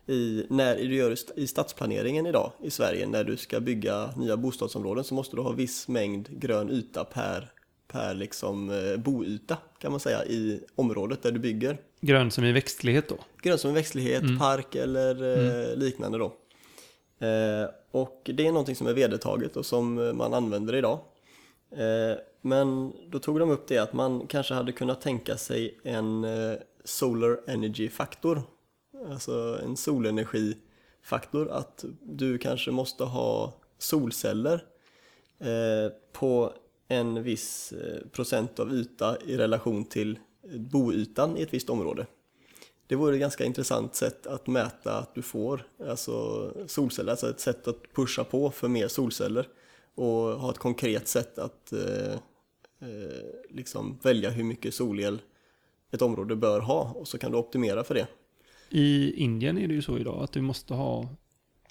i, 0.06 0.46
när 0.50 0.76
du 0.76 0.94
gör 0.94 1.16
i 1.36 1.46
stadsplaneringen 1.46 2.26
idag 2.26 2.52
i 2.62 2.70
Sverige, 2.70 3.06
när 3.06 3.24
du 3.24 3.36
ska 3.36 3.60
bygga 3.60 4.10
nya 4.16 4.36
bostadsområden 4.36 5.04
så 5.04 5.14
måste 5.14 5.36
du 5.36 5.42
ha 5.42 5.52
viss 5.52 5.88
mängd 5.88 6.40
grön 6.40 6.70
yta 6.70 7.04
per, 7.04 7.53
per 7.88 8.14
liksom, 8.14 8.70
eh, 8.70 8.96
boyta 8.96 9.56
kan 9.78 9.90
man 9.90 10.00
säga 10.00 10.24
i 10.24 10.60
området 10.74 11.22
där 11.22 11.30
du 11.30 11.38
bygger. 11.38 11.78
Grön 12.00 12.30
som 12.30 12.44
i 12.44 12.52
växtlighet 12.52 13.08
då. 13.08 13.16
Grön 13.42 13.58
som 13.58 13.68
en 13.68 13.74
växtlighet, 13.74 14.22
park 14.38 14.74
eller 14.74 15.22
eh, 15.70 15.76
liknande 15.76 16.18
då. 16.18 16.24
Eh, 17.26 17.68
och 17.90 18.30
det 18.34 18.46
är 18.46 18.52
någonting 18.52 18.76
som 18.76 18.86
är 18.86 18.92
vedertaget 18.92 19.56
och 19.56 19.66
som 19.66 19.94
man 20.16 20.34
använder 20.34 20.74
idag. 20.74 20.98
Men 22.40 22.92
då 23.10 23.18
tog 23.18 23.38
de 23.38 23.50
upp 23.50 23.68
det 23.68 23.78
att 23.78 23.92
man 23.92 24.26
kanske 24.26 24.54
hade 24.54 24.72
kunnat 24.72 25.00
tänka 25.00 25.36
sig 25.36 25.78
en 25.84 26.26
Solar 26.84 27.40
Energy 27.46 27.88
Faktor. 27.88 28.42
Alltså 29.10 29.60
en 29.64 29.76
solenergifaktor. 29.76 31.48
Att 31.50 31.84
du 32.02 32.38
kanske 32.38 32.70
måste 32.70 33.04
ha 33.04 33.54
solceller 33.78 34.64
på 36.12 36.52
en 36.88 37.22
viss 37.22 37.72
eh, 37.72 38.08
procent 38.08 38.58
av 38.58 38.72
yta 38.72 39.16
i 39.26 39.36
relation 39.36 39.84
till 39.84 40.18
boytan 40.56 41.36
i 41.36 41.42
ett 41.42 41.54
visst 41.54 41.70
område. 41.70 42.06
Det 42.86 42.96
vore 42.96 43.14
ett 43.14 43.20
ganska 43.20 43.44
intressant 43.44 43.94
sätt 43.94 44.26
att 44.26 44.46
mäta 44.46 44.98
att 44.98 45.14
du 45.14 45.22
får 45.22 45.66
alltså 45.88 46.50
solceller, 46.66 47.10
alltså 47.10 47.30
ett 47.30 47.40
sätt 47.40 47.68
att 47.68 47.92
pusha 47.94 48.24
på 48.24 48.50
för 48.50 48.68
mer 48.68 48.88
solceller 48.88 49.48
och 49.94 50.12
ha 50.14 50.50
ett 50.50 50.58
konkret 50.58 51.08
sätt 51.08 51.38
att 51.38 51.72
eh, 51.72 52.12
eh, 52.80 53.24
liksom 53.50 53.98
välja 54.02 54.30
hur 54.30 54.44
mycket 54.44 54.74
solel 54.74 55.20
ett 55.90 56.02
område 56.02 56.36
bör 56.36 56.60
ha 56.60 56.82
och 56.82 57.08
så 57.08 57.18
kan 57.18 57.32
du 57.32 57.38
optimera 57.38 57.84
för 57.84 57.94
det. 57.94 58.06
I 58.70 59.12
Indien 59.12 59.58
är 59.58 59.68
det 59.68 59.74
ju 59.74 59.82
så 59.82 59.98
idag 59.98 60.22
att 60.22 60.32
du 60.32 60.40
måste 60.40 60.74
ha 60.74 61.08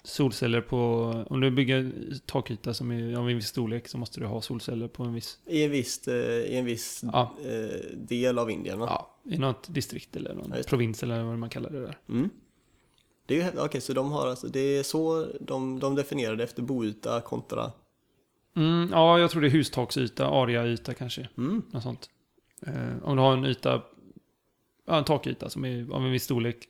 solceller 0.04 0.60
på, 0.60 0.78
om 1.30 1.40
du 1.40 1.50
bygger 1.50 1.92
takyta 2.26 2.74
som 2.74 2.90
är 2.90 3.16
av 3.16 3.30
en 3.30 3.36
viss 3.36 3.46
storlek 3.48 3.88
så 3.88 3.98
måste 3.98 4.20
du 4.20 4.26
ha 4.26 4.40
solceller 4.40 4.88
på 4.88 5.02
en 5.02 5.14
viss, 5.14 5.38
I 5.46 5.64
en 5.64 5.70
viss, 5.70 6.08
eh, 6.08 6.14
i 6.52 6.56
en 6.56 6.64
viss 6.64 7.04
Ja. 7.12 7.34
eh, 7.44 7.96
del 7.96 8.38
av 8.38 8.50
Indien 8.50 8.78
va? 8.78 8.86
ja, 8.90 9.32
i 9.34 9.38
något 9.38 9.74
distrikt 9.74 10.16
eller 10.16 10.34
någon 10.34 10.52
Ja, 10.56 10.62
provins 10.66 11.02
eller 11.02 11.22
vad 11.24 11.38
man 11.38 11.50
kallar 11.50 11.70
det 11.70 11.80
där. 11.80 11.98
Mm. 12.08 12.30
Det 13.26 13.40
är 13.40 13.52
ju, 13.54 13.60
okej, 13.60 13.80
så 13.80 13.92
de 13.92 14.12
har 14.12 14.26
alltså, 14.26 14.46
det 14.46 14.60
är 14.60 14.82
så 14.82 15.26
de, 15.40 15.80
de 15.80 15.94
definierar 15.94 16.36
det 16.36 16.44
efter 16.44 16.62
boyta 16.62 17.20
kontra 17.20 17.72
Mm, 18.56 18.88
ja, 18.92 19.18
jag 19.18 19.30
tror 19.30 19.42
det 19.42 19.48
är 19.48 19.50
hustaksyta, 19.50 20.26
aria-yta 20.26 20.94
kanske. 20.94 21.28
mm. 21.38 21.62
Något 21.70 21.82
sånt. 21.82 22.10
Eh, 22.66 23.02
om 23.04 23.16
du 23.16 23.22
har 23.22 23.32
en 23.32 23.44
yta, 23.44 23.82
ja, 24.86 24.98
en 24.98 25.04
takyta 25.04 25.50
som 25.50 25.64
är 25.64 25.90
av 25.92 26.04
en 26.04 26.12
viss 26.12 26.24
storlek. 26.24 26.68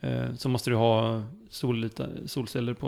Eh, 0.00 0.34
så 0.34 0.48
måste 0.48 0.70
du 0.70 0.76
ha 0.76 1.22
solyta, 1.50 2.06
solceller 2.26 2.74
på 2.74 2.86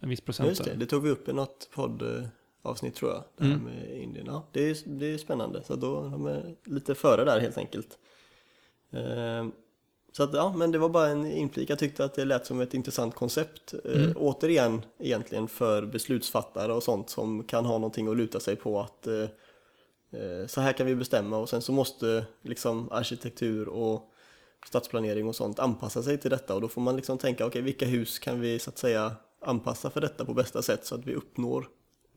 en 0.00 0.08
viss 0.08 0.20
procent. 0.20 0.48
Just 0.48 0.64
det, 0.64 0.74
det 0.74 0.86
tog 0.86 1.02
vi 1.02 1.10
upp 1.10 1.28
i 1.28 1.32
något 1.32 1.68
poddavsnitt 1.74 2.94
tror 2.94 3.10
jag. 3.10 3.22
Det 3.36 3.44
här 3.44 3.52
Mm. 3.52 3.64
med 3.64 4.02
Indien. 4.02 4.26
Ja, 4.26 4.46
det, 4.52 4.70
är, 4.70 4.76
det 4.98 5.06
är 5.14 5.18
spännande. 5.18 5.62
Så 5.64 5.76
då 5.76 6.02
de 6.02 6.26
är 6.26 6.54
lite 6.64 6.94
före 6.94 7.24
där 7.24 7.40
helt 7.40 7.58
enkelt. 7.58 7.98
Ehm, 8.92 9.52
så 10.12 10.22
att, 10.22 10.34
ja, 10.34 10.54
men 10.56 10.72
det 10.72 10.78
var 10.78 10.88
bara 10.88 11.08
en 11.08 11.26
inflik. 11.26 11.70
Jag 11.70 11.78
tyckte 11.78 12.04
att 12.04 12.14
det 12.14 12.24
lät 12.24 12.46
som 12.46 12.60
ett 12.60 12.74
intressant 12.74 13.14
koncept. 13.14 13.74
Eh, 13.84 14.02
Mm. 14.02 14.12
återigen 14.16 14.82
egentligen 14.98 15.48
för 15.48 15.86
beslutsfattare 15.86 16.72
och 16.72 16.82
sånt 16.82 17.10
som 17.10 17.42
kan 17.44 17.64
ha 17.66 17.72
någonting 17.78 18.08
att 18.08 18.16
luta 18.16 18.40
sig 18.40 18.56
på 18.56 18.80
att 18.80 19.06
eh, 19.06 19.22
eh, 20.20 20.46
så 20.46 20.60
här 20.60 20.72
kan 20.72 20.86
vi 20.86 20.94
bestämma 20.94 21.38
och 21.38 21.48
sen 21.48 21.62
så 21.62 21.72
måste 21.72 22.26
liksom 22.42 22.92
arkitektur 22.92 23.68
och 23.68 24.12
stadsplanering 24.66 25.28
och 25.28 25.36
sånt 25.36 25.58
anpassa 25.58 26.02
sig 26.02 26.18
till 26.18 26.30
detta 26.30 26.54
och 26.54 26.60
då 26.60 26.68
får 26.68 26.80
man 26.80 26.96
liksom 26.96 27.18
tänka 27.18 27.46
okej 27.46 27.62
vilka 27.62 27.86
hus 27.86 28.18
kan 28.18 28.40
vi 28.40 28.58
så 28.58 28.70
att 28.70 28.78
säga 28.78 29.16
anpassa 29.40 29.90
för 29.90 30.00
detta 30.00 30.24
på 30.24 30.34
bästa 30.34 30.62
sätt 30.62 30.86
så 30.86 30.94
att 30.94 31.06
vi 31.06 31.14
uppnår 31.14 31.68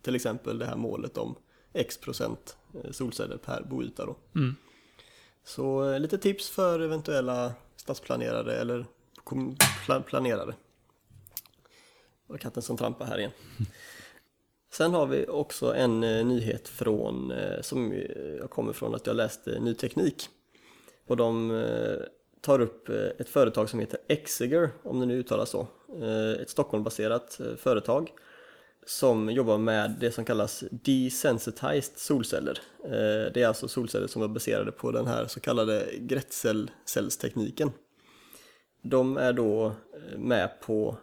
till 0.02 0.16
exempel 0.16 0.60
det 0.60 0.66
här 0.66 0.76
målet 0.76 1.18
om 1.18 1.36
x 1.74 1.98
procent 1.98 2.58
eh, 2.74 2.92
solceller 2.92 3.38
per 3.38 3.64
boyta 3.64 4.06
då. 4.06 4.16
Mm. 4.36 4.56
Så 5.44 5.92
eh, 5.92 6.00
lite 6.00 6.18
tips 6.18 6.50
för 6.50 6.80
eventuella 6.80 7.54
stadsplanerare 7.76 8.56
eller 8.56 8.86
planerare. 10.06 10.56
Det 12.28 12.34
var 12.34 12.38
katten 12.38 12.64
som 12.64 12.78
trampar 12.78 13.06
här 13.06 13.18
igen. 13.18 13.32
Sen 14.72 14.94
har 14.94 15.08
vi 15.08 15.28
också 15.28 15.76
en 15.76 16.04
eh, 16.04 16.26
nyhet 16.26 16.68
från, 16.68 17.34
som 17.62 17.94
jag 18.40 18.50
kommer 18.50 18.74
från 18.74 18.96
att 18.96 19.08
jag 19.08 19.16
läste 19.16 19.60
Ny 19.60 19.74
Teknik. 19.74 20.30
Och 21.08 21.18
de 21.18 21.52
tar 22.42 22.60
upp 22.62 22.90
eh, 22.90 22.96
ett 22.96 23.30
företag 23.30 23.70
som 23.70 23.80
heter 23.80 24.00
Exiger, 24.08 24.70
om 24.84 25.00
det 25.00 25.06
nu 25.06 25.18
uttalas 25.20 25.50
så. 25.50 25.68
Eh, 26.02 26.42
ett 26.42 26.50
Stockholmbaserat 26.50 27.40
eh, 27.40 27.56
företag 27.56 28.12
som 28.86 29.30
jobbar 29.30 29.58
med 29.58 29.96
det 30.00 30.12
som 30.12 30.26
kallas 30.26 30.64
desensitized 30.72 31.98
solceller. 31.98 32.60
Det 33.34 33.42
är 33.42 33.48
alltså 33.48 33.68
solceller 33.68 34.08
som 34.08 34.22
är 34.22 34.28
baserade 34.28 34.72
på 34.72 34.92
den 34.92 35.08
här 35.08 35.28
så 35.28 35.40
kallade 35.40 35.86
Grätzelcellstekniken. 36.00 37.72
De 38.82 39.18
är 39.18 39.34
då 39.34 39.76
med 40.18 40.62
på 40.62 40.98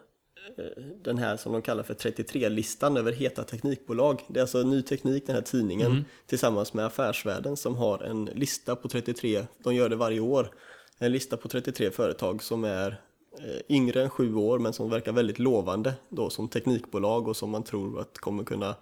den 1.03 1.17
här 1.17 1.37
som 1.37 1.53
de 1.53 1.61
kallar 1.61 1.83
för 1.83 1.93
33-listan 1.93 2.97
över 2.97 3.11
heta 3.11 3.43
teknikbolag. 3.43 4.25
Det 4.27 4.39
är 4.39 4.41
alltså 4.41 4.63
ny 4.63 4.81
teknik, 4.81 5.25
den 5.25 5.35
här 5.35 5.43
tidningen, 5.43 6.05
tillsammans 6.25 6.73
med 6.73 6.85
Affärsvärlden 6.85 7.57
som 7.57 7.75
har 7.75 8.03
en 8.03 8.25
lista 8.25 8.75
på 8.75 8.87
33, 8.89 9.45
de 9.63 9.75
gör 9.75 9.89
det 9.89 9.95
varje 9.95 10.19
år, 10.19 10.51
en 10.99 11.11
lista 11.11 11.37
på 11.37 11.47
33 11.47 11.91
företag 11.91 12.43
som 12.43 12.63
är 12.63 13.01
eh, 13.39 13.61
yngre 13.75 14.03
än 14.03 14.09
sju 14.09 14.35
år 14.35 14.59
men 14.59 14.73
som 14.73 14.89
verkar 14.89 15.11
väldigt 15.11 15.39
lovande 15.39 15.93
då 16.09 16.29
som 16.29 16.47
teknikbolag 16.47 17.27
och 17.27 17.37
som 17.37 17.49
man 17.49 17.63
tror 17.63 17.99
att 17.99 18.17
kommer 18.17 18.43
kunna 18.43 18.75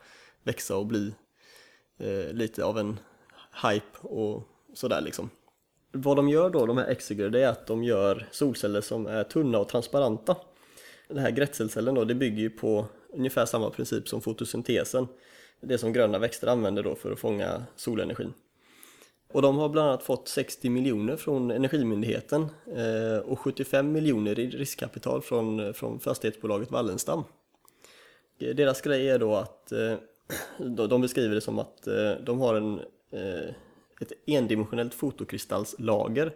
växa 0.43 0.77
och 0.77 0.85
bli 0.85 1.13
eh, 1.99 2.33
lite 2.33 2.65
av 2.65 2.77
en 2.77 2.99
hype 3.63 3.97
och 4.01 4.43
sådär 4.73 5.01
liksom. 5.01 5.29
Vad 5.91 6.17
de 6.17 6.29
gör 6.29 6.49
då, 6.49 6.65
de 6.65 6.77
här 6.77 6.87
Exeger, 6.87 7.29
det 7.29 7.43
är 7.43 7.49
att 7.49 7.67
de 7.67 7.83
gör 7.83 8.27
solceller 8.31 8.81
som 8.81 9.07
är 9.07 9.23
tunna 9.23 9.59
och 9.59 9.69
transparenta. 9.69 10.35
Den 11.07 11.17
här 11.17 11.31
grätselcellen 11.31 11.95
då, 11.95 12.05
det 12.05 12.15
bygger 12.15 12.41
ju 12.41 12.49
på 12.49 12.85
ungefär 13.13 13.45
samma 13.45 13.69
princip 13.69 14.07
som 14.07 14.21
fotosyntesen. 14.21 15.07
Det 15.61 15.77
som 15.77 15.93
gröna 15.93 16.19
växter 16.19 16.47
använder 16.47 16.83
då 16.83 16.95
för 16.95 17.11
att 17.11 17.19
fånga 17.19 17.63
solenergin. 17.75 18.33
Och 19.35 19.41
de 19.41 19.57
har 19.57 19.69
bland 19.69 19.89
annat 19.89 20.03
fått 20.03 20.27
60 20.27 20.69
miljoner 20.69 21.17
från 21.17 21.51
Energimyndigheten 21.51 22.41
eh, 22.75 23.17
och 23.17 23.39
75 23.39 23.91
miljoner 23.91 24.39
i 24.39 24.49
riskkapital 24.49 25.21
från, 25.21 25.73
från 25.73 25.99
fastighetsbolaget 25.99 26.71
Wallenstam. 26.71 27.23
Eh, 28.39 28.55
deras 28.55 28.81
grej 28.81 29.09
är 29.09 29.19
då 29.19 29.35
att 29.35 29.71
eh, 29.71 29.95
de 30.87 31.01
beskriver 31.01 31.35
det 31.35 31.41
som 31.41 31.59
att 31.59 31.87
eh, 31.87 32.11
de 32.25 32.39
har 32.39 32.55
en, 32.55 32.79
eh, 33.11 33.49
ett 34.01 34.11
endimensionellt 34.25 34.93
fotokristallslager 34.93 36.33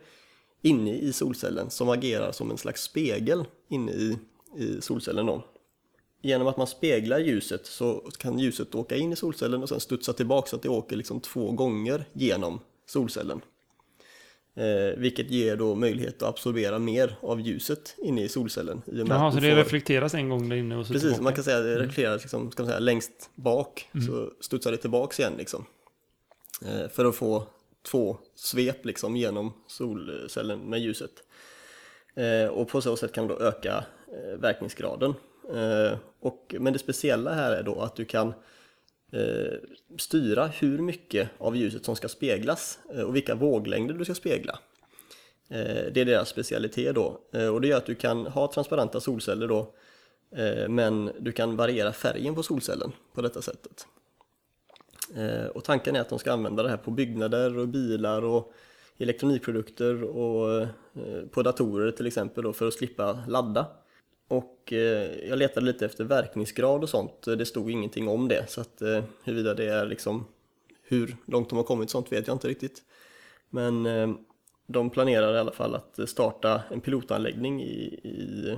inne 0.62 0.98
i 0.98 1.14
solcellen 1.14 1.70
som 1.70 1.90
agerar 1.90 2.32
som 2.32 2.52
en 2.52 2.58
slags 2.58 2.84
spegel 2.84 3.46
inne 3.70 3.92
i, 3.92 4.18
i 4.58 4.82
solcellen. 4.82 5.26
Då. 5.26 5.44
Genom 6.22 6.48
att 6.48 6.58
man 6.58 6.68
speglar 6.68 7.20
ljuset 7.20 7.66
så 7.66 8.12
kan 8.18 8.40
ljuset 8.40 8.76
åka 8.76 8.96
in 8.96 9.14
i 9.14 9.16
solcellen 9.16 9.64
och 9.64 9.70
sen 9.70 9.80
studsa 9.80 10.14
tillbaka 10.14 10.48
så 10.48 10.56
att 10.56 10.62
det 10.62 10.70
åker 10.70 10.96
liksom 10.96 11.20
två 11.20 11.52
gånger 11.52 12.06
genom 12.14 12.60
solcellen. 12.90 13.42
Eh, 14.56 14.98
vilket 14.98 15.32
ger 15.32 15.56
då 15.56 15.76
möjlighet 15.76 16.22
att 16.22 16.30
absorbera 16.30 16.80
mer 16.80 17.16
av 17.22 17.42
ljuset 17.42 17.96
inne 17.98 18.24
i 18.24 18.30
solcellen. 18.30 18.82
I 18.86 18.98
Jaha, 18.98 19.32
så 19.32 19.40
det 19.40 19.50
får... 19.50 19.56
reflekteras 19.56 20.14
en 20.14 20.30
gång 20.30 20.50
där 20.50 20.56
inne 20.56 20.78
och 20.78 20.86
så 20.86 20.94
Precis, 20.94 21.10
tillbaka. 21.10 21.24
man 21.24 21.34
kan 21.34 21.44
säga 21.44 21.58
att 21.58 21.64
det 21.64 21.80
reflekteras 21.80 22.22
liksom, 22.22 22.52
ska 22.52 22.64
man 22.64 22.70
säga, 22.70 22.80
längst 22.80 23.30
bak 23.36 23.90
mm. 23.94 24.08
så 24.08 24.32
studsar 24.40 24.72
det 24.72 24.78
tillbaks 24.78 25.20
igen 25.20 25.34
liksom. 25.38 25.66
Eh, 26.66 26.90
för 26.90 27.06
att 27.06 27.16
få 27.16 27.48
två 27.92 28.18
svep 28.36 28.86
liksom 28.86 29.16
genom 29.16 29.54
solcellen 29.68 30.60
med 30.60 30.80
ljuset. 30.80 31.12
Eh, 32.16 32.50
och 32.50 32.68
på 32.68 32.82
så 32.82 32.96
sätt 32.96 33.14
kan 33.14 33.28
man 33.28 33.38
då 33.38 33.44
öka 33.44 33.84
eh, 34.08 34.40
verkningsgraden. 34.40 35.14
Eh, 35.54 35.98
och, 36.20 36.56
men 36.60 36.74
det 36.74 36.80
speciella 36.80 37.34
här 37.34 37.52
är 37.52 37.64
då 37.64 37.82
att 37.82 37.96
du 37.96 38.06
kan 38.06 38.34
Eh, 39.12 39.60
styra 39.98 40.48
hur 40.48 40.78
mycket 40.78 41.30
av 41.38 41.58
ljuset 41.58 41.86
som 41.86 41.96
ska 41.96 42.08
speglas 42.08 42.80
eh, 42.94 43.02
och 43.02 43.16
vilka 43.16 43.36
våglängder 43.36 43.94
du 43.94 44.06
ska 44.06 44.16
spegla. 44.16 44.60
Eh, 45.50 45.92
det 45.94 46.02
är 46.02 46.06
deras 46.06 46.30
specialitet 46.30 46.96
då 46.96 47.20
och 47.54 47.62
det 47.62 47.68
gör 47.68 47.78
att 47.78 47.86
du 47.86 47.96
kan 47.96 48.28
ha 48.28 48.52
transparenta 48.52 49.00
solceller 49.00 49.48
då 49.48 49.74
men 50.68 51.12
du 51.20 51.32
kan 51.32 51.56
variera 51.56 51.94
färgen 51.94 52.36
på 52.36 52.44
solcellen 52.44 52.92
på 53.14 53.22
detta 53.22 53.42
sättet. 53.42 53.88
Och 55.54 55.64
tanken 55.64 55.96
är 55.96 56.02
att 56.02 56.10
de 56.10 56.20
ska 56.20 56.34
använda 56.34 56.64
det 56.64 56.70
här 56.70 56.78
på 56.78 56.92
byggnader 56.92 57.58
och 57.58 57.68
bilar 57.68 58.22
och 58.22 58.54
elektronikprodukter 58.98 60.04
och 60.04 60.68
på 61.32 61.44
datorer 61.44 61.92
till 61.92 62.08
exempel 62.08 62.44
då 62.44 62.54
för 62.54 62.68
att 62.68 62.74
slippa 62.74 63.24
ladda. 63.28 63.66
Och 64.30 64.74
eh, 64.74 65.28
jag 65.30 65.40
letade 65.40 65.66
lite 65.66 65.86
efter 65.86 66.04
verkningsgrad 66.04 66.84
och 66.84 66.90
sånt. 66.90 67.22
Det 67.22 67.46
stod 67.46 67.72
ingenting 67.72 68.08
om 68.08 68.28
det. 68.28 68.50
Så 68.50 68.62
att 68.62 68.82
eh, 68.82 69.04
huruvida 69.24 69.54
det 69.54 69.66
är 69.66 69.86
liksom 69.86 70.26
hur 70.84 71.16
långt 71.26 71.50
de 71.50 71.56
har 71.56 71.64
kommit 71.64 71.90
sånt 71.90 72.12
vet 72.12 72.28
jag 72.28 72.36
inte 72.36 72.48
riktigt. 72.48 72.82
Men 73.50 73.86
eh, 73.86 74.10
de 74.68 74.90
planerar 74.90 75.36
i 75.36 75.40
alla 75.40 75.52
fall 75.52 75.76
att 75.76 76.10
starta 76.10 76.62
en 76.72 76.82
pilotanläggning 76.82 77.64
i, 77.64 77.84
i 78.04 78.58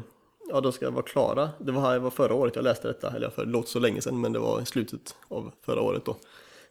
ja 0.49 0.61
de 0.61 0.71
ska 0.71 0.89
vara 0.89 1.03
klara. 1.03 1.49
Det 1.59 1.71
var, 1.71 1.93
det 1.93 1.99
var 1.99 2.09
förra 2.09 2.33
året 2.33 2.55
jag 2.55 2.63
läste 2.63 2.87
detta, 2.87 3.15
eller 3.15 3.29
för 3.29 3.45
det 3.45 3.51
låter 3.51 3.69
så 3.69 3.79
länge 3.79 4.01
sedan 4.01 4.21
men 4.21 4.33
det 4.33 4.39
var 4.39 4.61
i 4.61 4.65
slutet 4.65 5.15
av 5.27 5.51
förra 5.61 5.81
året 5.81 6.05
då. 6.05 6.17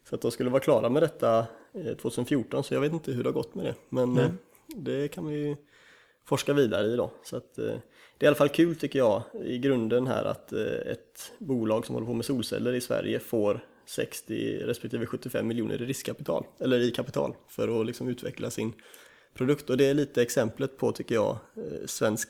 Så 0.09 0.15
att 0.15 0.21
de 0.21 0.31
skulle 0.31 0.51
vara 0.51 0.63
klara 0.63 0.89
med 0.89 1.03
detta 1.03 1.47
2014 2.03 2.65
så 2.65 2.75
jag 2.75 2.81
vet 2.81 2.93
inte 2.93 3.13
hur 3.13 3.23
det 3.23 3.29
har 3.29 3.35
gått 3.35 3.55
med 3.55 3.65
det. 3.65 3.75
Men 3.89 4.19
mm. 4.19 4.39
det 4.67 5.09
kan 5.09 5.27
vi 5.27 5.35
ju 5.35 5.57
forska 6.25 6.53
vidare 6.53 6.87
i 6.87 6.97
då. 6.97 7.11
Så 7.23 7.37
att, 7.37 7.59
det 8.21 8.27
är 8.27 8.27
i 8.27 8.29
alla 8.29 8.37
fall 8.37 8.49
kul 8.49 8.77
tycker 8.77 8.99
jag 8.99 9.23
i 9.45 9.59
grunden 9.59 10.07
här 10.07 10.25
att 10.25 10.53
eh, 10.53 10.93
ett 10.93 11.33
bolag 11.39 11.87
som 11.87 11.95
håller 11.95 12.07
på 12.07 12.15
med 12.15 12.25
solceller 12.25 12.73
i 12.73 12.81
Sverige 12.81 13.21
får 13.21 13.65
60 13.87 14.59
respektive 14.59 15.07
75 15.07 15.49
miljoner 15.49 15.83
i 15.83 15.87
riskkapital, 15.87 16.45
eller 16.59 16.81
i 16.81 16.91
kapital, 16.91 17.35
för 17.49 17.81
att 17.81 17.87
liksom 17.87 18.09
utveckla 18.09 18.51
sin 18.51 18.73
produkt. 19.35 19.71
Och 19.71 19.77
det 19.77 19.87
är 19.87 19.95
lite 19.95 20.23
exemplet 20.23 20.77
på, 20.77 20.93
tycker 20.93 21.15
jag, 21.15 21.39
eh, 21.57 21.87
svensk, 21.87 22.29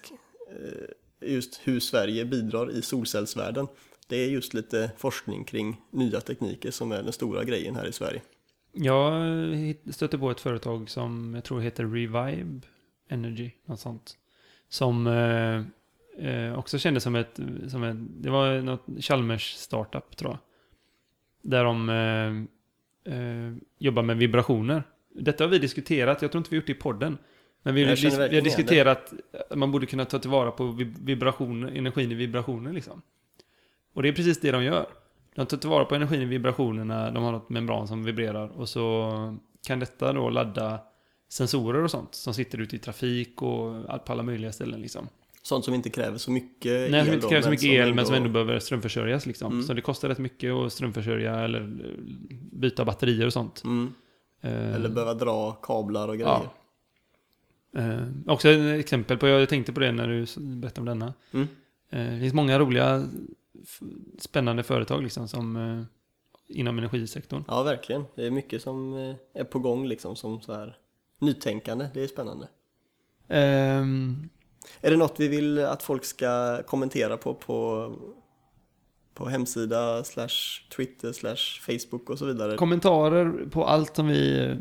eh, 0.51 1.29
just 1.31 1.61
hur 1.65 1.81
Sverige 1.81 2.25
bidrar 2.25 2.71
i 2.71 2.83
solcellsvärlden. 2.83 3.67
Det 4.09 4.17
är 4.17 4.29
just 4.29 4.55
lite 4.55 4.91
forskning 4.97 5.45
kring 5.45 5.81
nya 5.91 6.21
tekniker 6.21 6.71
som 6.71 6.93
är 6.93 7.03
den 7.03 7.13
stora 7.13 7.45
grejen 7.45 7.77
här 7.77 7.87
i 7.87 7.93
Sverige. 7.93 8.23
Jag 8.73 9.13
stötte 9.91 10.19
på 10.19 10.31
ett 10.31 10.41
företag 10.41 10.91
som 10.91 11.35
jag 11.35 11.45
tror 11.45 11.61
heter 11.61 11.85
Revive 11.85 12.61
Energy, 13.09 13.51
något 13.65 13.81
sånt. 13.81 14.17
Som 14.69 15.07
eh, 16.21 16.59
också 16.59 16.79
kändes 16.79 17.03
som 17.03 17.15
ett, 17.15 17.41
som 17.69 17.83
ett, 17.83 17.97
det 17.99 18.31
var 18.31 18.61
något 18.61 18.87
Chalmers 19.01 19.53
startup 19.53 20.17
tror 20.17 20.31
jag. 20.31 20.39
Där 21.43 21.65
de 21.65 21.89
eh, 21.89 23.15
eh, 23.15 23.55
jobbar 23.79 24.03
med 24.03 24.17
vibrationer. 24.17 24.83
Detta 25.15 25.45
har 25.45 25.49
vi 25.49 25.59
diskuterat, 25.59 26.23
jag 26.23 26.33
tror 26.33 26.41
inte 26.41 26.51
vi 26.51 26.57
gjort 26.57 26.67
det 26.67 26.73
i 26.73 26.75
podden. 26.75 27.19
Men 27.63 27.75
vi, 27.75 27.85
dis, 27.85 28.05
vi 28.19 28.35
har 28.35 28.43
diskuterat 28.43 29.13
att 29.51 29.59
man 29.59 29.73
borde 29.73 29.87
kunna 29.87 30.05
ta 30.05 30.19
tillvara 30.19 30.51
på 30.51 30.77
vibration, 31.01 31.69
energin 31.69 32.13
i 32.13 32.15
vibrationer 32.15 32.73
liksom. 32.73 33.03
Och 33.93 34.03
det 34.03 34.09
är 34.09 34.13
precis 34.13 34.41
det 34.41 34.51
de 34.51 34.65
gör. 34.65 34.87
De 35.35 35.47
tar 35.47 35.57
tillvara 35.57 35.85
på 35.85 35.95
energin 35.95 36.23
i 36.23 36.25
vibrationerna, 36.25 37.11
de 37.11 37.23
har 37.23 37.33
något 37.33 37.49
membran 37.51 37.89
som 37.89 38.05
vibrerar 38.05 38.49
och 38.49 38.69
så 38.69 39.39
kan 39.67 39.81
detta 39.81 40.13
då 40.13 40.31
ladda 40.31 40.81
sensorer 41.29 41.83
och 41.85 41.91
sånt 41.91 42.15
som 42.15 42.35
sitter 42.35 42.61
ute 42.61 42.77
i 42.77 42.79
trafik 42.79 43.43
och 43.43 43.87
på 44.05 44.13
alla 44.13 44.23
möjliga 44.23 44.53
ställen 44.53 44.81
liksom. 44.81 45.09
Sånt 45.43 45.65
som 45.65 45.75
inte 45.75 45.91
kräver 45.91 46.19
så 46.19 46.31
mycket 46.31 46.91
Nej, 46.91 47.05
som 47.05 47.15
inte 47.15 47.29
kräver 47.29 47.43
så 47.43 47.51
mycket 47.51 47.65
el, 47.65 47.81
ändå... 47.83 47.95
men 47.95 48.07
som 48.07 48.15
ändå 48.15 48.29
behöver 48.29 48.59
strömförsörjas 48.59 49.27
liksom. 49.27 49.53
Mm. 49.53 49.65
Så 49.65 49.75
det 49.75 49.81
kostar 49.81 50.09
rätt 50.09 50.19
mycket 50.19 50.53
att 50.53 50.73
strömförsörja 50.73 51.41
eller 51.41 51.61
eh, 51.61 52.37
byta 52.53 52.85
batterier 52.85 53.27
och 53.27 53.33
sånt. 53.33 53.65
Mm. 53.65 53.95
Uh, 54.45 54.75
eller 54.75 54.89
behöva 54.89 55.15
dra 55.15 55.53
kablar 55.53 56.09
och 56.09 56.15
grejer. 56.15 56.41
Ja. 57.73 57.81
Uh, 57.81 58.09
också 58.27 58.49
ett 58.49 58.81
exempel 58.81 59.19
på, 59.19 59.29
jag 59.29 59.49
tänkte 59.49 59.73
på 59.73 59.81
det 59.81 59.93
när 59.93 60.09
du 60.09 60.27
berättade 60.41 60.81
om 60.81 60.99
denna. 60.99 61.15
Mm. 61.33 61.49
Uh, 61.93 62.15
det 62.15 62.21
finns 62.21 62.35
många 62.35 62.59
roliga, 62.59 63.09
spännande 64.19 64.63
företag 64.63 65.03
liksom 65.03 65.29
som 65.29 65.87
inom 66.47 66.79
energisektorn. 66.79 67.45
Ja, 67.49 67.63
verkligen. 67.63 68.05
Det 68.15 68.27
är 68.27 68.31
mycket 68.31 68.63
som 68.63 68.95
är 69.35 69.45
på 69.45 69.59
gång 69.59 69.87
liksom 69.87 70.17
som 70.17 70.41
så 70.41 70.53
här 70.53 70.77
nytänkande. 71.19 71.89
Det 71.95 72.03
är 72.03 72.07
spännande. 72.09 72.49
Um, 73.29 74.29
är 74.81 74.91
det 74.91 74.97
något 74.97 75.21
vi 75.21 75.29
vill 75.29 75.59
att 75.59 75.83
folk 75.83 76.05
ska 76.05 76.63
kommentera 76.63 77.17
på 77.17 77.35
på, 77.35 77.93
på 79.15 79.29
hemsida, 79.29 80.05
slash 80.05 80.29
Twitter, 80.77 81.13
slash 81.13 81.61
Facebook 81.61 82.11
och 82.11 82.19
så 82.19 82.27
vidare? 82.27 82.57
Kommentarer 82.57 83.47
på 83.51 83.65
allt 83.65 83.97
som 83.97 84.09
vi 84.09 84.57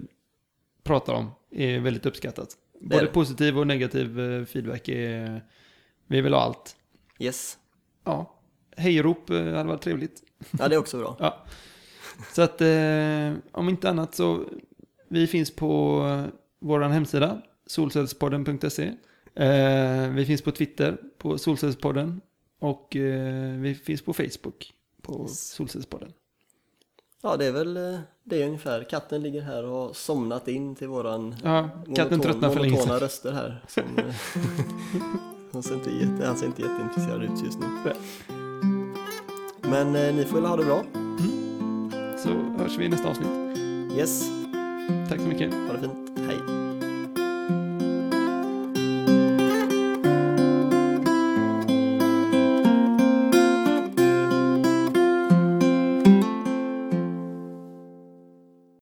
pratar 0.83 1.13
om 1.13 1.31
är 1.51 1.79
väldigt 1.79 2.05
uppskattat. 2.05 2.57
Både 2.81 3.05
positiv 3.05 3.59
och 3.59 3.67
negativ 3.67 4.19
eh, 4.19 4.45
feedback 4.45 4.87
är... 4.87 5.43
Vi 6.07 6.21
vill 6.21 6.33
ha 6.33 6.41
allt. 6.41 6.75
Yes. 7.19 7.57
Ja. 8.03 8.35
Hejrop 8.77 9.29
eh, 9.29 9.37
hade 9.37 9.63
varit 9.63 9.81
trevligt. 9.81 10.23
Ja, 10.59 10.67
det 10.67 10.75
är 10.75 10.79
också 10.79 10.97
bra. 10.97 11.15
ja. 11.19 11.45
Så 12.33 12.41
att 12.41 12.61
eh, 12.61 13.33
om 13.51 13.69
inte 13.69 13.89
annat 13.89 14.15
så 14.15 14.45
vi 15.07 15.27
finns 15.27 15.55
på 15.55 16.01
vår 16.59 16.79
hemsida 16.79 17.41
solcellspodden.se 17.65 18.93
Eh, 19.39 20.09
vi 20.09 20.25
finns 20.25 20.41
på 20.41 20.51
Twitter 20.51 20.97
på 21.17 21.37
Solcellspodden 21.37 22.21
och 22.59 22.95
eh, 22.95 23.59
vi 23.59 23.75
finns 23.75 24.01
på 24.01 24.13
Facebook 24.13 24.73
på 25.01 25.27
Solcellspodden. 25.27 26.13
Ja, 27.21 27.37
det 27.37 27.45
är 27.45 27.51
väl 27.51 27.77
eh, 27.77 27.99
det 28.23 28.41
är 28.41 28.45
ungefär. 28.45 28.83
Katten 28.83 29.23
ligger 29.23 29.41
här 29.41 29.63
och 29.63 29.71
har 29.71 29.93
somnat 29.93 30.47
in 30.47 30.75
till 30.75 30.87
våran 30.87 31.35
ja, 31.43 31.69
katten 31.95 32.17
monoton, 32.17 32.53
för 32.53 32.69
monotona 32.69 32.99
röster 32.99 33.31
här. 33.31 33.63
Som, 33.67 33.83
eh, 33.97 34.03
han, 35.53 35.63
ser 35.63 35.75
inte 35.75 35.89
jätte, 35.89 36.25
han 36.25 36.37
ser 36.37 36.45
inte 36.45 36.61
jätteintresserad 36.61 37.23
ut 37.23 37.43
just 37.45 37.59
nu. 37.59 37.65
Men 39.61 39.95
eh, 39.95 40.15
ni 40.15 40.25
får 40.25 40.35
väl 40.35 40.45
ha 40.45 40.57
det 40.57 40.65
bra. 40.65 40.83
Mm. 40.93 41.91
Så 42.17 42.29
hörs 42.63 42.77
vi 42.77 42.85
i 42.85 42.89
nästa 42.89 43.09
avsnitt. 43.09 43.57
Yes. 43.97 44.29
Tack 45.09 45.19
så 45.19 45.27
mycket. 45.27 45.53
Ha 45.53 45.73
det 45.73 45.79
fint. 45.79 46.08